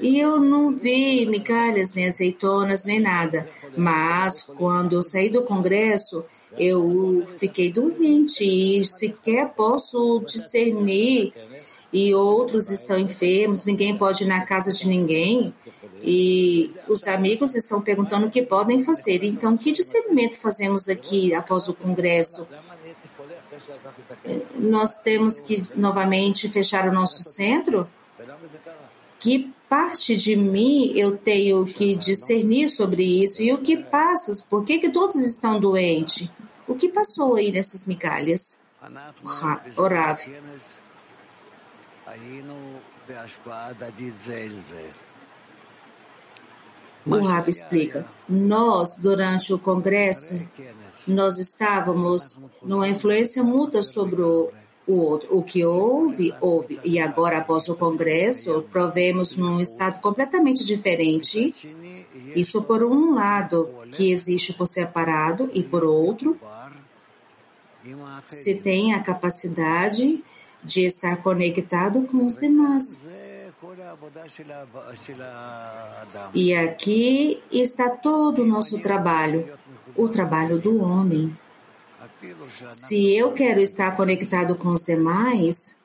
E 0.00 0.20
eu 0.20 0.38
não 0.38 0.70
vi 0.70 1.26
migalhas, 1.26 1.92
nem 1.92 2.06
azeitonas, 2.06 2.84
nem 2.84 3.00
nada. 3.00 3.50
Mas 3.76 4.44
quando 4.44 4.92
eu 4.92 5.02
saí 5.02 5.28
do 5.28 5.42
congresso, 5.42 6.24
eu 6.56 7.26
fiquei 7.40 7.72
doente 7.72 8.44
e 8.44 8.84
sequer 8.84 9.52
posso 9.52 10.22
discernir. 10.24 11.32
E 11.92 12.14
outros 12.14 12.70
estão 12.70 12.96
enfermos, 12.96 13.66
ninguém 13.66 13.98
pode 13.98 14.22
ir 14.22 14.28
na 14.28 14.46
casa 14.46 14.72
de 14.72 14.86
ninguém. 14.86 15.52
E 16.02 16.70
os 16.88 17.06
amigos 17.06 17.54
estão 17.54 17.80
perguntando 17.80 18.26
o 18.26 18.30
que 18.30 18.42
podem 18.42 18.80
fazer. 18.80 19.22
Então, 19.22 19.56
que 19.56 19.72
discernimento 19.72 20.36
fazemos 20.36 20.88
aqui 20.88 21.34
após 21.34 21.68
o 21.68 21.74
Congresso? 21.74 22.46
Nós 24.56 24.96
temos 25.02 25.40
que 25.40 25.62
novamente 25.74 26.48
fechar 26.48 26.88
o 26.88 26.92
nosso 26.92 27.18
centro? 27.32 27.88
Que 29.18 29.52
parte 29.68 30.16
de 30.16 30.34
mim 30.34 30.92
eu 30.96 31.16
tenho 31.16 31.66
que 31.66 31.94
discernir 31.94 32.68
sobre 32.68 33.22
isso? 33.22 33.42
E 33.42 33.52
o 33.52 33.58
que 33.58 33.76
passa? 33.76 34.32
Por 34.48 34.64
que, 34.64 34.78
que 34.78 34.90
todos 34.90 35.16
estão 35.16 35.60
doentes? 35.60 36.30
O 36.66 36.74
que 36.74 36.88
passou 36.88 37.36
aí 37.36 37.52
nessas 37.52 37.86
migalhas? 37.86 38.58
Orav. 39.76 40.20
O 47.06 47.18
Rav 47.18 47.48
explica. 47.48 48.06
Nós, 48.28 48.96
durante 48.96 49.52
o 49.52 49.58
congresso, 49.58 50.46
nós 51.06 51.38
estávamos 51.38 52.36
numa 52.62 52.88
influência 52.88 53.42
mútua 53.42 53.82
sobre 53.82 54.20
o, 54.20 54.50
o 54.86 54.94
outro. 54.96 55.36
O 55.36 55.42
que 55.42 55.64
houve, 55.64 56.32
houve. 56.40 56.78
E 56.84 56.98
agora, 57.00 57.38
após 57.38 57.68
o 57.68 57.74
congresso, 57.74 58.64
provemos 58.70 59.36
num 59.36 59.60
estado 59.60 60.00
completamente 60.00 60.64
diferente. 60.64 61.54
Isso 62.36 62.62
por 62.62 62.84
um 62.84 63.14
lado, 63.14 63.68
que 63.92 64.12
existe 64.12 64.52
por 64.52 64.66
separado, 64.66 65.50
e 65.52 65.62
por 65.62 65.84
outro, 65.84 66.38
se 68.28 68.54
tem 68.54 68.94
a 68.94 69.00
capacidade 69.00 70.22
de 70.62 70.84
estar 70.84 71.16
conectado 71.22 72.02
com 72.02 72.26
os 72.26 72.34
demais. 72.34 73.00
E 76.34 76.54
aqui 76.54 77.42
está 77.50 77.90
todo 77.90 78.42
o 78.42 78.46
nosso 78.46 78.80
trabalho, 78.80 79.48
o 79.96 80.08
trabalho 80.08 80.58
do 80.58 80.82
homem. 80.82 81.36
Se 82.72 83.16
eu 83.16 83.32
quero 83.32 83.60
estar 83.60 83.96
conectado 83.96 84.54
com 84.54 84.68
os 84.68 84.80
demais, 84.82 85.78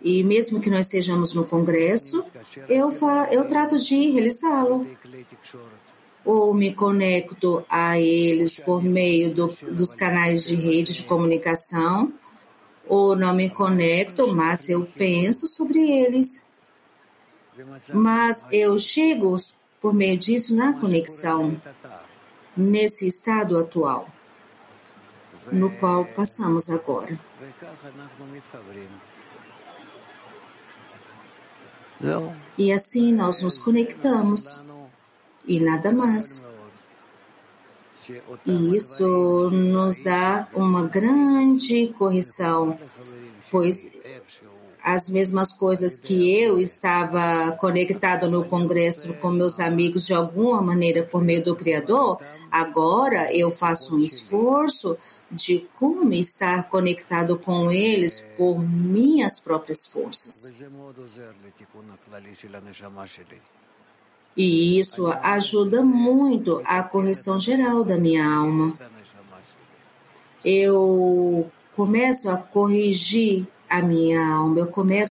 e 0.00 0.22
mesmo 0.22 0.60
que 0.60 0.70
nós 0.70 0.86
estejamos 0.86 1.34
no 1.34 1.46
congresso, 1.46 2.24
eu, 2.68 2.88
eu 3.30 3.48
trato 3.48 3.78
de 3.78 4.10
realizá-lo. 4.10 4.86
Ou 6.24 6.54
me 6.54 6.72
conecto 6.72 7.64
a 7.68 7.98
eles 7.98 8.56
por 8.56 8.82
meio 8.82 9.34
do, 9.34 9.48
dos 9.72 9.94
canais 9.94 10.44
de 10.44 10.54
rede 10.54 10.94
de 10.94 11.02
comunicação, 11.02 12.12
ou 12.94 13.16
não 13.16 13.32
me 13.32 13.48
conecto, 13.48 14.34
mas 14.34 14.68
eu 14.68 14.84
penso 14.84 15.46
sobre 15.46 15.90
eles. 15.90 16.44
Mas 17.94 18.46
eu 18.52 18.78
chego 18.78 19.34
por 19.80 19.94
meio 19.94 20.18
disso 20.18 20.54
na 20.54 20.74
conexão, 20.74 21.58
nesse 22.54 23.06
estado 23.06 23.58
atual, 23.58 24.06
no 25.50 25.70
qual 25.78 26.04
passamos 26.04 26.68
agora. 26.68 27.18
E 32.58 32.72
assim 32.72 33.10
nós 33.10 33.40
nos 33.40 33.58
conectamos 33.58 34.60
e 35.46 35.58
nada 35.58 35.90
mais. 35.90 36.46
E 38.44 38.76
isso 38.76 39.50
nos 39.50 40.02
dá 40.02 40.48
uma 40.54 40.84
grande 40.84 41.88
correção, 41.98 42.78
pois 43.50 43.92
as 44.82 45.08
mesmas 45.08 45.52
coisas 45.52 46.00
que 46.00 46.40
eu 46.40 46.58
estava 46.58 47.52
conectado 47.52 48.28
no 48.28 48.44
congresso 48.44 49.14
com 49.14 49.30
meus 49.30 49.60
amigos 49.60 50.04
de 50.06 50.12
alguma 50.12 50.60
maneira 50.60 51.04
por 51.04 51.22
meio 51.22 51.42
do 51.42 51.54
Criador, 51.54 52.20
agora 52.50 53.32
eu 53.32 53.50
faço 53.50 53.94
um 53.94 54.00
esforço 54.00 54.98
de 55.30 55.68
como 55.78 56.12
estar 56.12 56.68
conectado 56.68 57.38
com 57.38 57.70
eles 57.70 58.20
por 58.36 58.58
minhas 58.58 59.38
próprias 59.38 59.86
forças. 59.86 60.60
E 64.36 64.78
isso 64.78 65.06
ajuda 65.08 65.82
muito 65.82 66.62
a 66.64 66.82
correção 66.82 67.38
geral 67.38 67.84
da 67.84 67.96
minha 67.96 68.26
alma. 68.26 68.74
Eu 70.44 71.50
começo 71.76 72.28
a 72.28 72.36
corrigir 72.36 73.46
a 73.68 73.82
minha 73.82 74.26
alma, 74.26 74.58
eu 74.58 74.66
começo 74.66 75.12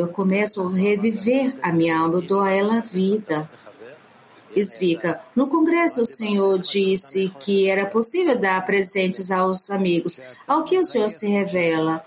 eu 0.00 0.08
começo 0.08 0.62
a 0.62 0.70
reviver 0.70 1.54
a 1.62 1.72
minha 1.72 1.98
alma, 1.98 2.16
eu 2.16 2.22
dou 2.22 2.40
a 2.40 2.50
ela 2.50 2.80
vida. 2.80 3.48
Esvica. 4.54 5.20
No 5.36 5.46
congresso, 5.46 6.00
o 6.00 6.06
senhor 6.06 6.58
disse 6.58 7.32
que 7.38 7.68
era 7.68 7.86
possível 7.86 8.36
dar 8.36 8.64
presentes 8.66 9.30
aos 9.30 9.70
amigos. 9.70 10.20
Ao 10.46 10.64
que 10.64 10.76
o 10.76 10.84
senhor 10.84 11.08
se 11.08 11.28
revela? 11.28 12.04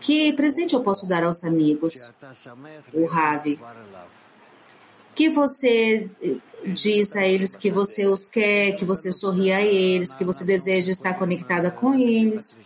Que 0.00 0.32
presente 0.32 0.74
eu 0.74 0.82
posso 0.82 1.06
dar 1.06 1.24
aos 1.24 1.42
amigos? 1.44 2.14
O 2.92 3.06
Ravi. 3.06 3.58
Que 5.14 5.28
você 5.30 6.08
diz 6.64 7.16
a 7.16 7.26
eles 7.26 7.56
que 7.56 7.70
você 7.70 8.06
os 8.06 8.26
quer, 8.26 8.76
que 8.76 8.84
você 8.84 9.10
sorri 9.10 9.50
a 9.52 9.60
eles, 9.62 10.14
que 10.14 10.24
você 10.24 10.44
deseja 10.44 10.90
estar 10.90 11.14
conectada 11.14 11.70
com 11.70 11.94
eles. 11.94 12.60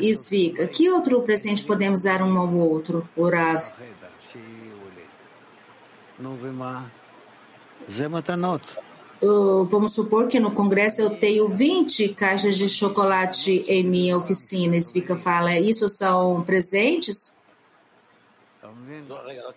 Esvica. 0.00 0.66
Que 0.66 0.90
outro 0.90 1.20
presente 1.22 1.64
podemos 1.64 2.02
dar 2.02 2.22
um 2.22 2.38
ao 2.38 2.52
outro, 2.54 3.08
o 3.16 3.28
Uh, 9.24 9.64
vamos 9.64 9.94
supor 9.94 10.28
que 10.28 10.38
no 10.38 10.50
congresso 10.50 11.00
eu 11.00 11.08
tenho 11.08 11.48
20 11.48 12.10
caixas 12.10 12.58
de 12.58 12.68
chocolate 12.68 13.64
em 13.66 13.82
minha 13.82 14.18
oficina. 14.18 14.78
Svika 14.78 15.16
fala, 15.16 15.58
isso 15.58 15.88
são 15.88 16.42
presentes? 16.42 17.34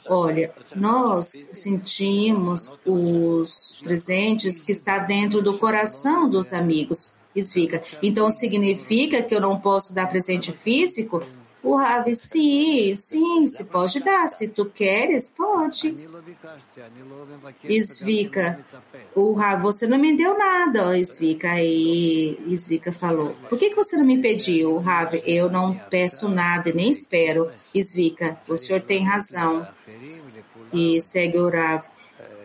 Olha, 0.08 0.54
nós 0.74 1.26
sentimos 1.52 2.72
os 2.86 3.82
presentes 3.84 4.62
que 4.62 4.72
está 4.72 5.00
dentro 5.00 5.42
do 5.42 5.58
coração 5.58 6.30
dos 6.30 6.54
amigos. 6.54 7.12
Svika. 7.36 7.84
Então 8.02 8.32
significa 8.32 9.22
que 9.22 9.36
eu 9.36 9.42
não 9.42 9.60
posso 9.60 9.94
dar 9.94 10.08
presente 10.08 10.54
físico? 10.54 11.22
O 11.68 11.76
Ravi, 11.76 12.16
sim, 12.16 12.96
sim, 12.96 13.46
se 13.46 13.62
pode 13.66 14.00
dar. 14.00 14.30
Se 14.30 14.48
tu 14.48 14.68
queres, 14.68 15.28
pode. 15.36 15.98
Svika, 17.84 18.58
o 19.14 19.34
Ravi, 19.34 19.64
você 19.64 19.86
não 19.86 19.98
me 19.98 20.16
deu 20.16 20.38
nada, 20.38 20.96
Svika. 21.04 21.52
Aí 21.52 22.38
Svika 22.56 22.94
falou, 22.94 23.36
por 23.50 23.60
que, 23.60 23.72
que 23.72 23.76
você 23.76 23.98
não 23.98 24.06
me 24.06 24.18
pediu, 24.18 24.78
Ravi? 24.78 25.22
Eu 25.26 25.52
não 25.52 25.76
peço 25.90 26.30
nada 26.30 26.70
e 26.70 26.74
nem 26.74 26.90
espero. 26.90 27.52
Svika, 27.76 28.38
o 28.48 28.56
senhor 28.56 28.82
tem 28.82 29.04
razão. 29.04 29.68
E 30.72 31.02
segue 31.02 31.38
o 31.38 31.50
Ravi. 31.50 31.86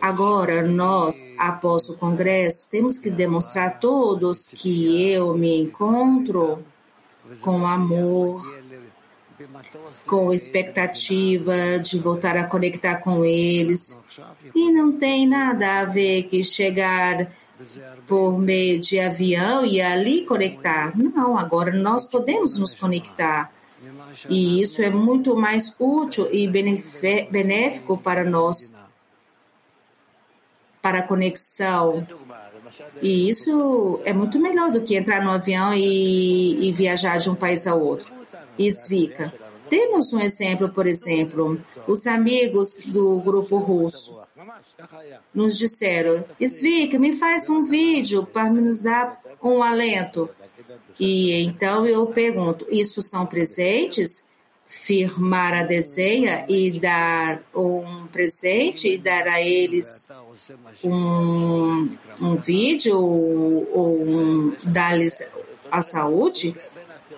Agora, 0.01 0.67
nós, 0.67 1.15
após 1.37 1.87
o 1.87 1.97
congresso, 1.97 2.67
temos 2.69 2.99
que 2.99 3.09
demonstrar 3.09 3.67
a 3.67 3.71
todos 3.71 4.47
que 4.47 5.13
eu 5.13 5.33
me 5.33 5.61
encontro 5.61 6.61
com 7.39 7.65
amor, 7.65 8.41
com 10.05 10.33
expectativa 10.33 11.79
de 11.79 11.97
voltar 11.99 12.37
a 12.37 12.45
conectar 12.45 12.97
com 12.97 13.23
eles. 13.23 14.03
E 14.53 14.71
não 14.71 14.91
tem 14.91 15.27
nada 15.27 15.79
a 15.79 15.85
ver 15.85 16.23
que 16.23 16.43
chegar 16.43 17.31
por 18.07 18.37
meio 18.37 18.79
de 18.79 18.99
avião 18.99 19.65
e 19.65 19.81
ali 19.81 20.25
conectar. 20.25 20.97
Não, 20.97 21.37
agora 21.37 21.71
nós 21.71 22.05
podemos 22.05 22.57
nos 22.59 22.75
conectar. 22.75 23.51
E 24.29 24.61
isso 24.61 24.81
é 24.81 24.89
muito 24.89 25.35
mais 25.35 25.73
útil 25.79 26.29
e 26.31 26.47
benéfico 26.47 27.97
para 27.97 28.23
nós, 28.23 28.75
para 30.81 30.99
a 30.99 31.03
conexão. 31.03 32.05
E 33.01 33.29
isso 33.29 34.01
é 34.05 34.13
muito 34.13 34.39
melhor 34.39 34.71
do 34.71 34.81
que 34.81 34.95
entrar 34.95 35.23
no 35.23 35.31
avião 35.31 35.73
e, 35.73 36.69
e 36.69 36.71
viajar 36.71 37.17
de 37.17 37.29
um 37.29 37.35
país 37.35 37.67
a 37.67 37.75
outro. 37.75 38.11
Svika. 38.57 39.33
Temos 39.69 40.13
um 40.13 40.19
exemplo, 40.19 40.69
por 40.69 40.85
exemplo, 40.85 41.59
os 41.87 42.05
amigos 42.07 42.85
do 42.87 43.19
grupo 43.19 43.57
russo 43.57 44.19
nos 45.33 45.57
disseram, 45.57 46.23
Svika, 46.39 46.99
me 46.99 47.13
faz 47.13 47.49
um 47.49 47.63
vídeo 47.63 48.25
para 48.25 48.49
nos 48.49 48.81
dar 48.81 49.17
um 49.41 49.61
alento. 49.61 50.29
E 50.99 51.43
então 51.43 51.85
eu 51.85 52.05
pergunto, 52.07 52.65
isso 52.69 53.01
são 53.01 53.25
presentes? 53.25 54.23
Firmar 54.65 55.53
a 55.53 55.63
desenha 55.63 56.45
e 56.47 56.71
dar 56.79 57.43
um 57.53 58.07
presente 58.07 58.87
e 58.87 58.97
dar 58.97 59.27
a 59.27 59.41
eles 59.41 59.85
um, 60.83 61.89
um 62.21 62.35
vídeo 62.35 62.97
ou 62.97 64.01
um, 64.01 64.55
dar-lhes 64.63 65.21
a 65.69 65.81
saúde? 65.81 66.55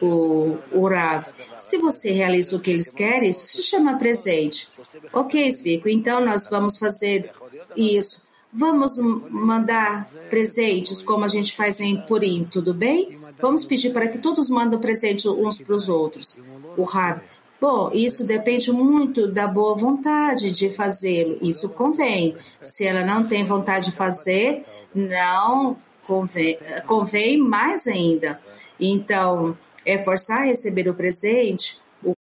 O, 0.01 0.57
o 0.71 0.87
Rav, 0.87 1.27
se 1.57 1.77
você 1.77 2.11
realiza 2.11 2.55
o 2.55 2.59
que 2.59 2.71
eles 2.71 2.93
querem, 2.93 3.29
isso 3.29 3.45
se 3.45 3.61
chama 3.61 3.97
presente. 3.97 4.67
Ok, 5.13 5.47
Svico, 5.49 5.89
então 5.89 6.23
nós 6.23 6.49
vamos 6.49 6.77
fazer 6.77 7.31
isso. 7.75 8.23
Vamos 8.51 8.97
mandar 9.29 10.07
presentes 10.29 11.03
como 11.03 11.25
a 11.25 11.27
gente 11.27 11.55
faz 11.55 11.79
em 11.79 11.97
Purim, 11.97 12.47
tudo 12.49 12.73
bem? 12.73 13.19
Vamos 13.39 13.65
pedir 13.65 13.91
para 13.91 14.07
que 14.07 14.17
todos 14.17 14.49
mandem 14.49 14.79
presentes 14.79 15.25
uns 15.25 15.59
para 15.59 15.75
os 15.75 15.89
outros. 15.89 16.37
O 16.77 16.83
Rav, 16.83 17.19
Bom, 17.59 17.89
isso 17.93 18.25
depende 18.25 18.71
muito 18.71 19.27
da 19.27 19.47
boa 19.47 19.75
vontade 19.75 20.51
de 20.51 20.69
fazê-lo. 20.69 21.37
Isso 21.41 21.69
convém. 21.69 22.35
Se 22.61 22.85
ela 22.85 23.03
não 23.03 23.25
tem 23.25 23.43
vontade 23.43 23.85
de 23.85 23.91
fazer, 23.91 24.65
não 24.93 25.77
convém, 26.05 26.57
convém 26.85 27.37
mais 27.37 27.87
ainda. 27.87 28.39
Então, 28.79 29.57
é 29.85 29.97
forçar 29.97 30.39
a 30.39 30.45
receber 30.45 30.89
o 30.89 30.93
presente. 30.93 31.79
O... 32.03 32.13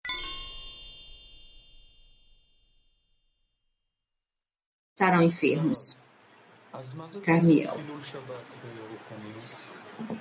Estarão 4.94 5.24
enfermos. 5.24 5.98
Carmiel. 7.24 7.78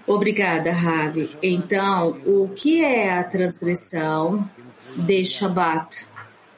Obrigada, 0.07 0.73
Ravi. 0.73 1.37
Então, 1.43 2.11
o 2.27 2.49
que 2.49 2.85
é 2.85 3.19
a 3.19 3.25
transgressão 3.25 4.49
de 4.97 5.25
Shabbat 5.25 6.07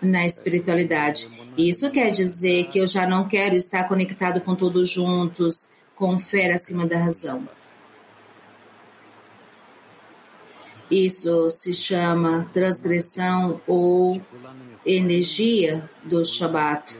na 0.03 0.27
espiritualidade? 0.27 1.29
Isso 1.57 1.91
quer 1.91 2.11
dizer 2.11 2.69
que 2.69 2.79
eu 2.79 2.87
já 2.87 3.07
não 3.07 3.29
quero 3.29 3.55
estar 3.55 3.85
conectado 3.87 4.41
com 4.41 4.55
todos 4.55 4.91
juntos, 4.91 5.71
com 5.95 6.19
fé 6.19 6.53
acima 6.53 6.85
da 6.85 6.99
razão. 6.99 7.49
Isso 10.91 11.51
se 11.51 11.73
chama 11.73 12.49
transgressão 12.53 13.61
ou 13.67 14.21
energia 14.85 15.89
do 16.05 16.25
Shabat, 16.25 16.99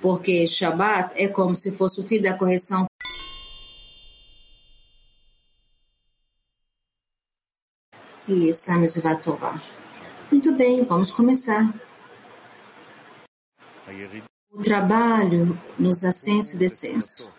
porque 0.00 0.46
Shabat 0.46 1.14
é 1.16 1.28
como 1.28 1.54
se 1.54 1.72
fosse 1.72 2.00
o 2.00 2.04
fim 2.04 2.20
da 2.20 2.34
correção 2.34 2.86
e 8.26 8.48
estamos 8.48 8.94
Torá. 9.22 9.60
Muito 10.30 10.52
bem, 10.52 10.84
vamos 10.84 11.10
começar. 11.10 11.72
O 14.52 14.62
trabalho 14.62 15.58
nos 15.78 16.04
ascenso 16.04 16.56
e 16.56 16.58
descenso. 16.58 17.32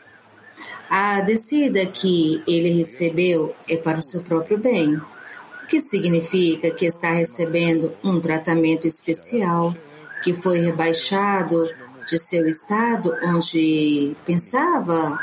A 0.90 1.22
descida 1.22 1.86
que 1.88 2.44
ele 2.46 2.70
recebeu 2.70 3.56
é 3.68 3.76
para 3.76 3.98
o 3.98 4.02
seu 4.02 4.22
próprio 4.22 4.58
bem, 4.58 5.02
que 5.66 5.80
significa 5.80 6.72
que 6.72 6.86
está 6.86 7.12
recebendo 7.12 7.92
um 8.04 8.20
tratamento 8.20 8.88
especial, 8.88 9.76
que 10.24 10.34
foi 10.34 10.60
rebaixado 10.60 11.70
de 12.08 12.20
seu 12.20 12.48
estado 12.48 13.14
onde 13.24 14.16
pensava 14.26 15.18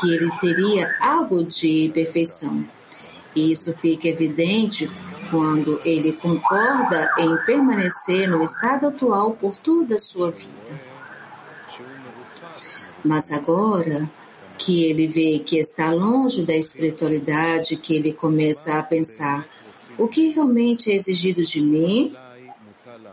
que 0.00 0.12
ele 0.12 0.30
teria 0.40 0.94
algo 1.00 1.44
de 1.44 1.90
perfeição. 1.92 2.64
Isso 3.34 3.74
fica 3.76 4.08
evidente 4.08 4.88
quando 5.30 5.78
ele 5.84 6.12
concorda 6.12 7.10
em 7.18 7.36
permanecer 7.44 8.28
no 8.28 8.42
estado 8.42 8.88
atual 8.88 9.32
por 9.32 9.54
toda 9.56 9.96
a 9.96 9.98
sua 9.98 10.30
vida. 10.30 10.80
Mas 13.04 13.30
agora 13.30 14.08
que 14.56 14.84
ele 14.84 15.06
vê 15.06 15.38
que 15.38 15.58
está 15.58 15.90
longe 15.90 16.44
da 16.44 16.56
espiritualidade, 16.56 17.76
que 17.76 17.94
ele 17.94 18.12
começa 18.12 18.78
a 18.78 18.82
pensar: 18.82 19.46
o 19.98 20.08
que 20.08 20.28
realmente 20.28 20.90
é 20.90 20.94
exigido 20.94 21.42
de 21.42 21.60
mim? 21.60 22.14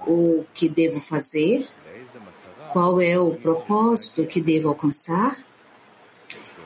O 0.08 0.44
que 0.54 0.68
devo 0.68 1.00
fazer? 1.00 1.68
Qual 2.72 3.00
é 3.00 3.18
o 3.20 3.32
propósito 3.32 4.26
que 4.26 4.42
devo 4.42 4.70
alcançar? 4.70 5.38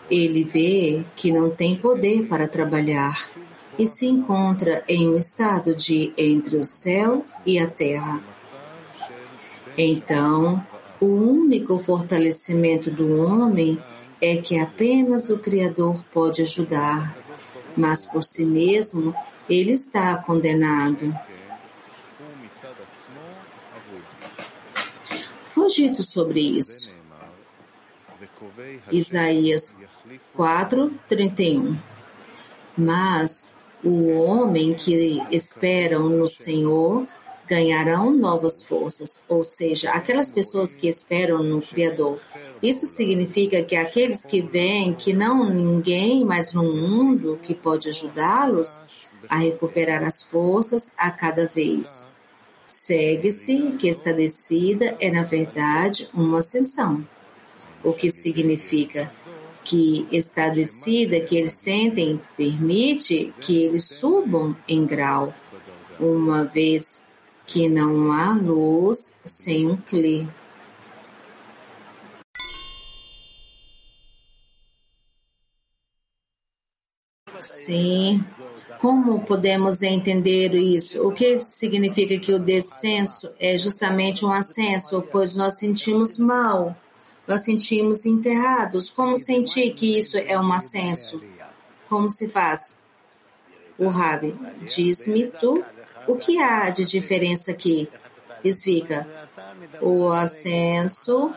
Ele 0.09 0.43
vê 0.43 1.03
que 1.15 1.31
não 1.31 1.49
tem 1.49 1.75
poder 1.75 2.27
para 2.27 2.47
trabalhar 2.47 3.29
e 3.77 3.85
se 3.85 4.07
encontra 4.07 4.83
em 4.87 5.07
um 5.07 5.17
estado 5.17 5.75
de 5.75 6.13
entre 6.17 6.57
o 6.57 6.63
céu 6.63 7.23
e 7.45 7.59
a 7.59 7.67
terra. 7.67 8.21
Então, 9.77 10.65
o 10.99 11.05
único 11.05 11.77
fortalecimento 11.77 12.89
do 12.89 13.21
homem 13.21 13.77
é 14.19 14.37
que 14.37 14.57
apenas 14.57 15.29
o 15.29 15.37
Criador 15.37 16.03
pode 16.11 16.41
ajudar, 16.41 17.15
mas 17.75 18.05
por 18.05 18.23
si 18.23 18.43
mesmo 18.43 19.13
ele 19.49 19.73
está 19.73 20.17
condenado. 20.17 21.13
Foi 25.45 25.67
dito 25.69 26.03
sobre 26.03 26.39
isso. 26.39 26.91
Isaías 28.91 29.81
4, 30.33 30.93
31. 31.07 31.77
Mas 32.77 33.55
o 33.83 34.09
homem 34.19 34.73
que 34.73 35.21
esperam 35.31 36.09
no 36.09 36.27
Senhor 36.27 37.07
ganharão 37.47 38.11
novas 38.11 38.67
forças, 38.67 39.23
ou 39.29 39.41
seja, 39.41 39.91
aquelas 39.91 40.29
pessoas 40.29 40.75
que 40.75 40.87
esperam 40.87 41.41
no 41.41 41.61
Criador. 41.61 42.19
Isso 42.61 42.85
significa 42.85 43.63
que 43.63 43.75
aqueles 43.75 44.25
que 44.25 44.41
veem 44.41 44.93
que 44.93 45.13
não 45.13 45.49
ninguém 45.49 46.25
mais 46.25 46.53
no 46.53 46.63
mundo 46.63 47.39
que 47.41 47.55
pode 47.55 47.87
ajudá-los 47.87 48.86
a 49.29 49.37
recuperar 49.37 50.03
as 50.03 50.23
forças 50.23 50.91
a 50.97 51.11
cada 51.11 51.45
vez. 51.47 52.13
Segue-se 52.65 53.73
que 53.79 53.89
esta 53.89 54.13
descida 54.13 54.97
é, 54.99 55.09
na 55.09 55.23
verdade, 55.23 56.09
uma 56.13 56.39
ascensão, 56.39 57.05
o 57.83 57.93
que 57.93 58.09
significa 58.09 59.09
que 59.63 60.07
está 60.11 60.49
descida 60.49 61.19
que 61.19 61.35
eles 61.35 61.53
sentem 61.53 62.21
permite 62.37 63.33
que 63.41 63.63
eles 63.63 63.85
subam 63.85 64.55
em 64.67 64.85
grau, 64.85 65.33
uma 65.99 66.45
vez 66.45 67.07
que 67.45 67.67
não 67.67 68.11
há 68.11 68.33
luz 68.33 69.19
sem 69.25 69.67
um 69.67 69.77
clé. 69.77 70.27
Sim. 77.41 78.23
Como 78.79 79.21
podemos 79.25 79.81
entender 79.81 80.53
isso? 80.53 81.07
O 81.07 81.11
que 81.11 81.37
significa 81.37 82.17
que 82.19 82.33
o 82.33 82.39
descenso 82.39 83.29
é 83.39 83.57
justamente 83.57 84.25
um 84.25 84.31
ascenso, 84.31 85.01
pois 85.11 85.35
nós 85.35 85.57
sentimos 85.57 86.19
mal 86.19 86.75
nós 87.27 87.43
sentimos 87.43 88.05
enterrados. 88.05 88.89
Como 88.89 89.17
sentir 89.17 89.73
que 89.73 89.99
isso 89.99 90.17
é 90.17 90.39
um 90.39 90.53
ascenso? 90.53 91.21
Como 91.89 92.09
se 92.09 92.29
faz? 92.29 92.79
O 93.77 93.89
Rabi, 93.89 94.33
diz-me 94.65 95.27
tu 95.27 95.63
o 96.07 96.15
que 96.15 96.41
há 96.41 96.69
de 96.69 96.85
diferença 96.85 97.51
aqui? 97.51 97.87
Explica. 98.43 99.05
O 99.81 100.07
ascenso, 100.07 101.31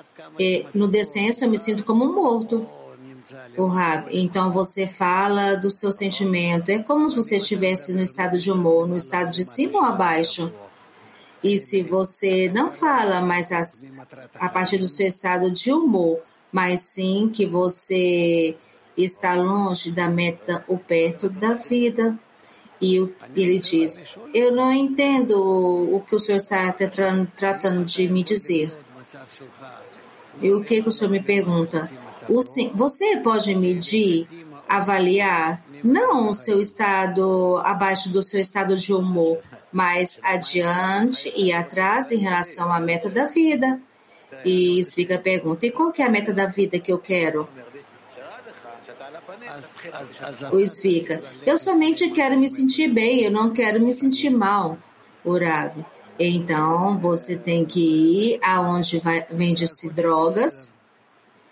no 0.73 0.87
descenso 0.87 1.45
eu 1.45 1.51
me 1.51 1.59
sinto 1.59 1.85
como 1.85 2.07
morto. 2.07 2.67
O 3.57 3.67
Rabi, 3.67 4.19
então 4.19 4.53
você 4.53 4.87
fala 4.87 5.55
do 5.55 5.71
seu 5.71 5.93
sentimento. 5.93 6.71
É 6.71 6.79
como 6.81 7.09
se 7.09 7.17
você 7.17 7.37
estivesse 7.37 7.93
no 7.93 8.03
estado 8.03 8.37
de 8.37 8.51
humor, 8.51 8.87
no 8.89 8.97
estado 8.97 9.31
de 9.31 9.45
cima 9.45 9.79
ou 9.79 9.85
abaixo? 9.85 10.53
E 11.43 11.59
se 11.59 11.83
você 11.83 12.51
não 12.53 12.73
fala 12.73 13.21
mais 13.21 13.51
as, 13.51 13.93
a 14.35 14.49
partir 14.49 14.79
do 14.79 14.89
seu 14.89 15.07
estado 15.07 15.51
de 15.51 15.73
humor, 15.73 16.21
mas 16.53 16.91
sim 16.93 17.31
que 17.33 17.47
você 17.47 18.57
está 18.97 19.35
longe 19.35 19.91
da 19.91 20.09
meta 20.09 20.65
ou 20.69 20.77
perto 20.77 21.29
da 21.29 21.55
vida. 21.55 22.19
E 22.81 22.97
ele 23.37 23.59
diz: 23.59 24.07
Eu 24.35 24.53
não 24.53 24.73
entendo 24.73 25.35
o 25.39 26.01
que 26.01 26.15
o 26.15 26.19
senhor 26.19 26.39
está 26.39 26.75
tratando 27.37 27.85
de 27.85 28.09
me 28.09 28.23
dizer. 28.23 28.73
E 30.41 30.51
o 30.53 30.63
que, 30.63 30.83
que 30.83 30.89
o 30.89 30.91
senhor 30.91 31.11
me 31.11 31.23
pergunta? 31.23 31.91
Você 32.75 33.17
pode 33.17 33.55
medir, 33.57 34.29
avaliar, 34.69 35.63
não 35.83 36.29
o 36.29 36.33
seu 36.33 36.61
estado 36.61 37.61
abaixo 37.65 38.11
do 38.11 38.23
seu 38.23 38.41
estado 38.41 38.77
de 38.77 38.95
humor, 38.95 39.41
mais 39.73 40.21
adiante 40.23 41.33
e 41.37 41.53
atrás 41.53 42.13
em 42.13 42.19
relação 42.19 42.73
à 42.73 42.79
meta 42.79 43.11
da 43.11 43.27
vida. 43.27 43.81
E 44.45 44.79
isso 44.79 44.95
fica 44.95 45.17
a 45.17 45.19
pergunta: 45.19 45.67
e 45.67 45.73
qual 45.73 45.91
que 45.91 46.03
é 46.03 46.07
a 46.07 46.11
meta 46.11 46.33
da 46.33 46.47
vida 46.47 46.79
que 46.79 46.93
eu 46.93 46.99
quero? 46.99 47.49
O 50.53 50.69
fica: 50.69 51.23
eu 51.45 51.59
somente 51.59 52.09
quero 52.11 52.39
me 52.39 52.49
sentir 52.49 52.89
bem, 52.89 53.25
eu 53.25 53.31
não 53.31 53.53
quero 53.53 53.81
me 53.81 53.93
sentir 53.93 54.31
mal. 54.31 54.79
Urave. 55.25 55.85
Então 56.19 56.99
você 56.99 57.37
tem 57.37 57.65
que 57.65 57.81
ir 57.81 58.41
aonde 58.43 59.01
vende-se 59.31 59.91
drogas 59.91 60.80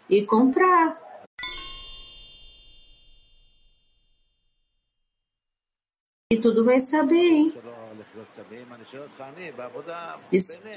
e 0.09 0.23
comprar. 0.23 1.09
E 6.31 6.37
tudo 6.37 6.63
vai 6.63 6.77
estar 6.77 7.05
bem. 7.05 7.51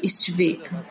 Estivika. 0.02 0.84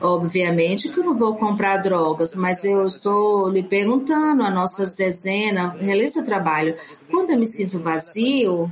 Obviamente 0.00 0.90
que 0.90 1.00
eu 1.00 1.04
não 1.04 1.16
vou 1.16 1.36
comprar 1.36 1.78
drogas, 1.78 2.34
mas 2.34 2.62
eu 2.62 2.84
estou 2.84 3.48
lhe 3.48 3.62
perguntando, 3.62 4.42
a 4.42 4.50
nossas 4.50 4.94
dezenas, 4.94 5.80
realiza 5.80 6.20
o 6.20 6.24
trabalho. 6.24 6.76
Quando 7.10 7.30
eu 7.30 7.38
me 7.38 7.46
sinto 7.46 7.78
vazio, 7.78 8.70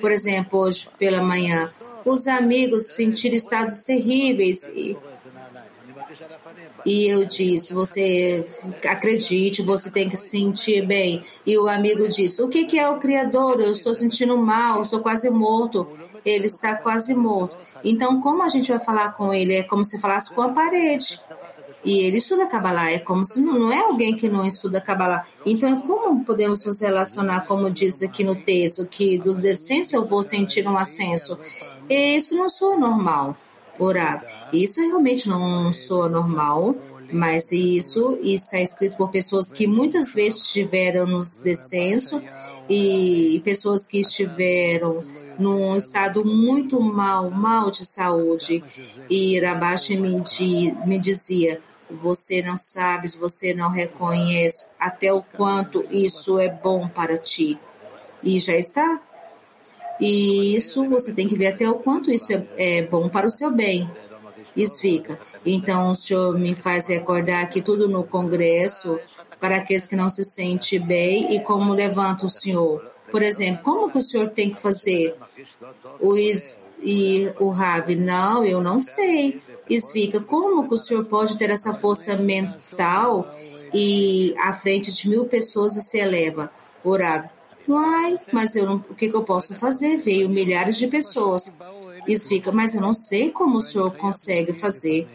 por 0.00 0.12
exemplo, 0.12 0.58
hoje 0.58 0.86
pela 0.98 1.22
manhã, 1.22 1.72
os 2.04 2.26
amigos 2.26 2.88
sentiram 2.88 3.36
estados 3.36 3.84
terríveis. 3.84 4.64
E, 4.74 4.96
e 6.84 7.06
eu 7.06 7.24
disse, 7.24 7.72
você 7.72 8.44
acredite, 8.88 9.62
você 9.62 9.90
tem 9.90 10.08
que 10.08 10.16
se 10.16 10.30
sentir 10.30 10.86
bem. 10.86 11.22
E 11.46 11.56
o 11.56 11.68
amigo 11.68 12.08
disse, 12.08 12.42
o 12.42 12.48
que, 12.48 12.64
que 12.64 12.78
é 12.78 12.88
o 12.88 12.98
Criador? 12.98 13.60
Eu 13.60 13.70
estou 13.70 13.94
sentindo 13.94 14.36
mal, 14.36 14.82
estou 14.82 15.00
quase 15.00 15.30
morto. 15.30 15.86
Ele 16.24 16.46
está 16.46 16.74
quase 16.74 17.14
morto. 17.14 17.56
Então, 17.84 18.20
como 18.20 18.42
a 18.42 18.48
gente 18.48 18.70
vai 18.70 18.80
falar 18.80 19.12
com 19.12 19.32
ele? 19.32 19.54
É 19.54 19.62
como 19.62 19.84
se 19.84 20.00
falasse 20.00 20.34
com 20.34 20.42
a 20.42 20.48
parede. 20.50 21.20
E 21.84 21.98
ele 21.98 22.18
estuda 22.18 22.46
Kabbalah, 22.46 22.92
é 22.92 22.98
como 23.00 23.24
se 23.24 23.40
não, 23.40 23.58
não 23.58 23.72
é 23.72 23.80
alguém 23.80 24.16
que 24.16 24.28
não 24.28 24.46
estuda 24.46 24.80
Kabbalah. 24.80 25.26
Então, 25.44 25.80
como 25.80 26.24
podemos 26.24 26.64
nos 26.64 26.80
relacionar, 26.80 27.44
como 27.44 27.68
diz 27.68 28.02
aqui 28.02 28.22
no 28.22 28.36
texto, 28.36 28.86
que 28.86 29.18
dos 29.18 29.38
descensos 29.38 29.92
eu 29.92 30.04
vou 30.04 30.22
sentir 30.22 30.66
um 30.68 30.76
ascenso? 30.76 31.38
E 31.88 32.16
isso 32.16 32.36
não 32.36 32.48
soa 32.48 32.76
normal, 32.76 33.36
orar. 33.78 34.24
Isso 34.52 34.80
realmente 34.80 35.28
não 35.28 35.72
soa 35.72 36.08
normal, 36.08 36.74
mas 37.12 37.50
isso 37.52 38.18
está 38.22 38.60
escrito 38.60 38.96
por 38.96 39.10
pessoas 39.10 39.52
que 39.52 39.66
muitas 39.66 40.14
vezes 40.14 40.46
estiveram 40.46 41.06
nos 41.06 41.40
descensos 41.40 42.22
e 42.68 43.40
pessoas 43.44 43.86
que 43.86 43.98
estiveram 44.00 45.04
num 45.38 45.76
estado 45.76 46.24
muito 46.24 46.80
mal, 46.80 47.30
mal 47.30 47.70
de 47.70 47.84
saúde. 47.84 48.62
E 49.08 49.38
Rabashi 49.38 49.96
me, 49.96 50.22
me 50.86 50.98
dizia, 50.98 51.60
você 51.90 52.42
não 52.42 52.56
sabe, 52.56 53.08
você 53.18 53.52
não 53.52 53.70
reconhece 53.70 54.68
até 54.78 55.12
o 55.12 55.22
quanto 55.22 55.84
isso 55.90 56.38
é 56.38 56.48
bom 56.48 56.88
para 56.88 57.18
ti. 57.18 57.58
E 58.22 58.38
já 58.38 58.56
está. 58.56 59.00
E 60.00 60.56
isso 60.56 60.88
você 60.88 61.12
tem 61.12 61.28
que 61.28 61.36
ver 61.36 61.48
até 61.48 61.68
o 61.68 61.76
quanto 61.76 62.10
isso 62.10 62.32
é, 62.32 62.78
é 62.78 62.82
bom 62.82 63.08
para 63.08 63.26
o 63.26 63.30
seu 63.30 63.50
bem. 63.50 63.88
Isso 64.56 64.80
fica. 64.80 65.18
Então 65.44 65.90
o 65.90 65.94
senhor 65.94 66.38
me 66.38 66.54
faz 66.54 66.88
recordar 66.88 67.48
que 67.48 67.62
tudo 67.62 67.88
no 67.88 68.04
Congresso 68.04 68.98
para 69.40 69.56
aqueles 69.56 69.86
que 69.86 69.96
não 69.96 70.08
se 70.08 70.22
sentem 70.24 70.80
bem 70.80 71.34
e 71.34 71.40
como 71.40 71.72
levanta 71.72 72.26
o 72.26 72.30
senhor. 72.30 72.84
Por 73.10 73.22
exemplo, 73.22 73.62
como 73.62 73.90
que 73.90 73.98
o 73.98 74.02
senhor 74.02 74.30
tem 74.30 74.50
que 74.50 74.60
fazer? 74.60 75.14
O 76.00 76.16
is, 76.16 76.62
e 76.82 77.32
o 77.38 77.50
Ravi, 77.50 77.94
não, 77.94 78.44
eu 78.44 78.60
não 78.60 78.80
sei. 78.80 79.40
Isvika, 79.68 80.20
como 80.20 80.66
que 80.66 80.74
o 80.74 80.78
senhor 80.78 81.04
pode 81.06 81.36
ter 81.36 81.50
essa 81.50 81.74
força 81.74 82.16
mental 82.16 83.34
e 83.72 84.34
à 84.38 84.52
frente 84.52 84.92
de 84.92 85.08
mil 85.08 85.26
pessoas 85.26 85.76
e 85.76 85.82
se 85.82 85.98
eleva? 85.98 86.50
O 86.82 86.96
Ravi, 86.96 87.28
uai, 87.68 88.18
mas 88.32 88.56
eu 88.56 88.66
não, 88.66 88.76
o 88.76 88.94
que, 88.94 89.08
que 89.08 89.16
eu 89.16 89.24
posso 89.24 89.54
fazer? 89.54 89.96
Veio 89.96 90.28
milhares 90.28 90.76
de 90.76 90.86
pessoas. 90.86 91.56
Isvika, 92.06 92.50
mas 92.50 92.74
eu 92.74 92.80
não 92.80 92.92
sei 92.92 93.30
como 93.30 93.58
o 93.58 93.60
senhor 93.60 93.94
consegue 93.96 94.52
fazer. 94.52 95.06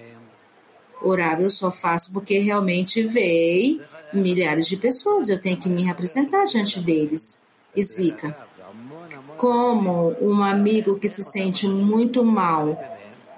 O 1.01 1.15
Ravi, 1.15 1.43
eu 1.43 1.49
só 1.49 1.69
faço 1.69 2.11
porque 2.11 2.39
realmente 2.39 3.03
veio 3.03 3.81
milhares 4.13 4.67
de 4.67 4.77
pessoas. 4.77 5.29
Eu 5.29 5.39
tenho 5.39 5.57
que 5.57 5.69
me 5.69 5.83
representar 5.83 6.45
diante 6.45 6.79
deles. 6.79 7.41
Isvika 7.75 8.47
como 9.37 10.15
um 10.19 10.41
amigo 10.41 10.97
que 10.97 11.07
se 11.07 11.23
sente 11.23 11.67
muito 11.67 12.23
mal. 12.25 12.77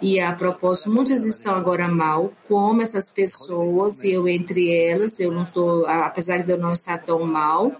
E 0.02 0.20
a 0.20 0.32
propósito, 0.34 0.90
muitas 0.92 1.26
estão 1.26 1.56
agora 1.56 1.88
mal, 1.88 2.32
como 2.48 2.82
essas 2.82 3.12
pessoas, 3.12 4.02
e 4.04 4.12
eu 4.12 4.28
entre 4.28 4.74
elas, 4.74 5.20
eu 5.20 5.32
não 5.32 5.44
estou, 5.44 5.86
apesar 5.86 6.38
de 6.40 6.52
eu 6.52 6.58
não 6.58 6.72
estar 6.72 6.98
tão 7.00 7.26
mal, 7.26 7.72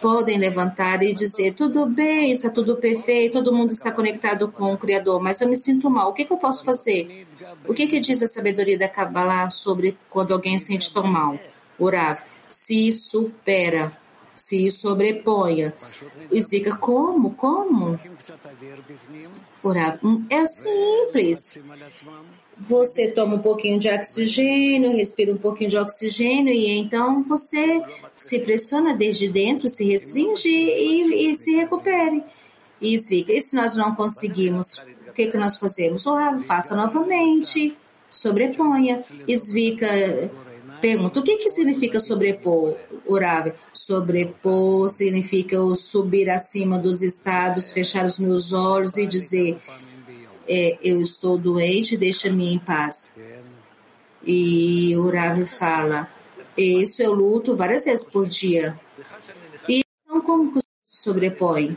podem 0.00 0.38
levantar 0.38 1.02
e 1.02 1.14
dizer, 1.14 1.54
tudo 1.54 1.86
bem, 1.86 2.32
está 2.32 2.50
tudo 2.50 2.76
perfeito, 2.76 3.34
todo 3.34 3.54
mundo 3.54 3.70
está 3.70 3.92
conectado 3.92 4.48
com 4.48 4.72
o 4.72 4.78
Criador, 4.78 5.22
mas 5.22 5.40
eu 5.40 5.48
me 5.48 5.56
sinto 5.56 5.88
mal, 5.88 6.10
o 6.10 6.12
que, 6.12 6.24
que 6.24 6.32
eu 6.32 6.38
posso 6.38 6.64
fazer? 6.64 7.26
O 7.66 7.72
que, 7.72 7.86
que 7.86 8.00
diz 8.00 8.20
a 8.22 8.26
sabedoria 8.26 8.78
da 8.78 8.88
Kabbalah 8.88 9.48
sobre 9.50 9.96
quando 10.08 10.32
alguém 10.32 10.58
se 10.58 10.66
sente 10.66 10.92
tão 10.92 11.04
mal? 11.04 11.38
Orav, 11.78 12.20
se 12.48 12.90
supera 12.90 13.96
se 14.34 14.70
sobreponha. 14.70 15.72
E 16.30 16.42
fica 16.42 16.76
como? 16.76 17.34
Como? 17.34 17.98
Orar. 19.62 20.00
É 20.30 20.46
simples. 20.46 21.58
Você 22.56 23.08
toma 23.08 23.36
um 23.36 23.38
pouquinho 23.38 23.78
de 23.78 23.88
oxigênio, 23.88 24.92
respira 24.92 25.32
um 25.32 25.36
pouquinho 25.36 25.70
de 25.70 25.78
oxigênio 25.78 26.52
e 26.52 26.70
então 26.78 27.22
você 27.22 27.82
se 28.12 28.38
pressiona 28.40 28.94
desde 28.94 29.28
dentro, 29.28 29.68
se 29.68 29.84
restringe 29.84 30.48
e, 30.48 31.30
e 31.30 31.34
se 31.34 31.52
recupere. 31.56 32.22
E 32.80 32.98
fica. 32.98 33.32
E 33.32 33.40
se 33.40 33.56
nós 33.56 33.76
não 33.76 33.94
conseguimos, 33.94 34.78
o 35.08 35.12
que, 35.12 35.26
que 35.26 35.36
nós 35.36 35.58
fazemos? 35.58 36.06
Orar, 36.06 36.38
faça 36.40 36.74
novamente, 36.74 37.76
sobreponha, 38.08 39.02
esvica 39.26 39.86
Pergunta, 40.80 41.20
o 41.20 41.22
que, 41.22 41.36
que 41.36 41.50
significa 41.50 42.00
sobrepor, 42.00 42.76
Urave? 43.06 43.52
Sobrepor 43.72 44.88
significa 44.90 45.54
eu 45.54 45.74
subir 45.74 46.30
acima 46.30 46.78
dos 46.78 47.02
estados, 47.02 47.70
fechar 47.70 48.04
os 48.04 48.18
meus 48.18 48.52
olhos 48.52 48.96
e 48.96 49.06
dizer, 49.06 49.58
é, 50.48 50.78
eu 50.82 51.00
estou 51.00 51.36
doente, 51.36 51.96
deixa-me 51.96 52.52
em 52.52 52.58
paz. 52.58 53.14
E 54.24 54.96
Urave 54.96 55.46
fala, 55.46 56.08
isso 56.56 57.02
eu 57.02 57.12
luto 57.12 57.56
várias 57.56 57.84
vezes 57.84 58.04
por 58.04 58.26
dia. 58.26 58.78
E 59.68 59.82
então 60.04 60.20
como 60.20 60.62
sobrepõe? 60.86 61.76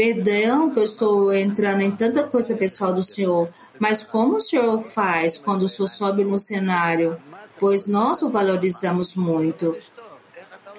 Perdão 0.00 0.70
que 0.70 0.78
eu 0.78 0.84
estou 0.84 1.30
entrando 1.30 1.82
em 1.82 1.90
tanta 1.90 2.22
coisa 2.22 2.56
pessoal 2.56 2.90
do 2.90 3.02
Senhor, 3.02 3.50
mas 3.78 4.02
como 4.02 4.36
o 4.36 4.40
Senhor 4.40 4.80
faz 4.80 5.36
quando 5.36 5.64
o 5.64 5.68
Senhor 5.68 5.88
sobe 5.88 6.24
no 6.24 6.38
cenário? 6.38 7.20
Pois 7.58 7.86
nós 7.86 8.22
o 8.22 8.30
valorizamos 8.30 9.14
muito. 9.14 9.76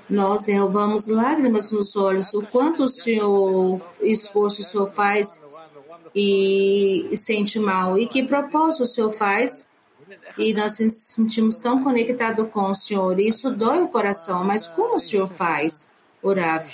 Nós 0.09 0.41
derrubamos 0.41 1.05
lágrimas 1.05 1.71
nos 1.71 1.95
olhos. 1.95 2.33
O 2.33 2.41
quanto 2.41 2.85
o 2.85 2.87
Senhor, 2.87 3.79
esforço 4.01 4.63
o 4.63 4.65
Senhor 4.65 4.87
faz 4.87 5.45
e 6.15 7.07
sente 7.15 7.59
mal. 7.59 7.99
E 7.99 8.07
que 8.07 8.23
propósito 8.23 8.81
o 8.81 8.87
Senhor 8.87 9.11
faz? 9.11 9.69
E 10.35 10.51
nós 10.51 10.79
nos 10.79 10.93
sentimos 10.93 11.57
tão 11.57 11.83
conectados 11.83 12.49
com 12.49 12.71
o 12.71 12.73
Senhor. 12.73 13.19
Isso 13.19 13.51
dói 13.51 13.83
o 13.83 13.87
coração. 13.87 14.43
Mas 14.43 14.65
como 14.65 14.95
o 14.95 14.99
Senhor 14.99 15.27
faz? 15.27 15.91
Orav, 16.23 16.67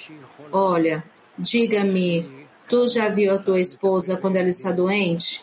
olha, 0.50 1.04
diga-me 1.38 2.37
Tu 2.70 2.88
já 2.90 3.08
viu 3.08 3.34
a 3.34 3.38
tua 3.38 3.62
esposa 3.62 4.18
quando 4.18 4.36
ela 4.36 4.50
está 4.50 4.72
doente? 4.72 5.42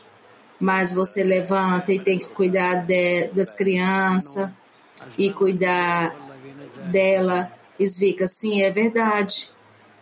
Mas 0.60 0.92
você 0.92 1.22
levanta 1.24 1.92
e 1.92 1.98
tem 1.98 2.18
que 2.18 2.28
cuidar 2.28 2.86
de, 2.86 3.28
das 3.28 3.54
crianças 3.54 4.50
e 5.16 5.32
cuidar 5.32 6.14
dela. 6.90 7.50
Esvica, 7.78 8.26
sim, 8.26 8.62
é 8.62 8.70
verdade. 8.70 9.48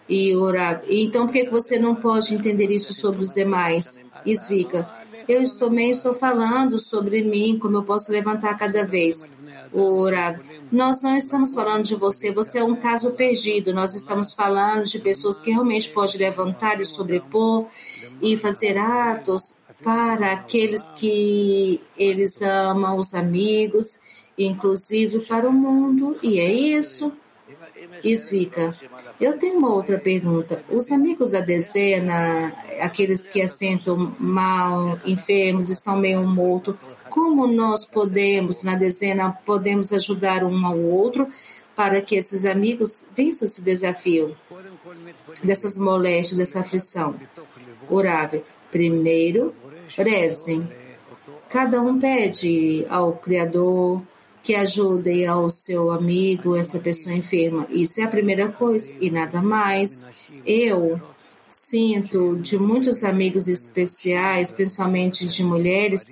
E 0.08 0.34
orar. 0.34 0.82
Então, 0.88 1.26
por 1.26 1.32
que 1.32 1.48
você 1.48 1.78
não 1.78 1.94
pode 1.94 2.34
entender 2.34 2.70
isso 2.70 2.92
sobre 2.92 3.20
os 3.20 3.28
demais? 3.28 4.04
Esvica, 4.26 4.88
eu 5.28 5.42
também 5.58 5.90
estou 5.90 6.12
falando 6.12 6.76
sobre 6.76 7.22
mim, 7.22 7.56
como 7.58 7.76
eu 7.76 7.82
posso 7.84 8.10
levantar 8.10 8.56
cada 8.58 8.84
vez. 8.84 9.30
Orar. 9.72 10.40
Nós 10.70 11.00
não 11.02 11.16
estamos 11.16 11.54
falando 11.54 11.84
de 11.84 11.94
você, 11.94 12.32
você 12.32 12.58
é 12.58 12.64
um 12.64 12.76
caso 12.76 13.10
perdido. 13.12 13.72
Nós 13.72 13.94
estamos 13.94 14.32
falando 14.32 14.84
de 14.84 14.98
pessoas 14.98 15.40
que 15.40 15.50
realmente 15.50 15.88
podem 15.88 16.18
levantar 16.18 16.80
e 16.80 16.84
sobrepor 16.84 17.66
e 18.20 18.36
fazer 18.36 18.76
atos 18.76 19.54
para 19.82 20.32
aqueles 20.32 20.82
que 20.92 21.80
eles 21.96 22.40
amam, 22.42 22.98
os 22.98 23.14
amigos, 23.14 23.98
inclusive 24.38 25.20
para 25.20 25.48
o 25.48 25.52
mundo. 25.52 26.16
E 26.22 26.38
é 26.38 26.52
isso. 26.52 27.12
Isvika, 28.02 28.74
eu 29.20 29.38
tenho 29.38 29.58
uma 29.58 29.72
outra 29.72 29.98
pergunta. 29.98 30.62
Os 30.68 30.90
amigos 30.90 31.32
da 31.32 31.40
dezena, 31.40 32.52
aqueles 32.80 33.28
que 33.28 33.40
assentam 33.40 34.14
mal, 34.18 34.98
enfermos, 35.04 35.70
estão 35.70 35.96
meio 35.96 36.22
mortos, 36.22 36.78
como 37.08 37.46
nós 37.46 37.84
podemos, 37.84 38.62
na 38.62 38.74
dezena, 38.74 39.32
podemos 39.44 39.92
ajudar 39.92 40.44
um 40.44 40.66
ao 40.66 40.78
outro 40.78 41.28
para 41.74 42.00
que 42.00 42.16
esses 42.16 42.44
amigos 42.44 43.08
vençam 43.16 43.46
esse 43.46 43.62
desafio 43.62 44.36
dessas 45.42 45.78
moléstias, 45.78 46.38
dessa 46.38 46.60
aflição? 46.60 47.14
Orável. 47.88 48.44
Primeiro, 48.70 49.54
rezem. 49.96 50.68
Cada 51.48 51.80
um 51.82 51.98
pede 51.98 52.86
ao 52.88 53.12
Criador 53.12 54.02
que 54.42 54.54
ajude 54.54 55.24
ao 55.24 55.48
seu 55.48 55.90
amigo, 55.92 56.56
essa 56.56 56.78
pessoa 56.78 57.14
enferma. 57.14 57.66
Isso 57.70 58.00
é 58.00 58.04
a 58.04 58.08
primeira 58.08 58.50
coisa 58.50 58.92
e 59.00 59.10
nada 59.10 59.40
mais. 59.40 60.04
Eu 60.44 61.00
sinto 61.48 62.36
de 62.36 62.58
muitos 62.58 63.04
amigos 63.04 63.46
especiais, 63.46 64.50
principalmente 64.50 65.26
de 65.26 65.44
mulheres, 65.44 66.02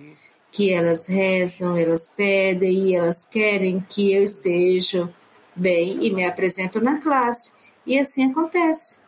que 0.53 0.73
elas 0.73 1.07
rezam, 1.07 1.77
elas 1.77 2.13
pedem 2.17 2.89
e 2.89 2.95
elas 2.95 3.27
querem 3.27 3.85
que 3.89 4.13
eu 4.13 4.25
esteja 4.25 5.13
bem 5.55 6.05
e 6.05 6.11
me 6.11 6.25
apresento 6.25 6.81
na 6.81 7.01
classe. 7.01 7.53
E 7.87 7.99
assim 7.99 8.31
acontece. 8.31 9.01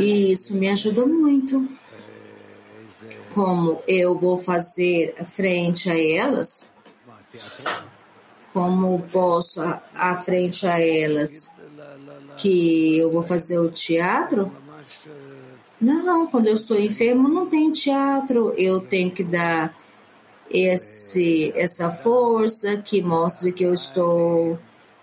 E 0.00 0.32
isso 0.32 0.54
me 0.54 0.68
ajuda 0.68 1.06
muito. 1.06 1.68
Como 3.36 3.82
eu 3.86 4.18
vou 4.18 4.38
fazer 4.38 5.14
frente 5.26 5.90
a 5.90 6.02
elas? 6.02 6.74
Como 8.50 9.02
posso 9.12 9.60
à 9.60 10.16
frente 10.16 10.66
a 10.66 10.80
elas 10.80 11.50
que 12.38 12.96
eu 12.96 13.10
vou 13.10 13.22
fazer 13.22 13.58
o 13.58 13.70
teatro? 13.70 14.50
Não, 15.78 16.26
quando 16.28 16.46
eu 16.46 16.54
estou 16.54 16.80
enfermo 16.80 17.28
não 17.28 17.46
tem 17.46 17.70
teatro. 17.70 18.54
Eu 18.56 18.80
tenho 18.80 19.10
que 19.10 19.22
dar 19.22 19.76
esse, 20.50 21.52
essa 21.54 21.90
força 21.90 22.78
que 22.78 23.02
mostre 23.02 23.52
que 23.52 23.64
eu 23.64 23.74
estou 23.74 24.58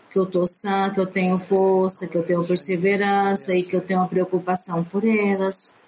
que 0.09 0.17
eu 0.17 0.23
estou 0.23 0.47
sã, 0.47 0.89
que 0.89 0.99
eu 0.99 1.05
tenho 1.05 1.37
força, 1.37 2.07
que 2.07 2.17
eu 2.17 2.23
tenho 2.23 2.43
perseverança 2.43 3.53
e 3.53 3.61
que 3.61 3.75
eu 3.75 3.81
tenho 3.81 3.99
uma 3.99 4.07
preocupação 4.07 4.83
por 4.83 5.05
elas. 5.05 5.82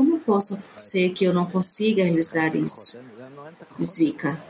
Como 0.00 0.18
posso 0.20 0.56
ser 0.76 1.10
que 1.10 1.26
eu 1.26 1.34
não 1.34 1.44
consiga 1.44 2.02
realizar 2.02 2.56
isso? 2.56 2.98
Zvika. 3.78 4.40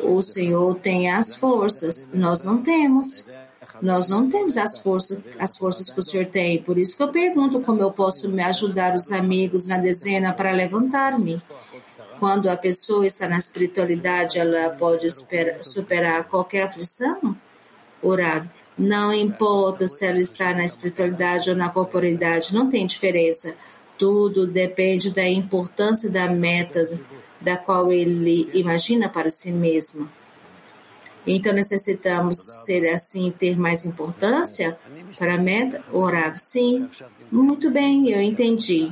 O 0.00 0.22
Senhor 0.22 0.76
tem 0.76 1.10
as 1.10 1.34
forças, 1.34 2.14
nós 2.14 2.42
não 2.42 2.62
temos. 2.62 3.22
Nós 3.82 4.08
não 4.08 4.30
temos 4.30 4.56
as 4.56 4.80
forças, 4.80 5.22
as 5.38 5.58
forças 5.58 5.90
que 5.90 6.00
o 6.00 6.02
Senhor 6.02 6.24
tem. 6.24 6.62
Por 6.62 6.78
isso 6.78 6.96
que 6.96 7.02
eu 7.02 7.08
pergunto 7.08 7.60
como 7.60 7.82
eu 7.82 7.90
posso 7.90 8.26
me 8.30 8.42
ajudar 8.42 8.94
os 8.94 9.12
amigos 9.12 9.66
na 9.66 9.76
dezena 9.76 10.32
para 10.32 10.52
levantar-me. 10.52 11.38
Quando 12.18 12.48
a 12.48 12.56
pessoa 12.56 13.06
está 13.06 13.28
na 13.28 13.36
espiritualidade, 13.36 14.38
ela 14.38 14.70
pode 14.70 15.06
superar 15.60 16.24
qualquer 16.24 16.62
aflição? 16.62 17.36
Orar. 18.02 18.48
Não 18.76 19.12
importa 19.12 19.86
se 19.86 20.04
ela 20.04 20.18
está 20.18 20.54
na 20.54 20.64
espiritualidade 20.64 21.50
ou 21.50 21.54
na 21.54 21.68
corporalidade, 21.68 22.54
não 22.54 22.70
tem 22.70 22.86
diferença. 22.86 23.54
Tudo 23.98 24.46
depende 24.46 25.10
da 25.12 25.26
importância 25.28 26.10
da 26.10 26.28
meta 26.28 26.88
da 27.40 27.56
qual 27.56 27.92
ele 27.92 28.48
imagina 28.54 29.08
para 29.08 29.28
si 29.28 29.52
mesmo. 29.52 30.08
Então 31.26 31.52
necessitamos 31.52 32.36
ser 32.66 32.88
assim, 32.88 33.30
ter 33.30 33.58
mais 33.58 33.84
importância 33.84 34.76
para 35.18 35.34
a 35.34 35.38
meta? 35.38 35.82
Orar, 35.92 36.36
sim. 36.36 36.88
Muito 37.30 37.70
bem, 37.70 38.10
eu 38.10 38.20
entendi. 38.20 38.90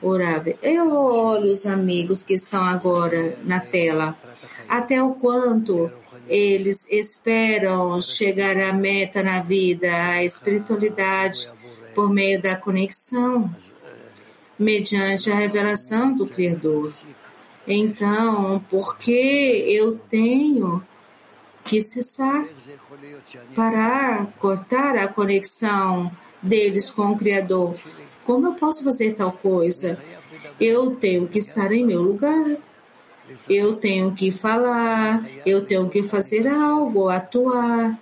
Orar. 0.00 0.44
Eu 0.62 0.92
olho 0.92 1.50
os 1.50 1.66
amigos 1.66 2.22
que 2.22 2.34
estão 2.34 2.64
agora 2.64 3.36
na 3.44 3.58
tela. 3.58 4.16
Até 4.68 5.02
o 5.02 5.14
quanto 5.14 5.90
eles 6.28 6.86
esperam 6.88 8.00
chegar 8.00 8.56
à 8.56 8.72
meta 8.72 9.22
na 9.22 9.40
vida, 9.40 9.88
a 9.92 10.24
espiritualidade, 10.24 11.48
por 11.94 12.10
meio 12.10 12.40
da 12.40 12.56
conexão, 12.56 13.50
mediante 14.58 15.30
a 15.30 15.34
revelação 15.34 16.14
do 16.14 16.26
Criador. 16.26 16.92
Então, 17.66 18.62
porque 18.70 19.64
eu 19.68 19.98
tenho 20.08 20.82
que 21.64 21.82
cessar, 21.82 22.44
parar, 23.54 24.26
cortar 24.38 24.96
a 24.96 25.08
conexão 25.08 26.12
deles 26.40 26.88
com 26.90 27.10
o 27.12 27.18
Criador. 27.18 27.74
Como 28.24 28.46
eu 28.46 28.54
posso 28.54 28.84
fazer 28.84 29.14
tal 29.14 29.32
coisa? 29.32 29.98
Eu 30.60 30.94
tenho 30.96 31.26
que 31.26 31.38
estar 31.38 31.72
em 31.72 31.84
meu 31.84 32.02
lugar. 32.02 32.56
Eu 33.48 33.74
tenho 33.74 34.12
que 34.14 34.30
falar, 34.30 35.28
eu 35.44 35.66
tenho 35.66 35.88
que 35.90 36.02
fazer 36.02 36.46
algo, 36.46 37.08
atuar. 37.08 37.98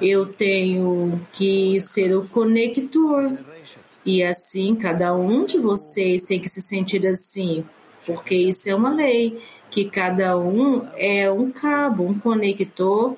Eu 0.00 0.26
tenho 0.26 1.20
que 1.32 1.80
ser 1.80 2.14
o 2.16 2.26
conector. 2.28 3.32
E 4.06 4.22
assim, 4.22 4.76
cada 4.76 5.14
um 5.14 5.46
de 5.46 5.58
vocês 5.58 6.22
tem 6.24 6.38
que 6.38 6.48
se 6.48 6.60
sentir 6.60 7.06
assim, 7.06 7.64
porque 8.04 8.34
isso 8.34 8.68
é 8.68 8.74
uma 8.74 8.90
lei 8.90 9.42
que 9.70 9.86
cada 9.86 10.38
um 10.38 10.86
é 10.96 11.30
um 11.30 11.50
cabo, 11.50 12.04
um 12.04 12.18
conector 12.18 13.16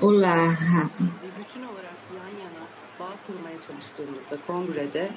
Olá, 0.00 0.34
Rafa. 0.50 1.04
Bütün 1.38 1.62
olarak 1.62 1.98
yan 2.16 2.32
yana 2.42 2.64
bağ 3.00 3.12
kurmaya 3.26 3.56
çalıştığımızda 3.66 4.36
kongrede 4.46 5.10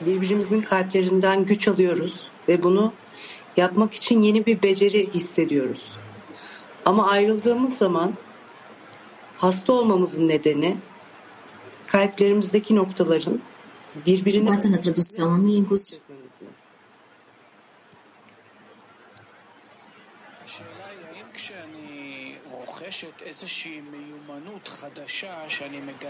birbirimizin 0.00 0.60
kalplerinden 0.60 1.44
güç 1.44 1.68
alıyoruz 1.68 2.28
ve 2.48 2.62
bunu 2.62 2.92
yapmak 3.56 3.94
için 3.94 4.22
yeni 4.22 4.46
bir 4.46 4.62
beceri 4.62 5.14
hissediyoruz. 5.14 5.92
Ama 6.84 7.08
ayrıldığımız 7.08 7.78
zaman 7.78 8.14
hasta 9.36 9.72
olmamızın 9.72 10.28
nedeni 10.28 10.76
kalplerimizdeki 11.86 12.76
noktaların 12.76 13.40
birbirine 14.06 14.56
Bota 14.56 14.72
na 14.72 14.80
tradução, 14.80 15.34
amigos. 15.34 16.00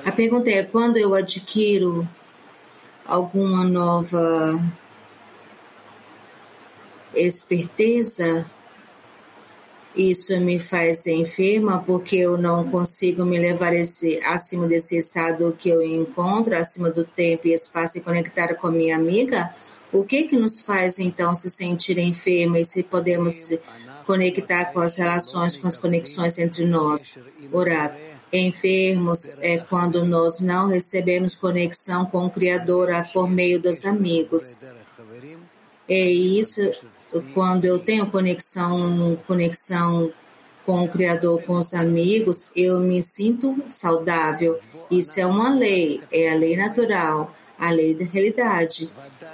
A 0.04 0.12
pergunta 0.12 0.50
é: 0.50 0.62
quando 0.64 0.96
eu 0.98 1.14
adquiro 1.14 2.06
alguma 3.06 3.64
nova 3.64 4.60
esperteza, 7.14 8.46
isso 9.94 10.38
me 10.40 10.58
faz 10.58 11.06
enferma 11.06 11.82
porque 11.86 12.16
eu 12.16 12.36
não 12.36 12.68
consigo 12.68 13.24
me 13.24 13.38
levar 13.38 13.72
esse, 13.74 14.18
acima 14.24 14.66
desse 14.66 14.96
estado 14.96 15.54
que 15.56 15.68
eu 15.68 15.80
encontro, 15.82 16.56
acima 16.56 16.90
do 16.90 17.04
tempo 17.04 17.46
e 17.46 17.52
espaço 17.52 17.98
e 17.98 18.00
conectar 18.00 18.54
com 18.54 18.66
a 18.66 18.72
minha 18.72 18.96
amiga? 18.96 19.54
O 19.92 20.02
que 20.02 20.24
que 20.24 20.34
nos 20.34 20.60
faz 20.60 20.98
então 20.98 21.32
se 21.34 21.48
sentir 21.48 21.98
enferma 21.98 22.58
e 22.58 22.64
se 22.64 22.82
podemos 22.82 23.52
conectar 24.04 24.66
com 24.66 24.80
as 24.80 24.96
relações, 24.96 25.56
com 25.56 25.68
as 25.68 25.76
conexões 25.76 26.38
entre 26.38 26.66
nós? 26.66 27.20
Orar. 27.52 27.96
Enfermos 28.36 29.28
é 29.40 29.58
quando 29.58 30.04
nós 30.04 30.40
não 30.40 30.66
recebemos 30.66 31.36
conexão 31.36 32.04
com 32.04 32.26
o 32.26 32.30
Criador 32.30 32.88
por 33.12 33.30
meio 33.30 33.60
dos 33.60 33.84
amigos. 33.84 34.60
É 35.88 36.10
isso 36.10 36.72
quando 37.32 37.64
eu 37.64 37.78
tenho 37.78 38.10
conexão, 38.10 39.16
conexão 39.24 40.12
com 40.66 40.82
o 40.82 40.88
Criador, 40.88 41.42
com 41.42 41.58
os 41.58 41.72
amigos, 41.74 42.48
eu 42.56 42.80
me 42.80 43.00
sinto 43.00 43.62
saudável. 43.68 44.58
Isso 44.90 45.20
é 45.20 45.24
uma 45.24 45.54
lei, 45.54 46.00
é 46.10 46.32
a 46.32 46.34
lei 46.34 46.56
natural, 46.56 47.32
a 47.56 47.70
lei 47.70 47.94
da 47.94 48.04
realidade. 48.04 48.90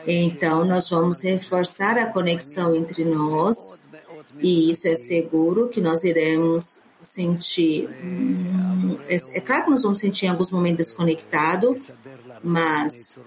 Então, 0.07 0.63
nós 0.63 0.91
vamos 0.91 1.23
reforçar 1.23 1.97
a 1.97 2.13
conexão 2.13 2.77
entre 2.77 3.03
nós, 3.05 3.81
e 4.39 4.71
isso 4.71 4.89
é 4.89 4.95
seguro 4.95 5.69
que 5.69 5.81
nós 5.81 6.05
iremos 6.05 6.90
sentir. 7.03 7.89
É, 9.09 9.17
é 9.39 9.41
claro 9.41 9.65
que 9.65 9.71
nós 9.71 9.83
vamos 9.83 10.01
sentir 10.01 10.27
em 10.27 10.29
alguns 10.29 10.51
momentos 10.51 10.87
desconectado, 10.87 11.77
mas 12.43 13.21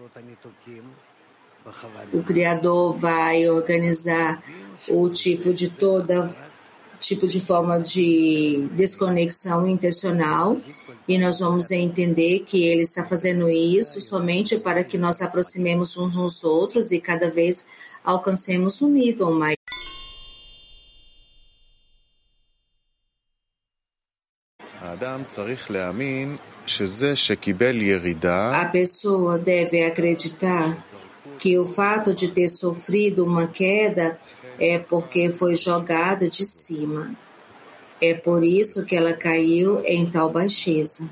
o 2.11 2.21
Criador 2.23 2.93
vai 2.93 3.49
organizar 3.49 4.43
o 4.89 5.09
tipo 5.09 5.53
de 5.53 5.69
toda 5.69 6.29
tipo 6.99 7.27
de 7.27 7.39
forma 7.41 7.79
de 7.79 8.69
desconexão 8.71 9.67
intencional 9.67 10.57
e 11.05 11.17
nós 11.19 11.39
vamos 11.39 11.69
entender 11.69 12.39
que 12.39 12.63
ele 12.63 12.81
está 12.81 13.03
fazendo 13.03 13.49
isso 13.49 13.99
somente 13.99 14.57
para 14.57 14.85
que 14.85 14.97
nós 14.97 15.21
aproximemos 15.21 15.97
uns 15.97 16.15
nos 16.15 16.45
outros 16.45 16.91
e 16.91 17.01
cada 17.01 17.29
vez 17.29 17.65
alcancemos 18.03 18.81
um 18.81 18.89
nível 18.89 19.31
mais 19.31 19.57
A 28.55 28.65
pessoa 28.65 29.37
deve 29.37 29.83
acreditar 29.83 30.77
que 31.37 31.59
o 31.59 31.65
fato 31.65 32.13
de 32.13 32.29
ter 32.29 32.47
sofrido 32.47 33.25
uma 33.25 33.47
queda 33.47 34.17
é 34.57 34.79
porque 34.79 35.29
foi 35.29 35.55
jogada 35.55 36.29
de 36.29 36.45
cima. 36.45 37.13
É 37.99 38.13
por 38.13 38.45
isso 38.45 38.85
que 38.85 38.95
ela 38.95 39.13
caiu 39.13 39.81
em 39.85 40.05
tal 40.05 40.29
baixeza. 40.29 41.09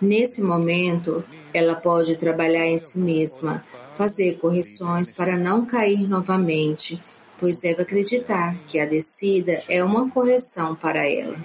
Nesse 0.00 0.42
momento, 0.42 1.24
ela 1.52 1.74
pode 1.74 2.16
trabalhar 2.16 2.66
em 2.66 2.78
si 2.78 2.98
mesma, 2.98 3.64
fazer 3.94 4.38
correções 4.38 5.10
para 5.10 5.36
não 5.36 5.64
cair 5.64 6.06
novamente, 6.06 7.02
pois 7.38 7.58
deve 7.58 7.82
acreditar 7.82 8.54
que 8.66 8.78
a 8.78 8.84
descida 8.84 9.62
é 9.66 9.82
uma 9.82 10.10
correção 10.10 10.74
para 10.74 11.06
ela. 11.06 11.36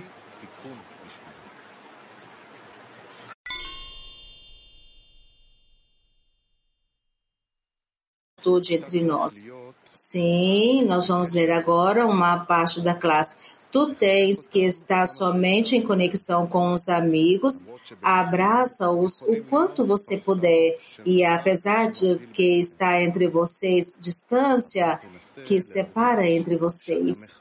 Entre 8.72 9.02
nós. 9.02 9.44
Sim, 9.90 10.84
nós 10.86 11.08
vamos 11.08 11.34
ler 11.34 11.52
agora 11.52 12.06
uma 12.06 12.38
parte 12.40 12.82
da 12.82 12.94
classe. 12.94 13.38
Tu 13.72 13.94
tens 13.96 14.48
que 14.48 14.64
estar 14.64 15.06
somente 15.06 15.76
em 15.76 15.82
conexão 15.82 16.48
com 16.48 16.72
os 16.72 16.88
amigos, 16.88 17.66
abraça-os 18.02 19.22
o 19.22 19.44
quanto 19.50 19.86
você 19.86 20.18
puder. 20.18 20.78
E 21.06 21.26
apesar 21.26 21.92
de 21.92 22.18
que 22.32 22.60
está 22.60 23.02
entre 23.02 23.28
vocês 23.28 23.98
distância 24.00 25.00
que 25.44 25.60
separa 25.60 26.26
entre 26.26 26.56
vocês, 26.56 27.38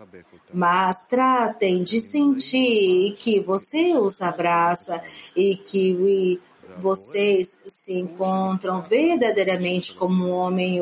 mas 0.53 1.07
tratem 1.07 1.85
de 1.85 2.01
sentir 2.01 3.15
que 3.17 3.39
você 3.39 3.97
os 3.97 4.21
abraça 4.21 5.01
e 5.37 5.57
que 5.57 6.41
vocês 6.79 7.59
se 7.67 7.95
encontram 7.95 8.83
verdadeiramente 8.83 9.95
como 9.95 10.27
um 10.27 10.31
homem 10.31 10.81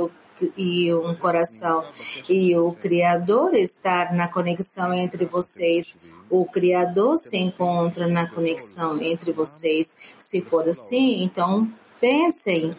e 0.56 0.93
um 0.93 1.14
coração. 1.14 1.85
E 2.28 2.56
o 2.56 2.73
Criador 2.73 3.55
estar 3.55 4.14
na 4.14 4.28
conexão 4.28 4.93
entre 4.93 5.24
vocês. 5.24 5.97
O 6.31 6.44
Criador 6.47 7.16
se 7.19 7.36
encontra 7.36 8.06
na 8.06 8.28
conexão 8.28 9.01
entre 9.01 9.32
vocês. 9.32 9.94
Se 10.19 10.40
for 10.40 10.69
assim, 10.69 11.23
então 11.23 11.69
pensem, 12.01 12.74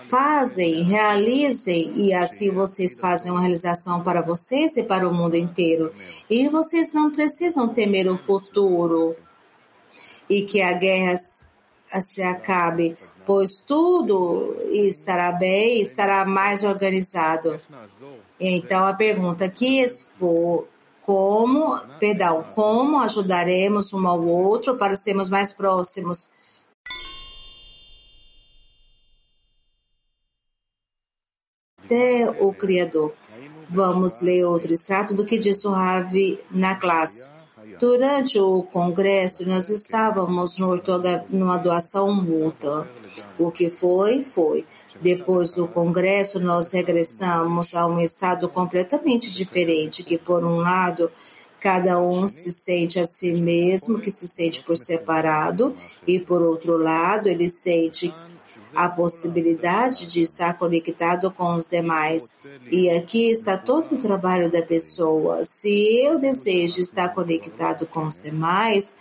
fazem, 0.00 0.82
realizem, 0.82 1.92
e 1.96 2.12
assim 2.12 2.50
vocês 2.50 2.98
fazem 2.98 3.32
uma 3.32 3.40
realização 3.40 4.02
para 4.02 4.20
vocês 4.20 4.76
e 4.76 4.82
para 4.82 5.08
o 5.08 5.14
mundo 5.14 5.34
inteiro. 5.34 5.92
E 6.28 6.46
vocês 6.48 6.92
não 6.92 7.10
precisam 7.10 7.68
temer 7.68 8.06
o 8.06 8.18
futuro 8.18 9.16
e 10.28 10.42
que 10.42 10.60
a 10.60 10.72
guerra 10.74 11.14
se 12.00 12.22
acabe 12.22 12.96
pois 13.30 13.58
tudo 13.58 14.56
estará 14.70 15.30
bem, 15.30 15.80
estará 15.80 16.24
mais 16.24 16.64
organizado. 16.64 17.60
Então 18.40 18.84
a 18.84 18.92
pergunta 18.92 19.48
que 19.48 19.86
for 20.18 20.66
como, 21.00 21.78
perdão, 22.00 22.42
como 22.52 22.98
ajudaremos 22.98 23.92
um 23.92 24.06
ao 24.06 24.20
outro 24.26 24.76
para 24.76 24.96
sermos 24.96 25.28
mais 25.28 25.52
próximos? 25.52 26.32
Até 31.84 32.28
o 32.28 32.52
Criador. 32.52 33.12
Vamos 33.68 34.20
ler 34.20 34.44
outro 34.44 34.72
extrato 34.72 35.14
do 35.14 35.24
que 35.24 35.38
disse 35.38 35.68
o 35.68 35.70
Ravi 35.70 36.40
na 36.50 36.74
classe. 36.74 37.39
Durante 37.80 38.38
o 38.38 38.62
congresso, 38.62 39.48
nós 39.48 39.70
estávamos 39.70 40.58
numa 41.30 41.56
doação 41.56 42.12
mútua. 42.12 42.86
O 43.38 43.50
que 43.50 43.70
foi, 43.70 44.20
foi. 44.20 44.66
Depois 45.00 45.50
do 45.52 45.66
Congresso, 45.66 46.38
nós 46.38 46.72
regressamos 46.72 47.74
a 47.74 47.86
um 47.86 47.98
estado 47.98 48.50
completamente 48.50 49.32
diferente, 49.32 50.02
que, 50.02 50.18
por 50.18 50.44
um 50.44 50.56
lado, 50.56 51.10
cada 51.58 51.98
um 51.98 52.28
se 52.28 52.52
sente 52.52 53.00
a 53.00 53.04
si 53.04 53.32
mesmo, 53.32 53.98
que 53.98 54.10
se 54.10 54.28
sente 54.28 54.62
por 54.62 54.76
separado, 54.76 55.74
e, 56.06 56.20
por 56.20 56.42
outro 56.42 56.76
lado, 56.76 57.30
ele 57.30 57.48
sente 57.48 58.12
a 58.74 58.88
possibilidade 58.88 60.06
de 60.06 60.20
estar 60.20 60.56
conectado 60.58 61.30
com 61.30 61.54
os 61.54 61.68
demais. 61.68 62.44
E 62.70 62.88
aqui 62.90 63.30
está 63.30 63.56
todo 63.56 63.94
o 63.94 64.00
trabalho 64.00 64.50
da 64.50 64.62
pessoa. 64.62 65.44
Se 65.44 66.02
eu 66.02 66.18
desejo 66.18 66.80
estar 66.80 67.08
conectado 67.10 67.86
com 67.86 68.06
os 68.06 68.20
demais, 68.20 68.94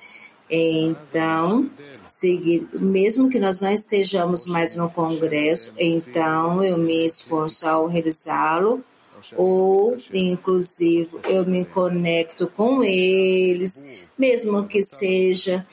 então, 0.50 1.70
seguir, 2.04 2.68
mesmo 2.74 3.30
que 3.30 3.40
nós 3.40 3.62
não 3.62 3.72
estejamos 3.72 4.48
mais 4.48 4.76
no 4.76 4.90
Congresso, 4.90 5.74
então 5.78 6.64
eu 6.64 6.76
me 6.78 7.06
esforço 7.06 7.68
ao 7.68 7.86
realizá-lo, 7.86 8.84
ou 9.36 9.96
inclusive 10.12 11.10
eu 11.28 11.46
me 11.46 11.66
conecto 11.66 12.48
com 12.48 12.84
eles, 12.84 13.86
mesmo 14.18 14.66
que 14.66 14.82
seja 14.82 15.66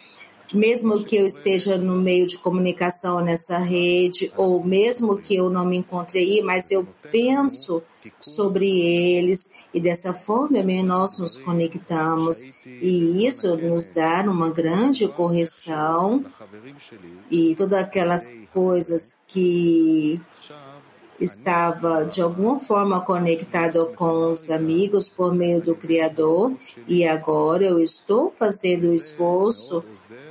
mesmo 0.54 1.02
que 1.02 1.16
eu 1.16 1.26
esteja 1.26 1.76
no 1.76 1.96
meio 1.96 2.26
de 2.26 2.38
comunicação 2.38 3.20
nessa 3.20 3.58
rede, 3.58 4.32
ou 4.36 4.62
mesmo 4.62 5.16
que 5.16 5.34
eu 5.34 5.50
não 5.50 5.64
me 5.64 5.76
encontre 5.78 6.18
aí, 6.18 6.42
mas 6.42 6.70
eu 6.70 6.86
penso 7.10 7.82
sobre 8.20 8.68
eles 8.80 9.50
e 9.74 9.80
dessa 9.80 10.12
forma 10.12 10.62
nós 10.82 11.18
nos 11.18 11.38
conectamos. 11.38 12.44
E 12.64 13.26
isso 13.26 13.56
nos 13.56 13.92
dá 13.92 14.22
uma 14.22 14.50
grande 14.50 15.08
correção 15.08 16.24
e 17.30 17.54
todas 17.54 17.80
aquelas 17.80 18.30
coisas 18.52 19.24
que 19.26 20.20
estava 21.20 22.04
de 22.04 22.20
alguma 22.20 22.56
forma 22.56 23.00
conectado 23.00 23.86
com 23.96 24.30
os 24.30 24.50
amigos 24.50 25.08
por 25.08 25.34
meio 25.34 25.60
do 25.60 25.74
Criador 25.74 26.52
e 26.86 27.06
agora 27.06 27.64
eu 27.64 27.80
estou 27.80 28.30
fazendo 28.30 28.88
o 28.88 28.94
esforço 28.94 29.84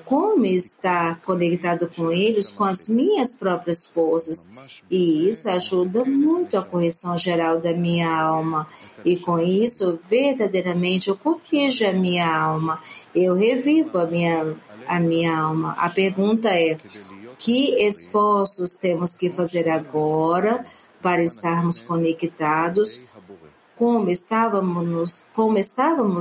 como 0.04 0.46
estar 0.46 1.20
conectado 1.22 1.90
com 1.96 2.12
eles 2.12 2.52
com 2.52 2.64
as 2.64 2.88
minhas 2.88 3.36
próprias 3.36 3.86
forças. 3.86 4.52
E 4.90 5.28
isso 5.28 5.50
ajuda 5.50 6.06
muito 6.06 6.58
a 6.58 6.64
correção 6.64 7.18
geral 7.18 7.60
da 7.60 7.74
minha 7.74 8.10
alma. 8.10 8.68
E 9.04 9.18
com 9.18 9.40
isso 9.40 10.00
verdadeiramente 10.08 11.10
eu 11.10 11.18
corrijo 11.18 11.88
a 11.88 11.94
minha 11.94 12.28
alma. 12.28 12.80
Eu 13.14 13.34
revivo 13.36 13.98
a 13.98 14.06
minha 14.06 14.56
a 14.88 15.00
minha 15.00 15.38
alma. 15.38 15.72
A 15.78 15.90
pergunta 15.90 16.50
é 16.50 16.78
que 17.38 17.84
esforços 17.84 18.72
temos 18.72 19.16
que 19.16 19.30
fazer 19.30 19.70
agora 19.70 20.66
para 21.02 21.24
estarmos 21.24 21.82
conectados? 21.82 23.02
Como 23.76 24.10
estávamos, 24.10 25.22
como 25.34 25.58
estávamos 25.58 26.14